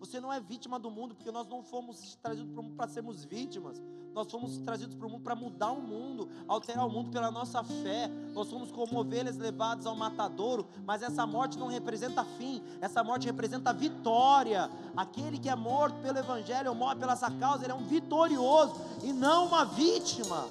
Você 0.00 0.18
não 0.18 0.32
é 0.32 0.40
vítima 0.40 0.78
do 0.78 0.90
mundo, 0.90 1.14
porque 1.14 1.30
nós 1.30 1.46
não 1.46 1.62
fomos 1.62 2.16
trazidos 2.22 2.50
para 2.50 2.60
o 2.60 2.64
mundo 2.64 2.74
para 2.74 2.88
sermos 2.88 3.22
vítimas. 3.22 3.80
Nós 4.14 4.30
fomos 4.30 4.56
trazidos 4.58 4.94
para 4.94 5.06
o 5.06 5.10
mundo 5.10 5.22
para 5.22 5.34
mudar 5.34 5.70
o 5.72 5.80
mundo, 5.80 6.28
alterar 6.48 6.86
o 6.86 6.90
mundo 6.90 7.10
pela 7.10 7.30
nossa 7.30 7.62
fé. 7.62 8.08
Nós 8.32 8.48
somos 8.48 8.72
como 8.72 8.98
ovelhas 8.98 9.36
levadas 9.36 9.84
ao 9.84 9.94
matadouro, 9.94 10.66
mas 10.86 11.02
essa 11.02 11.26
morte 11.26 11.58
não 11.58 11.66
representa 11.66 12.24
fim, 12.24 12.62
essa 12.80 13.04
morte 13.04 13.26
representa 13.26 13.74
vitória. 13.74 14.70
Aquele 14.96 15.38
que 15.38 15.50
é 15.50 15.54
morto 15.54 16.00
pelo 16.00 16.18
Evangelho 16.18 16.70
ou 16.70 16.74
morre 16.74 16.96
pela 16.96 17.12
essa 17.12 17.30
causa, 17.32 17.64
ele 17.64 17.72
é 17.72 17.76
um 17.76 17.84
vitorioso 17.84 18.74
e 19.04 19.12
não 19.12 19.48
uma 19.48 19.66
vítima. 19.66 20.48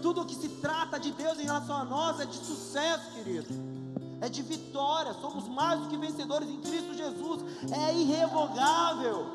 Tudo 0.00 0.24
que 0.24 0.34
se 0.34 0.48
trata 0.48 0.98
de 0.98 1.12
Deus 1.12 1.38
em 1.38 1.44
relação 1.44 1.76
a 1.76 1.84
nós 1.84 2.18
é 2.20 2.24
de 2.24 2.36
sucesso, 2.36 3.12
querido 3.12 3.73
é 4.24 4.28
de 4.28 4.42
vitória, 4.42 5.12
somos 5.20 5.46
mais 5.48 5.80
do 5.80 5.88
que 5.88 5.96
vencedores 5.98 6.48
em 6.48 6.58
Cristo 6.60 6.94
Jesus, 6.94 7.42
é 7.70 7.94
irrevogável. 7.94 9.26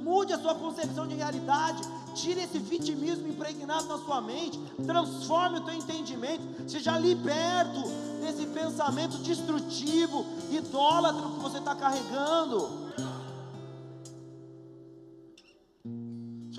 Mude 0.00 0.32
a 0.32 0.38
sua 0.38 0.54
concepção 0.54 1.08
de 1.08 1.16
realidade, 1.16 1.82
tire 2.14 2.40
esse 2.40 2.58
vitimismo 2.58 3.26
impregnado 3.28 3.86
na 3.86 3.98
sua 3.98 4.20
mente, 4.20 4.60
transforme 4.86 5.58
o 5.58 5.60
teu 5.62 5.74
entendimento, 5.74 6.42
seja 6.68 6.96
liberto 6.98 7.82
desse 8.20 8.46
pensamento 8.46 9.18
destrutivo, 9.18 10.24
idólatra 10.50 11.22
que 11.22 11.40
você 11.40 11.58
está 11.58 11.74
carregando. 11.74 12.92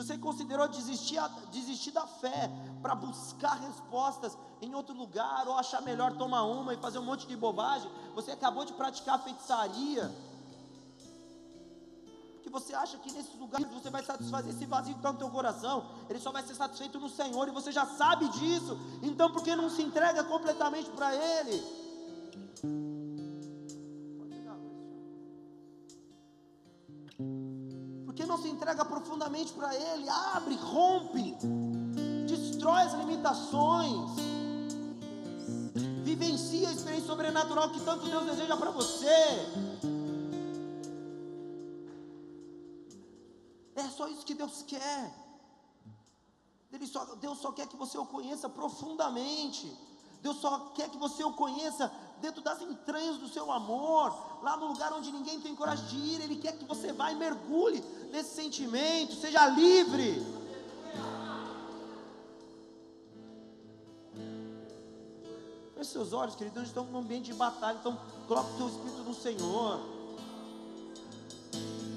Você 0.04 0.18
considerou 0.18 0.68
desistir, 0.68 1.18
desistir 1.50 1.92
da 1.92 2.06
fé 2.06 2.52
para 2.82 2.94
buscar 2.94 3.54
respostas 3.54 4.38
em 4.62 4.76
outro 4.76 4.94
lugar, 4.94 5.48
ou 5.48 5.58
achar 5.58 5.82
melhor 5.82 6.18
tomar 6.18 6.44
uma 6.44 6.74
e 6.74 6.78
fazer 6.78 7.00
um 7.00 7.06
monte 7.06 7.26
de 7.26 7.38
bobagem, 7.38 7.90
você 8.14 8.32
acabou 8.32 8.66
de 8.66 8.74
praticar 8.74 9.24
feitiçaria. 9.24 10.14
Que 12.42 12.50
você 12.50 12.76
acha 12.76 12.98
que 12.98 13.14
nesses 13.14 13.34
lugares 13.40 13.72
você 13.72 13.90
vai 13.90 14.04
satisfazer 14.04 14.54
esse 14.54 14.66
vazio 14.66 14.94
que 14.94 15.00
está 15.00 15.14
no 15.14 15.20
teu 15.20 15.30
coração, 15.30 15.86
ele 16.10 16.20
só 16.20 16.34
vai 16.34 16.44
ser 16.44 16.56
satisfeito 16.56 17.00
no 17.00 17.08
Senhor, 17.08 17.48
e 17.48 17.52
você 17.52 17.72
já 17.72 17.86
sabe 17.86 18.28
disso, 18.28 18.78
então 19.02 19.32
por 19.32 19.42
que 19.42 19.56
não 19.56 19.70
se 19.70 19.82
entrega 19.82 20.22
completamente 20.26 20.90
para 20.90 21.16
Ele? 21.16 21.64
Porque 28.24 28.32
não 28.32 28.42
se 28.42 28.48
entrega 28.48 28.86
profundamente 28.86 29.52
para 29.52 29.76
Ele, 29.76 30.08
abre, 30.08 30.56
rompe, 30.56 31.36
destrói 32.26 32.84
as 32.84 32.94
limitações, 32.94 34.12
vivencia 36.04 36.70
a 36.70 36.72
experiência 36.72 37.08
sobrenatural 37.08 37.70
que 37.72 37.82
tanto 37.82 38.06
Deus 38.06 38.26
deseja 38.26 38.56
para 38.56 38.72
você. 38.72 39.08
É 43.76 43.90
só 43.90 44.08
isso 44.08 44.26
que 44.26 44.34
Deus 44.34 44.64
quer. 44.66 45.14
Só, 46.86 47.04
Deus 47.16 47.40
só 47.40 47.52
quer 47.52 47.68
que 47.68 47.76
você 47.76 47.98
o 47.98 48.06
conheça 48.06 48.48
profundamente. 48.48 49.70
Deus 50.22 50.38
só 50.38 50.72
quer 50.76 50.90
que 50.90 50.98
você 50.98 51.26
o 51.26 51.34
conheça 51.34 51.92
dentro 52.24 52.42
das 52.42 52.62
entranhas 52.62 53.18
do 53.18 53.28
seu 53.28 53.52
amor, 53.52 54.16
lá 54.42 54.56
no 54.56 54.68
lugar 54.68 54.94
onde 54.94 55.12
ninguém 55.12 55.42
tem 55.42 55.54
coragem 55.54 55.86
de 55.88 55.98
ir. 55.98 56.22
Ele 56.22 56.38
quer 56.38 56.54
que 56.54 56.64
você 56.64 56.94
vá 56.94 57.12
e 57.12 57.16
mergulhe 57.16 57.84
nesse 58.14 58.34
sentimento, 58.34 59.14
seja 59.14 59.46
livre. 59.48 60.26
Feche 65.76 65.92
seus 65.92 66.14
olhos, 66.14 66.34
queridos. 66.36 66.60
Nós 66.60 66.68
estamos 66.70 66.94
num 66.94 67.00
ambiente 67.00 67.26
de 67.26 67.34
batalha, 67.34 67.78
então 67.82 68.00
coloque 68.26 68.54
o 68.54 68.58
teu 68.58 68.68
espírito 68.70 69.04
no 69.04 69.14
Senhor. 69.14 69.82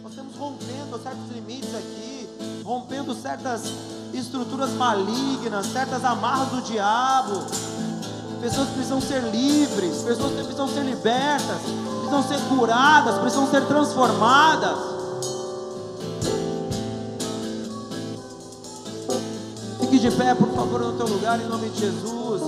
Nós 0.02 0.10
estamos 0.10 0.34
rompendo 0.34 0.98
certos 1.00 1.30
limites 1.30 1.72
aqui. 1.72 2.16
rompendo 2.64 3.14
certas 3.14 3.62
estruturas 4.12 4.70
malignas, 4.70 5.66
certas 5.66 6.04
amarras 6.04 6.48
do 6.48 6.62
diabo. 6.62 7.75
Pessoas 8.46 8.68
precisam 8.68 9.00
ser 9.00 9.22
livres, 9.22 10.02
pessoas 10.04 10.30
precisam 10.30 10.68
ser 10.68 10.84
libertas, 10.84 11.62
precisam 11.98 12.22
ser 12.22 12.38
curadas, 12.48 13.18
precisam 13.18 13.50
ser 13.50 13.66
transformadas. 13.66 14.78
Fique 19.80 19.98
de 19.98 20.12
pé, 20.12 20.32
por 20.36 20.48
favor, 20.54 20.80
no 20.80 20.92
teu 20.92 21.08
lugar, 21.08 21.40
em 21.40 21.48
nome 21.48 21.70
de 21.70 21.80
Jesus. 21.80 22.42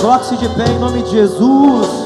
Coloque-se 0.00 0.36
de 0.36 0.48
pé 0.48 0.64
em 0.68 0.80
nome 0.80 1.04
de 1.04 1.10
Jesus. 1.10 1.99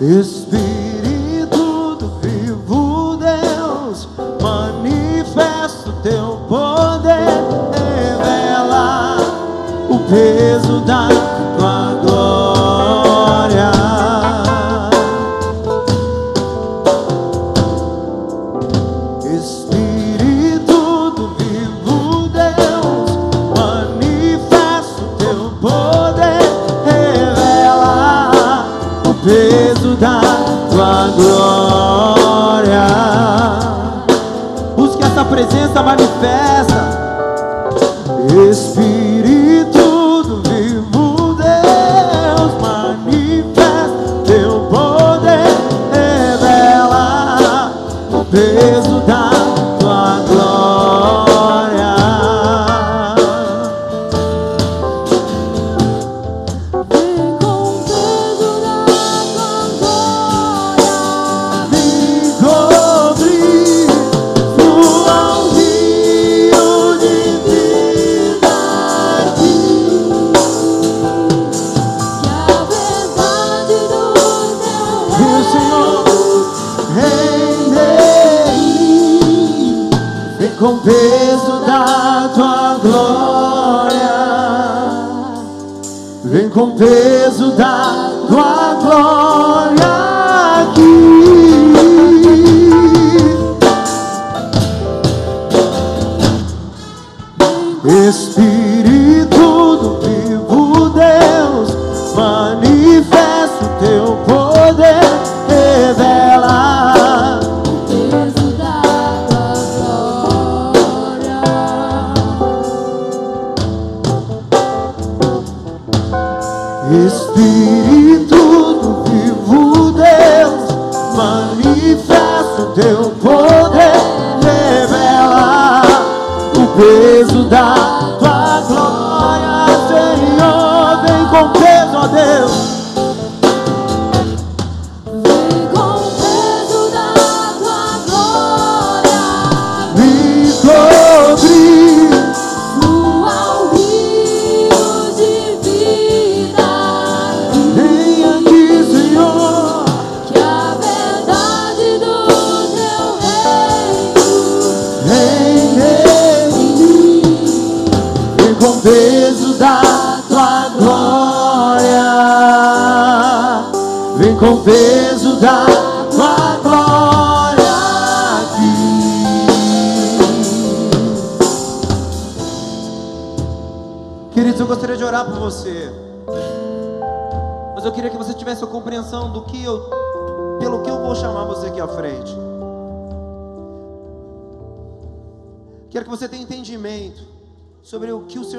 Espírito 0.00 1.96
do 1.96 2.08
vivo 2.22 3.18
Deus, 3.18 4.08
manifesta 4.40 5.90
o 5.90 5.92
teu 6.02 6.40
poder, 6.48 7.28
revela 7.74 9.18
o 9.90 9.98
peso 10.08 10.80
da 10.86 11.29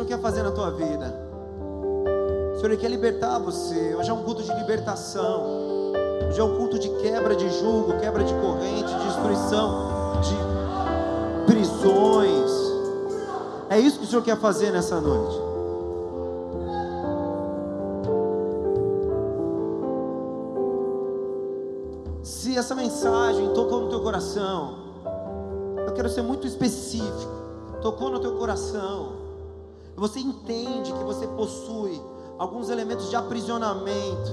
Senhor 0.01 0.07
quer 0.07 0.19
fazer 0.19 0.41
na 0.41 0.51
tua 0.51 0.71
vida. 0.71 1.13
O 2.55 2.59
Senhor 2.59 2.75
quer 2.77 2.89
libertar 2.89 3.37
você. 3.37 3.93
Hoje 3.93 4.09
é 4.09 4.13
um 4.13 4.23
culto 4.23 4.41
de 4.41 4.51
libertação. 4.55 5.45
Hoje 6.27 6.39
é 6.39 6.43
um 6.43 6.57
culto 6.57 6.79
de 6.79 6.89
quebra 7.01 7.35
de 7.35 7.47
julgo, 7.59 7.99
quebra 7.99 8.23
de 8.23 8.33
corrente, 8.35 8.91
de 8.91 9.05
destruição, 9.05 10.19
de 10.21 11.45
prisões. 11.45 12.51
É 13.69 13.79
isso 13.79 13.99
que 13.99 14.05
o 14.05 14.07
Senhor 14.07 14.23
quer 14.23 14.37
fazer 14.37 14.71
nessa 14.71 14.99
noite. 14.99 15.39
Se 22.23 22.57
essa 22.57 22.73
mensagem 22.73 23.53
tocou 23.53 23.81
no 23.81 23.89
teu 23.89 24.01
coração, 24.01 24.77
eu 25.85 25.93
quero 25.93 26.09
ser 26.09 26.23
muito 26.23 26.47
específico. 26.47 27.31
Tocou 27.81 28.09
no 28.09 28.19
teu 28.19 28.35
coração. 28.37 29.20
Você 30.01 30.19
entende 30.19 30.91
que 30.91 31.03
você 31.03 31.27
possui 31.27 32.01
alguns 32.39 32.71
elementos 32.71 33.07
de 33.11 33.15
aprisionamento 33.15 34.31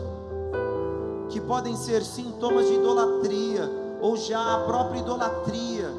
que 1.29 1.43
podem 1.43 1.77
ser 1.77 2.03
sintomas 2.03 2.67
de 2.69 2.73
idolatria 2.73 3.71
ou 4.01 4.17
já 4.17 4.55
a 4.55 4.61
própria 4.61 5.01
idolatria 5.01 5.91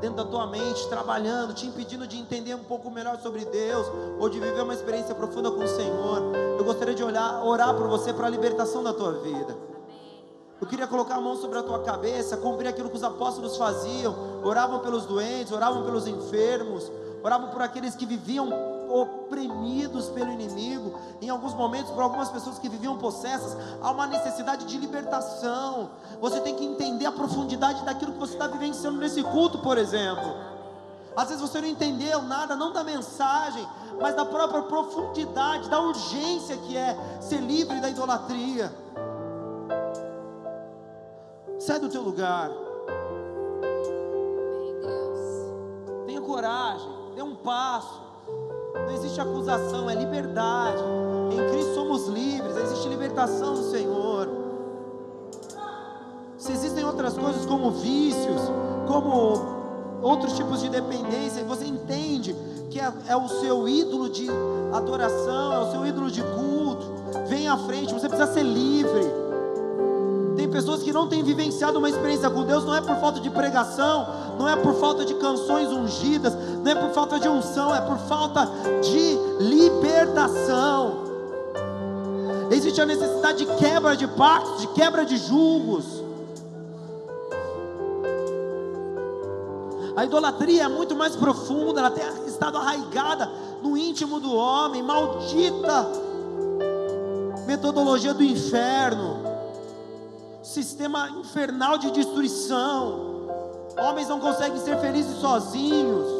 dentro 0.00 0.18
da 0.18 0.24
tua 0.24 0.46
mente, 0.46 0.86
trabalhando, 0.88 1.52
te 1.52 1.66
impedindo 1.66 2.06
de 2.06 2.18
entender 2.18 2.54
um 2.54 2.62
pouco 2.62 2.88
melhor 2.88 3.18
sobre 3.18 3.44
Deus 3.46 3.84
ou 4.20 4.28
de 4.28 4.38
viver 4.38 4.62
uma 4.62 4.74
experiência 4.74 5.12
profunda 5.12 5.50
com 5.50 5.64
o 5.64 5.66
Senhor. 5.66 6.32
Eu 6.56 6.64
gostaria 6.64 6.94
de 6.94 7.02
olhar, 7.02 7.44
orar 7.44 7.74
por 7.74 7.88
você 7.88 8.12
para 8.12 8.28
a 8.28 8.30
libertação 8.30 8.80
da 8.80 8.92
tua 8.92 9.14
vida. 9.14 9.56
Eu 10.60 10.68
queria 10.68 10.86
colocar 10.86 11.16
a 11.16 11.20
mão 11.20 11.34
sobre 11.34 11.58
a 11.58 11.64
tua 11.64 11.80
cabeça, 11.80 12.36
cumprir 12.36 12.68
aquilo 12.68 12.88
que 12.88 12.96
os 12.96 13.02
apóstolos 13.02 13.56
faziam. 13.56 14.14
Oravam 14.44 14.78
pelos 14.78 15.04
doentes, 15.04 15.50
oravam 15.50 15.82
pelos 15.82 16.06
enfermos, 16.06 16.88
oravam 17.24 17.48
por 17.48 17.60
aqueles 17.60 17.96
que 17.96 18.06
viviam 18.06 18.69
oprimidos 18.92 20.08
pelo 20.08 20.30
inimigo. 20.32 20.98
Em 21.20 21.28
alguns 21.28 21.54
momentos, 21.54 21.90
por 21.92 22.02
algumas 22.02 22.28
pessoas 22.28 22.58
que 22.58 22.68
viviam 22.68 22.98
possessas, 22.98 23.56
há 23.80 23.90
uma 23.90 24.06
necessidade 24.06 24.66
de 24.66 24.76
libertação. 24.78 25.90
Você 26.20 26.40
tem 26.40 26.54
que 26.54 26.64
entender 26.64 27.06
a 27.06 27.12
profundidade 27.12 27.84
daquilo 27.84 28.12
que 28.12 28.18
você 28.18 28.34
está 28.34 28.46
vivenciando 28.46 28.98
nesse 28.98 29.22
culto, 29.22 29.58
por 29.58 29.78
exemplo. 29.78 30.34
Às 31.16 31.28
vezes 31.28 31.40
você 31.40 31.60
não 31.60 31.68
entendeu 31.68 32.22
nada, 32.22 32.54
não 32.54 32.72
da 32.72 32.84
mensagem, 32.84 33.66
mas 34.00 34.14
da 34.14 34.24
própria 34.24 34.62
profundidade, 34.62 35.68
da 35.68 35.80
urgência 35.80 36.56
que 36.56 36.76
é 36.76 36.96
ser 37.20 37.40
livre 37.40 37.80
da 37.80 37.88
idolatria. 37.88 38.72
Sai 41.58 41.78
do 41.78 41.88
teu 41.88 42.02
lugar. 42.02 42.50
Tenha 46.06 46.20
coragem, 46.20 46.88
dê 47.14 47.22
um 47.22 47.36
passo. 47.36 48.09
Não 48.86 48.90
existe 48.92 49.20
acusação, 49.20 49.88
é 49.88 49.94
liberdade. 49.94 50.82
Em 51.32 51.50
Cristo 51.50 51.74
somos 51.74 52.08
livres, 52.08 52.56
existe 52.56 52.88
libertação 52.88 53.56
no 53.56 53.70
Senhor. 53.70 54.28
Se 56.36 56.52
existem 56.52 56.84
outras 56.84 57.16
coisas 57.16 57.44
como 57.44 57.70
vícios, 57.70 58.40
como 58.86 59.60
outros 60.02 60.34
tipos 60.34 60.60
de 60.60 60.68
dependência, 60.68 61.44
você 61.44 61.66
entende 61.66 62.34
que 62.70 62.80
é, 62.80 62.92
é 63.08 63.16
o 63.16 63.28
seu 63.28 63.68
ídolo 63.68 64.08
de 64.08 64.28
adoração, 64.72 65.52
é 65.52 65.58
o 65.58 65.70
seu 65.70 65.86
ídolo 65.86 66.10
de 66.10 66.22
culto, 66.22 66.86
vem 67.28 67.48
à 67.48 67.56
frente, 67.56 67.92
você 67.92 68.08
precisa 68.08 68.32
ser 68.32 68.42
livre. 68.42 69.20
Tem 70.36 70.48
pessoas 70.48 70.82
que 70.82 70.92
não 70.92 71.06
têm 71.08 71.22
vivenciado 71.22 71.78
uma 71.78 71.90
experiência 71.90 72.30
com 72.30 72.44
Deus, 72.44 72.64
não 72.64 72.74
é 72.74 72.80
por 72.80 72.96
falta 72.96 73.20
de 73.20 73.28
pregação, 73.28 74.06
não 74.38 74.48
é 74.48 74.56
por 74.56 74.72
falta 74.74 75.04
de 75.04 75.14
canções 75.14 75.68
ungidas, 75.68 76.34
não 76.62 76.72
é 76.72 76.74
por 76.74 76.90
falta 76.90 77.18
de 77.18 77.28
unção, 77.28 77.74
é 77.74 77.80
por 77.80 77.98
falta 77.98 78.48
de 78.82 79.18
libertação. 79.42 81.04
Existe 82.50 82.80
a 82.80 82.86
necessidade 82.86 83.44
de 83.44 83.56
quebra 83.56 83.96
de 83.96 84.06
pactos, 84.08 84.60
de 84.60 84.66
quebra 84.68 85.04
de 85.04 85.16
julgos. 85.16 86.02
A 89.96 90.04
idolatria 90.04 90.64
é 90.64 90.68
muito 90.68 90.94
mais 90.94 91.14
profunda, 91.16 91.80
ela 91.80 91.90
tem 91.90 92.04
estado 92.26 92.56
arraigada 92.56 93.30
no 93.62 93.76
íntimo 93.76 94.18
do 94.18 94.34
homem, 94.34 94.82
maldita 94.82 95.86
metodologia 97.46 98.14
do 98.14 98.22
inferno, 98.22 99.18
sistema 100.42 101.10
infernal 101.10 101.78
de 101.78 101.90
destruição. 101.90 103.10
Homens 103.76 104.08
não 104.08 104.20
conseguem 104.20 104.60
ser 104.60 104.78
felizes 104.78 105.16
sozinhos, 105.18 106.19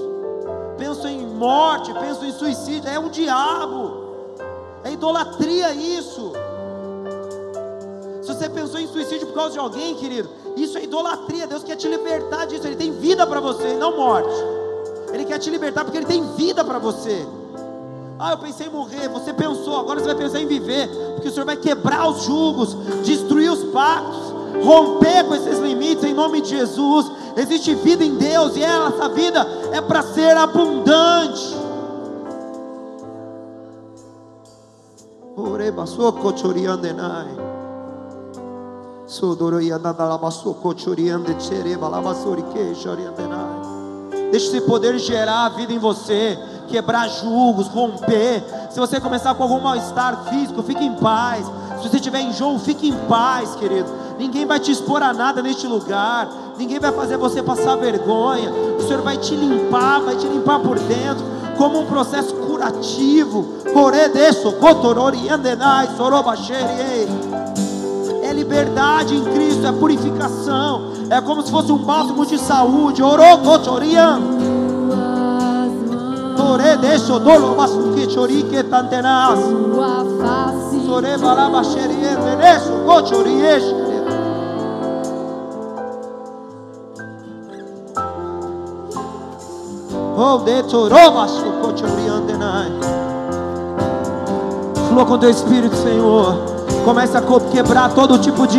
pensam 0.81 1.11
em 1.11 1.27
morte, 1.27 1.93
pensam 1.93 2.27
em 2.27 2.33
suicídio, 2.33 2.89
é 2.89 2.99
o 2.99 3.11
diabo, 3.11 4.35
é 4.83 4.91
idolatria 4.91 5.75
isso. 5.75 6.33
Se 8.23 8.35
você 8.35 8.49
pensou 8.49 8.81
em 8.81 8.87
suicídio 8.87 9.27
por 9.27 9.35
causa 9.35 9.53
de 9.53 9.59
alguém, 9.59 9.95
querido, 9.95 10.31
isso 10.57 10.79
é 10.79 10.85
idolatria. 10.85 11.47
Deus 11.47 11.63
quer 11.63 11.77
te 11.77 11.87
libertar 11.87 12.47
disso. 12.47 12.67
Ele 12.67 12.77
tem 12.77 12.93
vida 12.93 13.27
para 13.27 13.41
você, 13.41 13.75
não 13.75 13.97
morte. 13.97 14.35
Ele 15.13 15.25
quer 15.25 15.39
te 15.39 15.51
libertar 15.51 15.85
porque 15.85 15.99
Ele 15.99 16.07
tem 16.07 16.23
vida 16.35 16.65
para 16.65 16.79
você. 16.79 17.27
Ah, 18.19 18.33
eu 18.33 18.39
pensei 18.39 18.67
em 18.67 18.71
morrer. 18.71 19.09
Você 19.09 19.33
pensou, 19.33 19.79
agora 19.79 20.01
você 20.01 20.07
vai 20.07 20.15
pensar 20.15 20.41
em 20.41 20.47
viver. 20.47 20.89
Porque 21.15 21.29
o 21.29 21.33
Senhor 21.33 21.45
vai 21.45 21.57
quebrar 21.57 22.09
os 22.09 22.23
julgos, 22.23 22.75
destruir 23.03 23.51
os 23.51 23.65
pactos, 23.73 24.35
romper 24.63 25.25
com 25.25 25.35
esses 25.35 25.59
limites 25.59 26.05
em 26.05 26.15
nome 26.15 26.41
de 26.41 26.51
Jesus. 26.51 27.11
Existe 27.37 27.75
vida 27.75 28.05
em 28.05 28.17
Deus 28.17 28.57
e 28.57 28.63
essa 28.63 29.09
vida 29.09 29.47
é 29.73 29.81
para 29.81 30.03
ser 30.03 30.37
abundante. 30.37 31.57
Deixe 44.31 44.47
esse 44.47 44.61
poder 44.61 44.97
gerar 44.99 45.47
a 45.47 45.49
vida 45.49 45.73
em 45.73 45.79
você, 45.79 46.39
quebrar 46.69 47.09
julgos, 47.09 47.67
romper. 47.67 48.45
Se 48.71 48.79
você 48.79 49.01
começar 49.01 49.35
com 49.35 49.43
algum 49.43 49.61
mal-estar 49.61 50.25
físico, 50.27 50.63
fique 50.63 50.85
em 50.85 50.95
paz. 50.95 51.45
Se 51.83 51.89
você 51.89 51.99
tiver 51.99 52.21
enjoo, 52.21 52.59
fique 52.59 52.89
em 52.89 52.97
paz, 53.09 53.57
querido. 53.57 53.91
Ninguém 54.21 54.45
vai 54.45 54.61
te 54.61 54.71
expor 54.71 55.03
a 55.03 55.15
nada 55.15 55.41
neste 55.41 55.67
lugar. 55.67 56.29
Ninguém 56.59 56.79
vai 56.79 56.93
fazer 56.93 57.17
você 57.17 57.43
passar 57.43 57.75
vergonha. 57.77 58.53
O 58.79 58.83
Senhor 58.83 59.01
vai 59.01 59.17
te 59.17 59.35
limpar, 59.35 60.03
vai 60.03 60.15
te 60.15 60.27
limpar 60.27 60.59
por 60.61 60.79
dentro, 60.79 61.25
como 61.57 61.81
um 61.81 61.87
processo 61.87 62.35
curativo. 62.35 63.47
É 68.23 68.33
liberdade 68.35 69.17
em 69.17 69.25
Cristo, 69.25 69.67
é 69.67 69.73
purificação, 69.73 70.93
é 71.09 71.19
como 71.23 71.41
se 71.41 71.51
fosse 71.51 71.73
um 71.73 71.79
bálsamo 71.79 72.27
de 72.27 72.37
saúde. 72.37 73.03
Orocochorian. 73.03 74.21
Tore 76.37 76.77
deixo 76.77 77.19
dolo 77.21 77.57
chorique 78.13 78.63
tantenas. 78.65 79.39
Sore 80.85 81.17
balaba 81.17 81.65
xerie. 81.65 82.01
Flua 94.87 95.07
com 95.07 95.17
teu 95.17 95.31
espírito, 95.31 95.75
Senhor. 95.77 96.37
Comece 96.85 97.17
a 97.17 97.23
quebrar 97.51 97.95
todo 97.95 98.19
tipo 98.19 98.47
de 98.47 98.59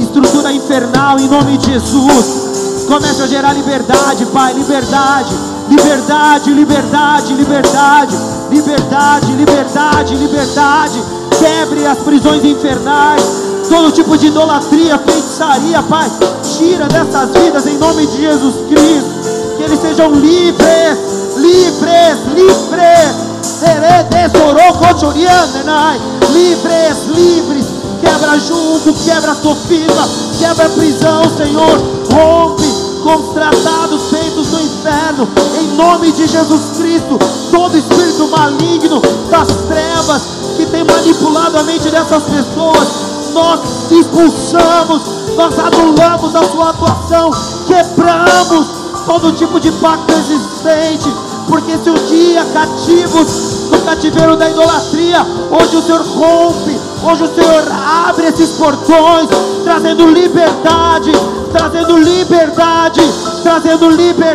estrutura 0.00 0.50
infernal 0.50 1.18
em 1.18 1.28
nome 1.28 1.58
de 1.58 1.72
Jesus. 1.72 2.86
Comece 2.88 3.22
a 3.22 3.26
gerar 3.26 3.52
liberdade, 3.52 4.24
Pai, 4.32 4.54
liberdade, 4.54 5.34
liberdade, 5.68 6.54
liberdade, 6.54 7.34
liberdade, 7.34 8.16
liberdade, 8.50 9.32
liberdade, 9.32 10.16
liberdade. 10.16 11.02
Quebre 11.38 11.86
as 11.86 11.98
prisões 11.98 12.42
infernais, 12.42 13.22
todo 13.68 13.92
tipo 13.92 14.16
de 14.16 14.28
idolatria, 14.28 14.96
feitiçaria, 14.96 15.82
Pai. 15.82 16.10
Tira 16.56 16.88
dessas 16.88 17.28
vidas 17.32 17.66
em 17.66 17.76
nome 17.76 18.06
de 18.06 18.22
Jesus 18.22 18.54
Cristo. 18.70 19.21
Que 19.62 19.66
eles 19.66 19.80
sejam 19.80 20.10
livres, 20.10 20.98
livres, 21.36 22.18
livres. 22.34 23.32
Livres, 26.32 27.06
livres. 27.14 27.66
Quebra 28.00 28.40
julgo, 28.40 28.92
quebra 29.04 29.36
sofisma, 29.36 30.08
quebra 30.40 30.68
prisão, 30.70 31.30
Senhor. 31.36 31.80
Rompe 32.12 32.64
com 33.04 33.14
os 33.14 33.34
tratados 33.34 34.10
feitos 34.10 34.48
no 34.50 34.60
inferno. 34.60 35.28
Em 35.60 35.76
nome 35.76 36.10
de 36.10 36.26
Jesus 36.26 36.76
Cristo. 36.76 37.16
Todo 37.52 37.78
espírito 37.78 38.26
maligno 38.28 39.00
das 39.30 39.46
trevas 39.68 40.22
que 40.56 40.66
tem 40.66 40.82
manipulado 40.82 41.58
a 41.58 41.62
mente 41.62 41.88
dessas 41.88 42.24
pessoas. 42.24 42.88
Nós 43.32 43.60
expulsamos, 43.92 45.02
nós 45.36 45.56
anulamos 45.56 46.34
a 46.34 46.42
sua 46.50 46.70
atuação, 46.70 47.30
quebramos 47.68 48.81
todo 49.06 49.32
tipo 49.32 49.58
de 49.60 49.70
pacto 49.72 50.12
existente, 50.12 51.10
porque 51.48 51.76
se 51.78 51.90
um 51.90 51.94
dia 52.06 52.44
cativos 52.52 53.70
no 53.70 53.80
cativeiro 53.80 54.36
da 54.36 54.48
idolatria, 54.48 55.26
hoje 55.50 55.76
o 55.76 55.82
Senhor 55.82 56.02
rompe, 56.02 56.80
hoje 57.02 57.24
o 57.24 57.34
Senhor 57.34 57.64
abre 58.06 58.26
esses 58.26 58.50
portões, 58.50 59.28
trazendo 59.64 60.06
liberdade, 60.06 61.12
trazendo 61.52 61.98
liberdade, 61.98 63.00
trazendo 63.42 63.88
liberdade. 63.90 64.32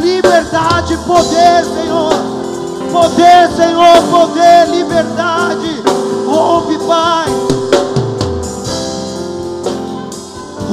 Liberdade, 0.00 0.96
poder, 1.06 1.64
Senhor. 1.64 2.12
Poder, 2.92 3.48
Senhor, 3.56 4.02
poder, 4.10 4.68
liberdade. 4.68 5.82
Rompe, 6.26 6.78
Pai. 6.86 7.47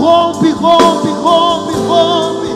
Rompe, 0.06 0.52
rompe, 0.52 1.10
rompe, 1.10 1.73
rompe. 1.88 2.56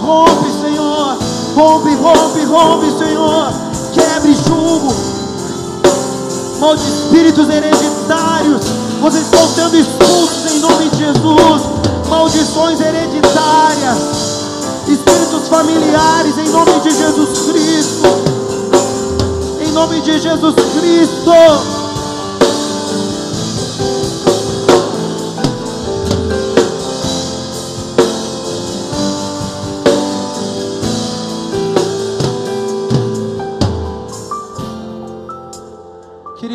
Rompe, 0.00 0.50
Senhor. 0.62 1.18
Rompe, 1.54 1.94
rompe, 1.96 2.44
rompe, 2.46 2.98
Senhor. 2.98 3.52
Quebre 3.92 4.34
julgo. 4.34 4.94
Mal 6.60 6.76
espíritos 6.76 7.50
hereditários. 7.50 8.62
Vocês 9.02 9.24
estão 9.24 9.46
sendo 9.48 9.76
expulsos 9.76 10.50
em 10.50 10.60
nome 10.60 10.88
de 10.88 10.96
Jesus. 10.96 11.62
Maldições 12.08 12.80
hereditárias. 12.80 13.98
Espíritos 14.88 15.46
familiares 15.46 16.38
em 16.38 16.48
nome 16.48 16.72
de 16.80 16.90
Jesus 16.90 17.50
Cristo. 17.50 18.08
Em 19.60 19.72
nome 19.72 20.00
de 20.00 20.18
Jesus 20.18 20.54
Cristo. 20.54 21.81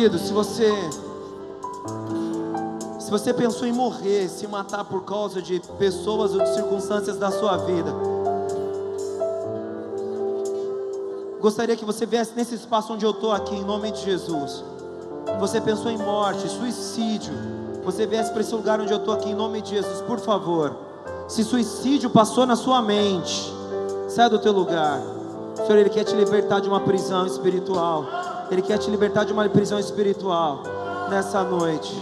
Querido, 0.08 0.18
se 0.24 0.32
você 0.32 0.72
Se 2.98 3.10
você 3.10 3.34
pensou 3.34 3.66
em 3.66 3.72
morrer, 3.72 4.26
se 4.28 4.46
matar 4.46 4.84
por 4.84 5.02
causa 5.04 5.42
de 5.42 5.60
pessoas 5.78 6.34
ou 6.34 6.40
de 6.40 6.54
circunstâncias 6.54 7.18
da 7.18 7.30
sua 7.30 7.56
vida, 7.58 7.90
gostaria 11.40 11.76
que 11.76 11.84
você 11.84 12.06
viesse 12.06 12.32
nesse 12.36 12.54
espaço 12.54 12.92
onde 12.92 13.04
eu 13.04 13.10
estou 13.10 13.32
aqui, 13.32 13.54
em 13.54 13.64
nome 13.64 13.90
de 13.90 14.02
Jesus. 14.02 14.64
Você 15.40 15.60
pensou 15.60 15.90
em 15.90 15.98
morte, 15.98 16.48
suicídio, 16.48 17.32
você 17.84 18.06
viesse 18.06 18.30
para 18.30 18.40
esse 18.40 18.54
lugar 18.54 18.80
onde 18.80 18.92
eu 18.92 18.98
estou 18.98 19.14
aqui, 19.14 19.30
em 19.30 19.34
nome 19.34 19.60
de 19.62 19.70
Jesus, 19.70 20.02
por 20.02 20.18
favor. 20.20 20.74
Se 21.28 21.44
suicídio 21.44 22.10
passou 22.10 22.46
na 22.46 22.56
sua 22.56 22.80
mente, 22.82 23.52
sai 24.08 24.28
do 24.28 24.38
teu 24.38 24.52
lugar. 24.52 25.00
Senhor, 25.54 25.78
Ele 25.78 25.90
quer 25.90 26.04
te 26.04 26.14
libertar 26.14 26.60
de 26.60 26.68
uma 26.68 26.80
prisão 26.80 27.26
espiritual. 27.26 28.27
Ele 28.50 28.62
quer 28.62 28.78
te 28.78 28.90
libertar 28.90 29.24
de 29.24 29.32
uma 29.32 29.48
prisão 29.48 29.78
espiritual 29.78 30.62
nessa 31.10 31.42
noite. 31.42 31.94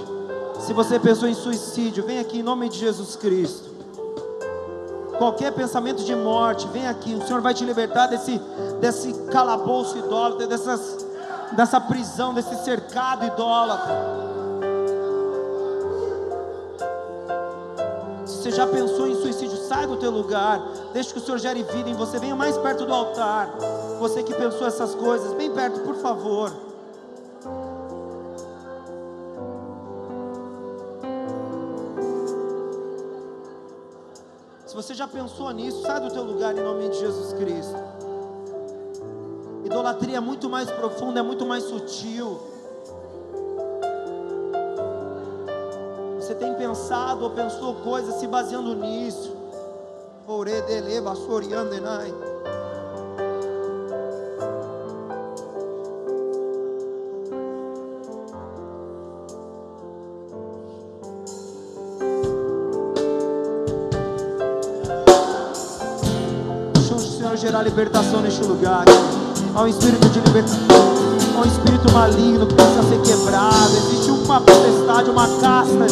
Se 0.60 0.72
você 0.72 0.98
pensou 0.98 1.28
em 1.28 1.34
suicídio, 1.34 2.04
vem 2.04 2.18
aqui 2.18 2.38
em 2.38 2.42
nome 2.42 2.68
de 2.68 2.78
Jesus 2.78 3.16
Cristo. 3.16 3.70
Qualquer 5.18 5.52
pensamento 5.52 6.04
de 6.04 6.14
morte, 6.14 6.68
vem 6.68 6.86
aqui. 6.86 7.14
O 7.14 7.26
Senhor 7.26 7.40
vai 7.40 7.54
te 7.54 7.64
libertar 7.64 8.06
desse, 8.06 8.40
desse 8.80 9.12
calabouço 9.30 9.96
idólatra, 9.98 10.46
dessas, 10.46 11.06
dessa 11.52 11.80
prisão, 11.80 12.34
desse 12.34 12.54
cercado 12.64 13.24
idólatra. 13.24 13.94
Se 18.24 18.42
você 18.42 18.50
já 18.50 18.66
pensou 18.66 19.08
em 19.08 19.14
suicídio, 19.14 19.55
sai 19.66 19.86
do 19.86 19.96
teu 19.96 20.10
lugar. 20.10 20.60
Deixa 20.92 21.12
que 21.12 21.18
o 21.18 21.22
Senhor 21.22 21.38
gere 21.38 21.62
vida 21.62 21.88
em 21.88 21.94
você. 21.94 22.18
Venha 22.18 22.34
mais 22.34 22.56
perto 22.56 22.86
do 22.86 22.92
altar. 22.92 23.54
Você 23.98 24.22
que 24.22 24.34
pensou 24.34 24.66
essas 24.66 24.94
coisas, 24.94 25.32
bem 25.34 25.50
perto, 25.50 25.80
por 25.80 25.96
favor. 25.96 26.52
Se 34.66 34.74
você 34.74 34.94
já 34.94 35.06
pensou 35.06 35.50
nisso, 35.50 35.82
sai 35.82 36.00
do 36.00 36.10
teu 36.10 36.22
lugar 36.22 36.56
em 36.56 36.62
nome 36.62 36.88
de 36.88 36.98
Jesus 36.98 37.32
Cristo. 37.32 37.76
Idolatria 39.64 40.18
é 40.18 40.20
muito 40.20 40.48
mais 40.48 40.70
profunda, 40.70 41.20
é 41.20 41.22
muito 41.22 41.44
mais 41.44 41.64
sutil. 41.64 42.38
Você 46.16 46.34
tem 46.34 46.54
pensado 46.54 47.22
ou 47.22 47.30
pensou 47.30 47.74
coisas 47.76 48.16
se 48.16 48.26
baseando 48.26 48.74
nisso. 48.74 49.35
Ore 50.28 50.60
dele 50.62 51.00
vasoriandenai. 51.00 52.12
Deixa 66.74 66.94
o 66.94 66.98
Senhor 66.98 67.36
gerar 67.36 67.62
libertação 67.62 68.20
neste 68.20 68.42
lugar. 68.42 68.84
Há 69.54 69.62
um 69.62 69.68
espírito 69.68 70.08
de 70.08 70.18
libertação. 70.18 70.58
Há 71.36 71.40
um 71.40 71.44
espírito 71.44 71.92
maligno 71.92 72.48
que 72.48 72.54
precisa 72.54 72.82
ser 72.82 73.00
quebrado. 73.02 73.76
Existe 73.76 74.10
uma 74.10 74.40
potestade, 74.40 75.08
uma 75.08 75.28
casta 75.40 75.86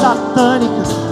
satânica. 0.00 1.11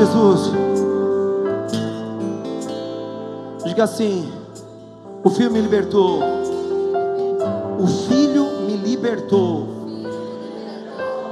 Jesus. 0.00 0.50
Diga 3.66 3.84
assim: 3.84 4.32
O 5.22 5.28
Filho 5.28 5.50
me 5.50 5.60
libertou. 5.60 6.20
O 7.78 7.86
Filho 8.08 8.44
me 8.66 8.76
libertou. 8.76 9.68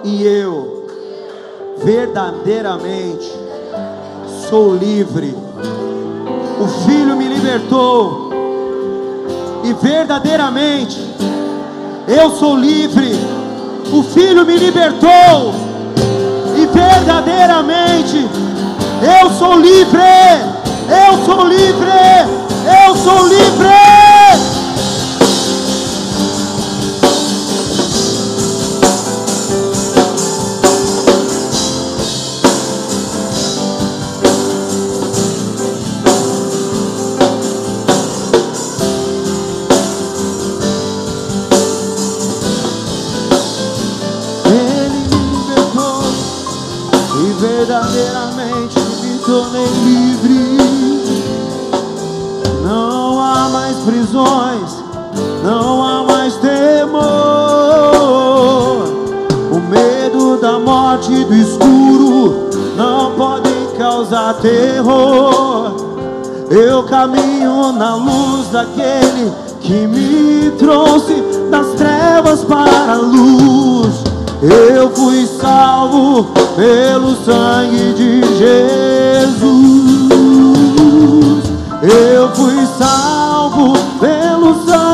E 0.04 0.22
eu, 0.22 0.86
verdadeiramente, 1.78 3.32
sou 4.50 4.74
livre. 4.74 5.34
O 6.60 6.68
Filho 6.86 7.16
me 7.16 7.26
libertou. 7.26 8.28
E 9.64 9.72
verdadeiramente, 9.72 10.98
eu 12.06 12.30
sou 12.32 12.54
livre. 12.54 13.12
O 13.92 14.02
Filho 14.02 14.44
me 14.44 14.58
libertou. 14.58 15.54
E 16.56 16.66
verdadeiramente, 16.66 18.28
eu 19.02 19.30
sou 19.30 19.58
livre. 19.58 20.00
Eu 20.88 21.24
sou 21.24 21.44
livre. 21.44 21.90
Eu 22.86 22.96
sou 22.96 23.26
livre. 23.26 23.87
Livre. 49.88 50.58
Não 52.62 53.20
há 53.20 53.48
mais 53.48 53.76
prisões, 53.78 54.84
não 55.42 55.82
há 55.82 56.02
mais 56.04 56.36
temor. 56.36 56.98
O 59.50 59.60
medo 59.70 60.36
da 60.40 60.58
morte 60.58 61.12
e 61.12 61.24
do 61.24 61.34
escuro 61.34 62.50
não 62.76 63.12
podem 63.12 63.68
causar 63.78 64.34
terror. 64.34 65.72
Eu 66.50 66.82
caminho 66.84 67.72
na 67.72 67.94
luz 67.96 68.48
daquele 68.48 69.32
que 69.60 69.86
me 69.86 70.50
trouxe 70.52 71.14
das 71.50 71.66
trevas 71.74 72.44
para 72.44 72.92
a 72.92 72.96
luz. 72.96 73.87
Eu 74.40 74.90
fui 74.90 75.26
salvo 75.26 76.30
pelo 76.54 77.16
sangue 77.24 77.92
de 77.94 78.20
Jesus. 78.38 79.38
Eu 81.82 82.28
fui 82.36 82.64
salvo 82.78 83.72
pelo 83.98 84.64
sangue 84.64 84.87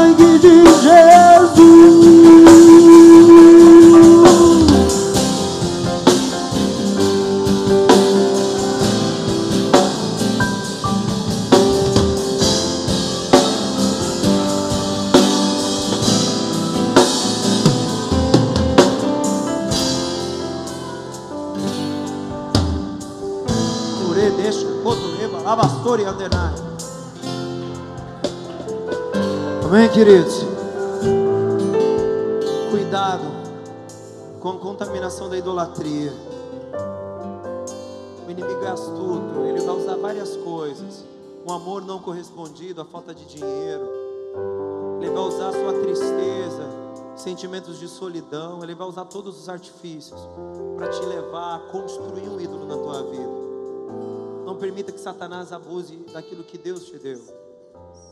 queridos? 29.95 30.43
Cuidado 32.69 33.23
com 34.41 34.49
a 34.49 34.59
contaminação 34.59 35.31
da 35.31 35.39
idolatria. 35.39 36.13
O 38.27 38.29
inimigo 38.29 38.65
é 38.65 38.71
astuto, 38.71 39.41
ele 39.49 39.61
vai 39.61 39.77
usar 39.77 39.95
várias 39.95 40.37
coisas. 40.39 41.05
Um 41.47 41.53
amor 41.53 41.85
não 41.85 42.01
correspondido, 42.01 42.81
a 42.81 42.85
falta 42.85 43.15
de 43.15 43.25
dinheiro. 43.25 43.89
Ele 45.01 45.11
vai 45.11 45.23
usar 45.23 45.51
a 45.51 45.53
sua 45.53 45.73
tristeza, 45.75 46.69
sentimentos 47.15 47.79
de 47.79 47.87
solidão. 47.87 48.65
Ele 48.65 48.75
vai 48.75 48.89
usar 48.89 49.05
todos 49.05 49.41
os 49.41 49.49
artifícios 49.49 50.29
para 50.77 50.89
te 50.89 51.05
levar 51.05 51.55
a 51.55 51.59
construir 51.71 52.29
um 52.29 52.41
ídolo 52.41 52.67
na 52.67 52.77
tua 52.77 53.05
vida. 53.05 53.45
Não 54.45 54.57
permita 54.57 54.91
que 54.91 54.99
Satanás 54.99 55.53
abuse 55.53 55.95
daquilo 56.13 56.43
que 56.43 56.59
Deus 56.59 56.85
te 56.87 56.99
deu. 56.99 57.44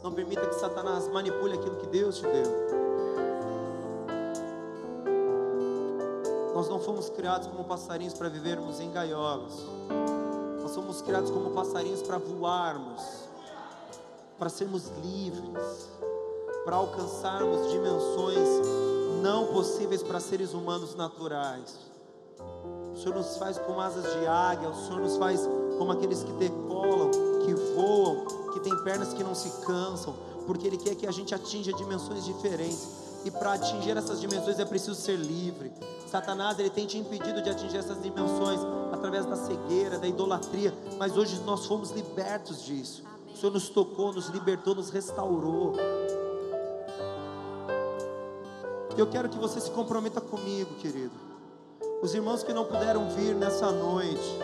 Não 0.03 0.13
permita 0.13 0.47
que 0.47 0.55
Satanás 0.55 1.09
manipule 1.09 1.55
aquilo 1.55 1.77
que 1.77 1.87
Deus 1.87 2.19
te 2.19 2.27
deu. 2.27 2.73
Nós 6.55 6.69
não 6.69 6.79
fomos 6.79 7.09
criados 7.09 7.49
como 7.49 7.65
passarinhos 7.65 8.15
para 8.15 8.29
vivermos 8.29 8.81
em 8.81 8.91
gaiolas. 8.91 9.55
Nós 10.63 10.75
fomos 10.75 11.03
criados 11.03 11.31
como 11.31 11.51
passarinhos 11.51 12.03
para 12.03 12.19
voarmos, 12.19 13.03
para 14.39 14.49
sermos 14.49 14.91
livres, 15.03 15.89
para 16.65 16.77
alcançarmos 16.77 17.71
dimensões 17.71 18.49
não 19.23 19.47
possíveis 19.47 20.03
para 20.03 20.21
seres 20.21 20.53
humanos 20.53 20.95
naturais. 20.95 21.79
O 22.93 22.97
Senhor 22.97 23.15
nos 23.15 23.37
faz 23.37 23.57
como 23.59 23.81
asas 23.81 24.05
de 24.05 24.27
águia, 24.27 24.69
o 24.69 24.75
Senhor 24.75 25.01
nos 25.01 25.17
faz 25.17 25.49
como 25.79 25.93
aqueles 25.93 26.23
que 26.23 26.33
decolam, 26.33 27.11
que 27.45 27.55
voam, 27.75 28.25
que 28.53 28.61
têm 28.61 28.77
pernas 28.85 29.13
que 29.13 29.23
não 29.23 29.35
se 29.35 29.51
cansam, 29.65 30.15
porque 30.47 30.67
Ele 30.67 30.77
quer 30.77 30.95
que 30.95 31.07
a 31.07 31.13
gente 31.13 31.35
atinja 31.35 31.73
dimensões 31.73 32.25
diferentes. 32.25 33.03
E 33.25 33.31
para 33.31 33.53
atingir 33.53 33.97
essas 33.97 34.21
dimensões 34.21 34.59
é 34.59 34.65
preciso 34.65 34.95
ser 34.95 35.17
livre. 35.17 35.73
Satanás 36.07 36.59
ele 36.59 36.71
tem 36.71 36.87
te 36.87 36.99
impedido 36.99 37.41
de 37.41 37.49
atingir 37.49 37.79
essas 37.79 38.03
dimensões 38.03 38.61
através 38.93 39.25
da 39.25 39.37
cegueira, 39.37 39.99
da 39.99 40.07
idolatria, 40.07 40.75
mas 40.99 41.17
hoje 41.17 41.41
nós 41.47 41.67
fomos 41.67 41.91
libertos 41.91 42.65
disso. 42.65 43.05
O 43.33 43.37
Senhor 43.37 43.53
nos 43.53 43.69
tocou, 43.69 44.13
nos 44.13 44.29
libertou, 44.29 44.75
nos 44.75 44.91
restaurou. 44.91 45.75
Eu 48.97 49.07
quero 49.07 49.29
que 49.29 49.39
você 49.39 49.61
se 49.61 49.71
comprometa 49.71 50.21
comigo, 50.21 50.75
querido. 50.75 51.15
Os 52.03 52.13
irmãos 52.15 52.43
que 52.43 52.53
não 52.53 52.65
puderam 52.65 53.09
vir 53.11 53.35
nessa 53.35 53.71
noite, 53.71 54.39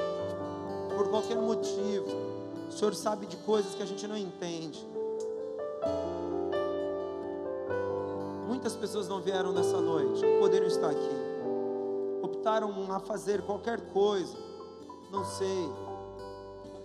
por 0.96 1.08
qualquer 1.08 1.36
motivo, 1.36 2.06
o 2.68 2.72
Senhor 2.72 2.94
sabe 2.94 3.26
de 3.26 3.36
coisas 3.38 3.74
que 3.74 3.82
a 3.82 3.86
gente 3.86 4.06
não 4.06 4.16
entende. 4.16 4.86
Muitas 8.46 8.74
pessoas 8.76 9.08
não 9.08 9.20
vieram 9.20 9.52
nessa 9.52 9.80
noite, 9.80 10.20
não 10.24 10.38
poderiam 10.38 10.68
estar 10.68 10.90
aqui. 10.90 11.16
Optaram 12.22 12.92
a 12.92 13.00
fazer 13.00 13.42
qualquer 13.42 13.80
coisa, 13.92 14.36
não 15.10 15.24
sei. 15.24 15.70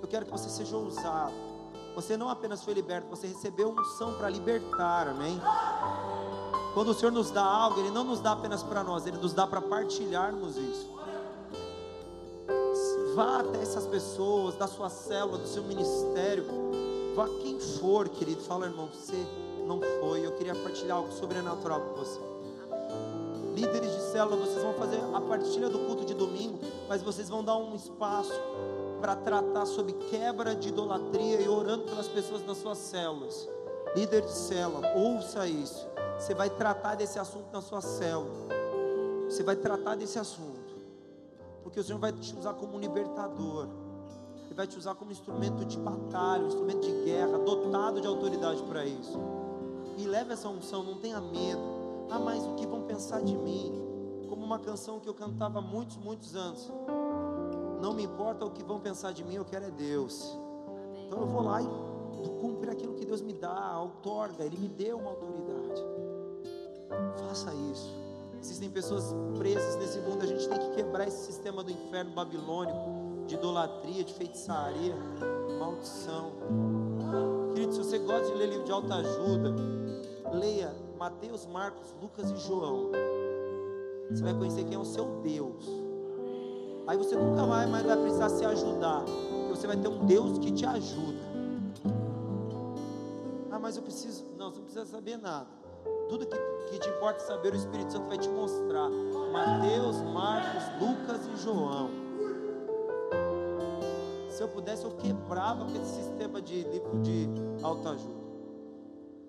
Eu 0.02 0.08
quero 0.08 0.26
que 0.26 0.32
você 0.32 0.50
seja 0.50 0.76
ousado. 0.78 1.34
Você 1.96 2.18
não 2.18 2.28
apenas 2.28 2.64
foi 2.64 2.74
liberto, 2.74 3.08
você 3.08 3.28
recebeu 3.28 3.70
unção 3.70 4.14
para 4.16 4.30
libertar, 4.30 5.08
amém? 5.08 5.40
Quando 6.74 6.90
o 6.90 6.94
Senhor 6.94 7.12
nos 7.12 7.30
dá 7.30 7.44
algo, 7.44 7.80
Ele 7.80 7.92
não 7.92 8.04
nos 8.04 8.20
dá 8.20 8.32
apenas 8.32 8.64
para 8.64 8.84
nós, 8.84 9.06
Ele 9.06 9.18
nos 9.18 9.34
dá 9.34 9.46
para 9.46 9.62
partilharmos 9.62 10.58
isso. 10.58 10.90
Vá 13.14 13.42
até 13.42 13.62
essas 13.62 13.86
pessoas, 13.86 14.56
da 14.56 14.68
sua 14.68 14.90
célula, 14.90 15.38
do 15.38 15.48
seu 15.48 15.64
ministério. 15.64 16.46
Vá 17.16 17.28
quem 17.42 17.60
for, 17.60 18.10
querido. 18.10 18.42
Fala, 18.42 18.66
irmão, 18.66 18.88
você 18.88 19.16
não 19.68 19.80
foi. 20.00 20.26
Eu 20.26 20.32
queria 20.32 20.56
partilhar 20.56 20.98
algo 20.98 21.12
sobrenatural 21.12 21.80
com 21.82 21.94
você. 21.94 22.20
Líderes 23.56 23.92
de 23.92 24.02
célula, 24.12 24.36
vocês 24.36 24.64
vão 24.64 24.74
fazer 24.74 25.00
a 25.14 25.22
partilha 25.22 25.70
do 25.70 25.78
culto 25.80 26.04
de 26.06 26.16
domingo, 26.16 26.60
mas 26.90 27.04
vocês 27.04 27.30
vão 27.30 27.44
dar 27.44 27.56
um 27.56 27.76
espaço 27.76 28.34
para 29.00 29.16
tratar 29.16 29.68
sobre 29.68 29.94
quebra 30.10 30.56
de 30.56 30.70
idolatria 30.70 31.40
e 31.40 31.48
orando 31.48 31.84
pelas 31.84 32.08
pessoas 32.08 32.44
nas 32.44 32.58
suas 32.58 32.80
células. 32.80 33.48
Líder 33.96 34.22
de 34.22 34.32
célula, 34.32 34.92
ouça 34.96 35.48
isso. 35.48 35.88
Você 36.18 36.34
vai 36.34 36.50
tratar 36.50 36.96
desse 36.96 37.20
assunto 37.20 37.46
na 37.54 37.62
sua 37.62 37.82
célula. 37.82 38.32
Você 39.30 39.44
vai 39.44 39.56
tratar 39.56 39.96
desse 39.96 40.18
assunto. 40.18 40.63
Porque 41.64 41.80
o 41.80 41.84
Senhor 41.84 41.98
vai 41.98 42.12
te 42.12 42.38
usar 42.38 42.54
como 42.54 42.76
um 42.76 42.80
libertador. 42.80 43.68
Ele 44.46 44.54
vai 44.54 44.68
te 44.68 44.78
usar 44.78 44.94
como 44.96 45.12
instrumento 45.12 45.66
de 45.66 45.78
batalha, 45.80 46.44
um 46.44 46.48
instrumento 46.48 46.82
de 46.82 47.06
guerra, 47.06 47.40
dotado 47.40 48.00
de 48.02 48.08
autoridade 48.08 48.62
para 48.64 48.86
isso. 48.86 49.18
E 49.98 50.06
leve 50.06 50.34
essa 50.34 50.50
unção, 50.50 50.84
não 50.84 50.98
tenha 51.00 51.20
medo. 51.20 51.62
Ah, 52.10 52.20
mas 52.20 52.46
o 52.46 52.56
que 52.56 52.68
vão 52.68 52.84
pensar 52.84 53.22
de 53.22 53.36
mim? 53.36 53.72
Como 54.30 54.46
uma 54.46 54.60
canção 54.60 55.00
que 55.00 55.08
eu 55.08 55.14
cantava 55.14 55.60
há 55.60 55.62
muitos, 55.62 55.98
muitos 55.98 56.36
anos. 56.36 56.72
Não 57.82 57.94
me 57.94 58.04
importa 58.04 58.46
o 58.46 58.52
que 58.52 58.64
vão 58.64 58.80
pensar 58.80 59.12
de 59.12 59.24
mim, 59.24 59.36
eu 59.36 59.46
quero 59.46 59.66
é 59.66 59.72
Deus. 59.72 60.38
Então 61.06 61.20
eu 61.20 61.28
vou 61.28 61.42
lá 61.42 61.62
e 61.62 61.68
cumprir 62.40 62.70
aquilo 62.72 62.94
que 62.94 63.06
Deus 63.06 63.22
me 63.22 63.34
dá, 63.34 63.80
outorga, 63.80 64.44
Ele 64.44 64.58
me 64.58 64.68
deu 64.68 64.98
uma 64.98 65.10
autoridade. 65.10 65.82
Faça 67.20 67.54
isso. 67.72 68.03
Existem 68.44 68.70
pessoas 68.70 69.16
presas 69.38 69.78
nesse 69.78 70.00
mundo, 70.00 70.22
a 70.22 70.26
gente 70.26 70.50
tem 70.50 70.60
que 70.60 70.76
quebrar 70.76 71.08
esse 71.08 71.28
sistema 71.28 71.64
do 71.64 71.72
inferno 71.72 72.12
babilônico, 72.12 73.26
de 73.26 73.36
idolatria, 73.36 74.04
de 74.04 74.14
feitiçaria, 74.14 74.94
maldição. 75.58 76.34
Querido, 77.54 77.72
se 77.72 77.78
você 77.80 78.00
gosta 78.00 78.28
de 78.28 78.34
ler 78.34 78.50
livro 78.50 78.66
de 78.66 78.72
alta 78.74 78.96
ajuda, 78.96 79.56
leia 80.34 80.76
Mateus, 81.00 81.46
Marcos, 81.46 81.96
Lucas 82.02 82.32
e 82.32 82.36
João. 82.36 82.92
Você 84.10 84.22
vai 84.22 84.34
conhecer 84.34 84.66
quem 84.66 84.74
é 84.74 84.78
o 84.78 84.84
seu 84.84 85.22
Deus. 85.22 85.66
Aí 86.86 86.98
você 86.98 87.16
nunca 87.16 87.46
mais 87.46 87.70
vai 87.70 87.96
precisar 87.96 88.28
se 88.28 88.44
ajudar, 88.44 89.06
porque 89.06 89.56
você 89.56 89.68
vai 89.68 89.78
ter 89.78 89.88
um 89.88 90.06
Deus 90.06 90.38
que 90.40 90.52
te 90.52 90.66
ajuda. 90.66 91.24
Ah, 93.50 93.58
mas 93.58 93.78
eu 93.78 93.84
preciso. 93.84 94.26
Não, 94.38 94.52
você 94.52 94.58
não 94.58 94.66
precisa 94.66 94.86
saber 94.86 95.16
nada. 95.16 95.63
Tudo 96.10 96.26
que, 96.26 96.38
que 96.70 96.80
te 96.80 96.90
importa 96.90 97.20
saber, 97.22 97.54
o 97.54 97.56
Espírito 97.56 97.92
Santo 97.92 98.08
vai 98.08 98.18
te 98.18 98.30
mostrar. 98.30 98.90
Mateus, 99.32 100.02
Marcos, 100.02 100.64
Lucas 100.80 101.28
e 101.28 101.38
João. 101.44 101.90
Se 104.30 104.42
eu 104.42 104.48
pudesse, 104.48 104.84
eu 104.84 104.92
quebrava 104.92 105.66
esse 105.72 106.04
sistema 106.04 106.42
de 106.42 106.64
livro 106.64 107.00
de 107.02 107.30
autoajuda. 107.62 108.24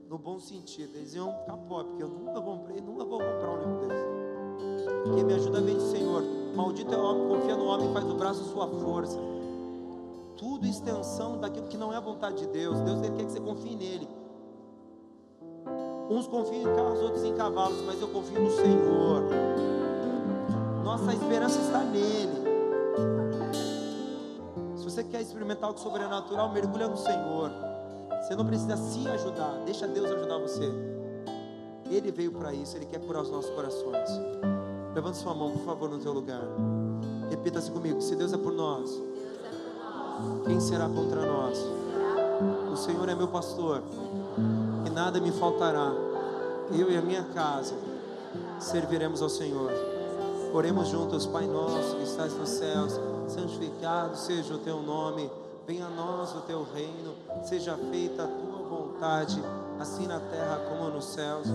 No 0.09 0.19
bom 0.19 0.39
sentido, 0.39 0.97
eles 0.97 1.15
iam 1.15 1.33
ficar 1.41 1.57
pobre, 1.57 1.89
porque 1.89 2.03
eu 2.03 2.09
nunca 2.09 2.41
comprei, 2.41 2.81
nunca 2.81 3.05
vou 3.05 3.19
comprar 3.19 3.51
um 3.51 3.59
livro 3.59 3.89
desse. 3.89 5.15
Quem 5.15 5.25
me 5.25 5.35
ajuda 5.35 5.61
vem 5.61 5.75
do 5.75 5.83
Senhor. 5.83 6.23
Maldito 6.55 6.95
é 6.95 6.97
o 6.97 7.03
homem, 7.03 7.29
confia 7.29 7.57
no 7.57 7.65
homem, 7.67 7.93
faz 7.93 8.05
do 8.05 8.15
braço 8.15 8.45
sua 8.45 8.69
força 8.69 9.19
tudo 10.37 10.67
extensão 10.67 11.39
daquilo 11.39 11.67
que 11.69 11.77
não 11.77 11.93
é 11.93 11.97
a 11.97 12.01
vontade 12.01 12.39
de 12.39 12.47
Deus. 12.49 12.79
Deus 12.81 13.01
ele 13.03 13.17
quer 13.17 13.25
que 13.25 13.33
você 13.33 13.41
confie 13.41 13.75
nele. 13.75 14.09
Uns 16.11 16.27
confiam 16.27 16.71
em 16.71 16.77
carros, 16.77 17.01
outros 17.01 17.25
em 17.25 17.35
cavalos, 17.35 17.81
mas 17.87 18.01
eu 18.01 18.09
confio 18.09 18.41
no 18.41 18.51
Senhor. 18.51 19.23
Nossa 20.85 21.13
esperança 21.13 21.59
está 21.61 21.79
nele. 21.81 22.45
Se 24.77 24.85
você 24.85 25.03
quer 25.03 25.23
experimentar 25.23 25.69
algo 25.69 25.81
sobrenatural, 25.81 26.53
mergulha 26.53 26.89
no 26.89 26.97
Senhor. 26.97 27.51
Você 28.23 28.37
não 28.37 28.45
precisa 28.45 28.77
se 28.77 29.09
ajudar, 29.09 29.63
deixa 29.65 29.89
Deus 29.89 30.11
ajudar 30.11 30.39
você. 30.39 30.71
Ele 31.91 32.11
veio 32.11 32.33
para 32.33 32.53
isso, 32.53 32.77
ele 32.77 32.87
quer 32.87 33.01
curar 33.01 33.23
os 33.23 33.31
nossos 33.31 33.51
corações. 33.51 34.09
Levante 34.95 35.17
sua 35.17 35.35
mão, 35.35 35.51
por 35.51 35.65
favor, 35.65 35.89
no 35.89 35.99
teu 35.99 36.13
lugar. 36.13 36.43
Repita-se 37.31 37.71
comigo: 37.71 38.01
se 38.01 38.15
Deus 38.15 38.33
é 38.33 38.37
por 38.37 38.53
nós, 38.53 39.03
quem 40.45 40.61
será 40.61 40.89
contra 40.89 41.25
nós? 41.25 41.59
O 42.73 42.77
Senhor 42.77 43.09
é 43.09 43.15
meu 43.15 43.29
pastor, 43.29 43.83
e 44.87 44.91
nada 44.91 45.21
me 45.21 45.33
faltará. 45.33 45.93
Eu 46.71 46.91
e 46.91 46.97
a 46.97 47.03
minha 47.03 47.23
casa 47.35 47.75
serviremos 48.59 49.23
ao 49.23 49.29
Senhor. 49.29 49.71
Oremos 50.53 50.89
juntos, 50.89 51.27
Pai 51.27 51.47
nosso 51.47 51.97
que 51.97 52.05
estás 52.05 52.33
nos 52.35 52.49
céus, 52.49 53.01
santificado 53.29 54.17
seja 54.17 54.55
o 54.55 54.59
teu 54.59 54.81
nome, 54.81 55.31
venha 55.67 55.87
a 55.87 55.91
nós 55.91 56.35
o 56.35 56.41
teu 56.43 56.65
reino, 56.75 57.13
seja 57.43 57.77
feita 57.91 58.25
a 58.25 58.29
tua 58.29 58.69
vontade, 58.69 59.43
assim 59.81 60.07
na 60.07 60.21
terra 60.21 60.61
como 60.69 60.91
nos 60.91 61.07
céus. 61.07 61.49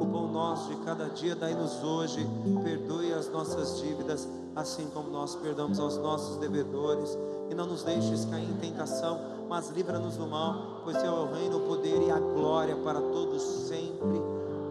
O 0.00 0.06
pão 0.06 0.28
nosso 0.28 0.70
de 0.70 0.76
cada 0.76 1.08
dia 1.10 1.36
dai-nos 1.36 1.82
hoje, 1.82 2.26
perdoe 2.64 3.12
as 3.12 3.28
nossas 3.28 3.78
dívidas, 3.78 4.26
assim 4.54 4.88
como 4.92 5.10
nós 5.10 5.34
perdoamos 5.34 5.78
aos 5.78 5.96
nossos 5.98 6.38
devedores 6.38 7.16
e 7.50 7.54
não 7.54 7.66
nos 7.66 7.82
deixes 7.82 8.24
cair 8.24 8.48
em 8.48 8.56
tentação, 8.56 9.20
mas 9.48 9.70
livra-nos 9.70 10.16
do 10.16 10.26
mal, 10.26 10.80
pois 10.84 10.96
teu 10.96 11.06
é 11.06 11.20
o 11.20 11.32
reino, 11.32 11.58
o 11.58 11.60
poder 11.60 12.02
e 12.02 12.10
a 12.10 12.18
glória 12.18 12.76
para 12.76 13.00
todos 13.00 13.42
sempre. 13.42 14.20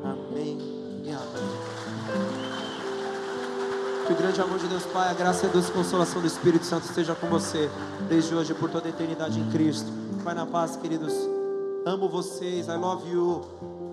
Amém 0.03 0.57
e 1.03 1.09
amém. 1.09 2.45
Que 4.05 4.13
o 4.13 4.15
grande 4.15 4.41
amor 4.41 4.59
de 4.59 4.67
Deus 4.67 4.83
Pai, 4.85 5.09
a 5.09 5.13
graça 5.13 5.45
e 5.45 5.49
a 5.49 5.51
doce 5.51 5.71
consolação 5.71 6.21
do 6.21 6.27
Espírito 6.27 6.65
Santo 6.65 6.85
esteja 6.85 7.15
com 7.15 7.27
você, 7.27 7.69
desde 8.07 8.35
hoje 8.35 8.51
e 8.51 8.55
por 8.55 8.69
toda 8.69 8.87
a 8.87 8.89
eternidade 8.89 9.39
em 9.39 9.49
Cristo. 9.49 9.91
Vai 10.23 10.35
na 10.35 10.45
paz, 10.45 10.75
queridos. 10.75 11.13
Amo 11.85 12.09
vocês, 12.09 12.67
I 12.67 12.75
love 12.75 13.09
you. 13.09 13.41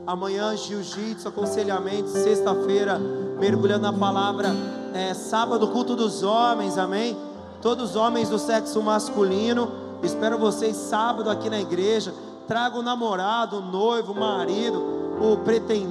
Amanhã, 0.06 0.56
jiu-jitsu, 0.56 1.28
aconselhamento, 1.28 2.08
sexta-feira, 2.08 2.98
mergulhando 3.38 3.82
na 3.82 3.92
palavra. 3.92 4.48
É, 4.92 5.14
sábado, 5.14 5.68
culto 5.68 5.94
dos 5.94 6.22
homens, 6.22 6.76
amém? 6.76 7.16
todos 7.62 7.90
os 7.90 7.96
homens 7.96 8.28
do 8.28 8.38
sexo 8.38 8.82
masculino. 8.82 9.70
Espero 10.02 10.36
vocês 10.36 10.76
sábado 10.76 11.30
aqui 11.30 11.48
na 11.48 11.60
igreja. 11.60 12.12
Traga 12.46 12.78
o 12.78 12.82
namorado, 12.82 13.58
o 13.58 13.62
noivo, 13.62 14.12
o 14.12 14.18
marido, 14.18 14.82
o 15.20 15.36
pretendente. 15.38 15.90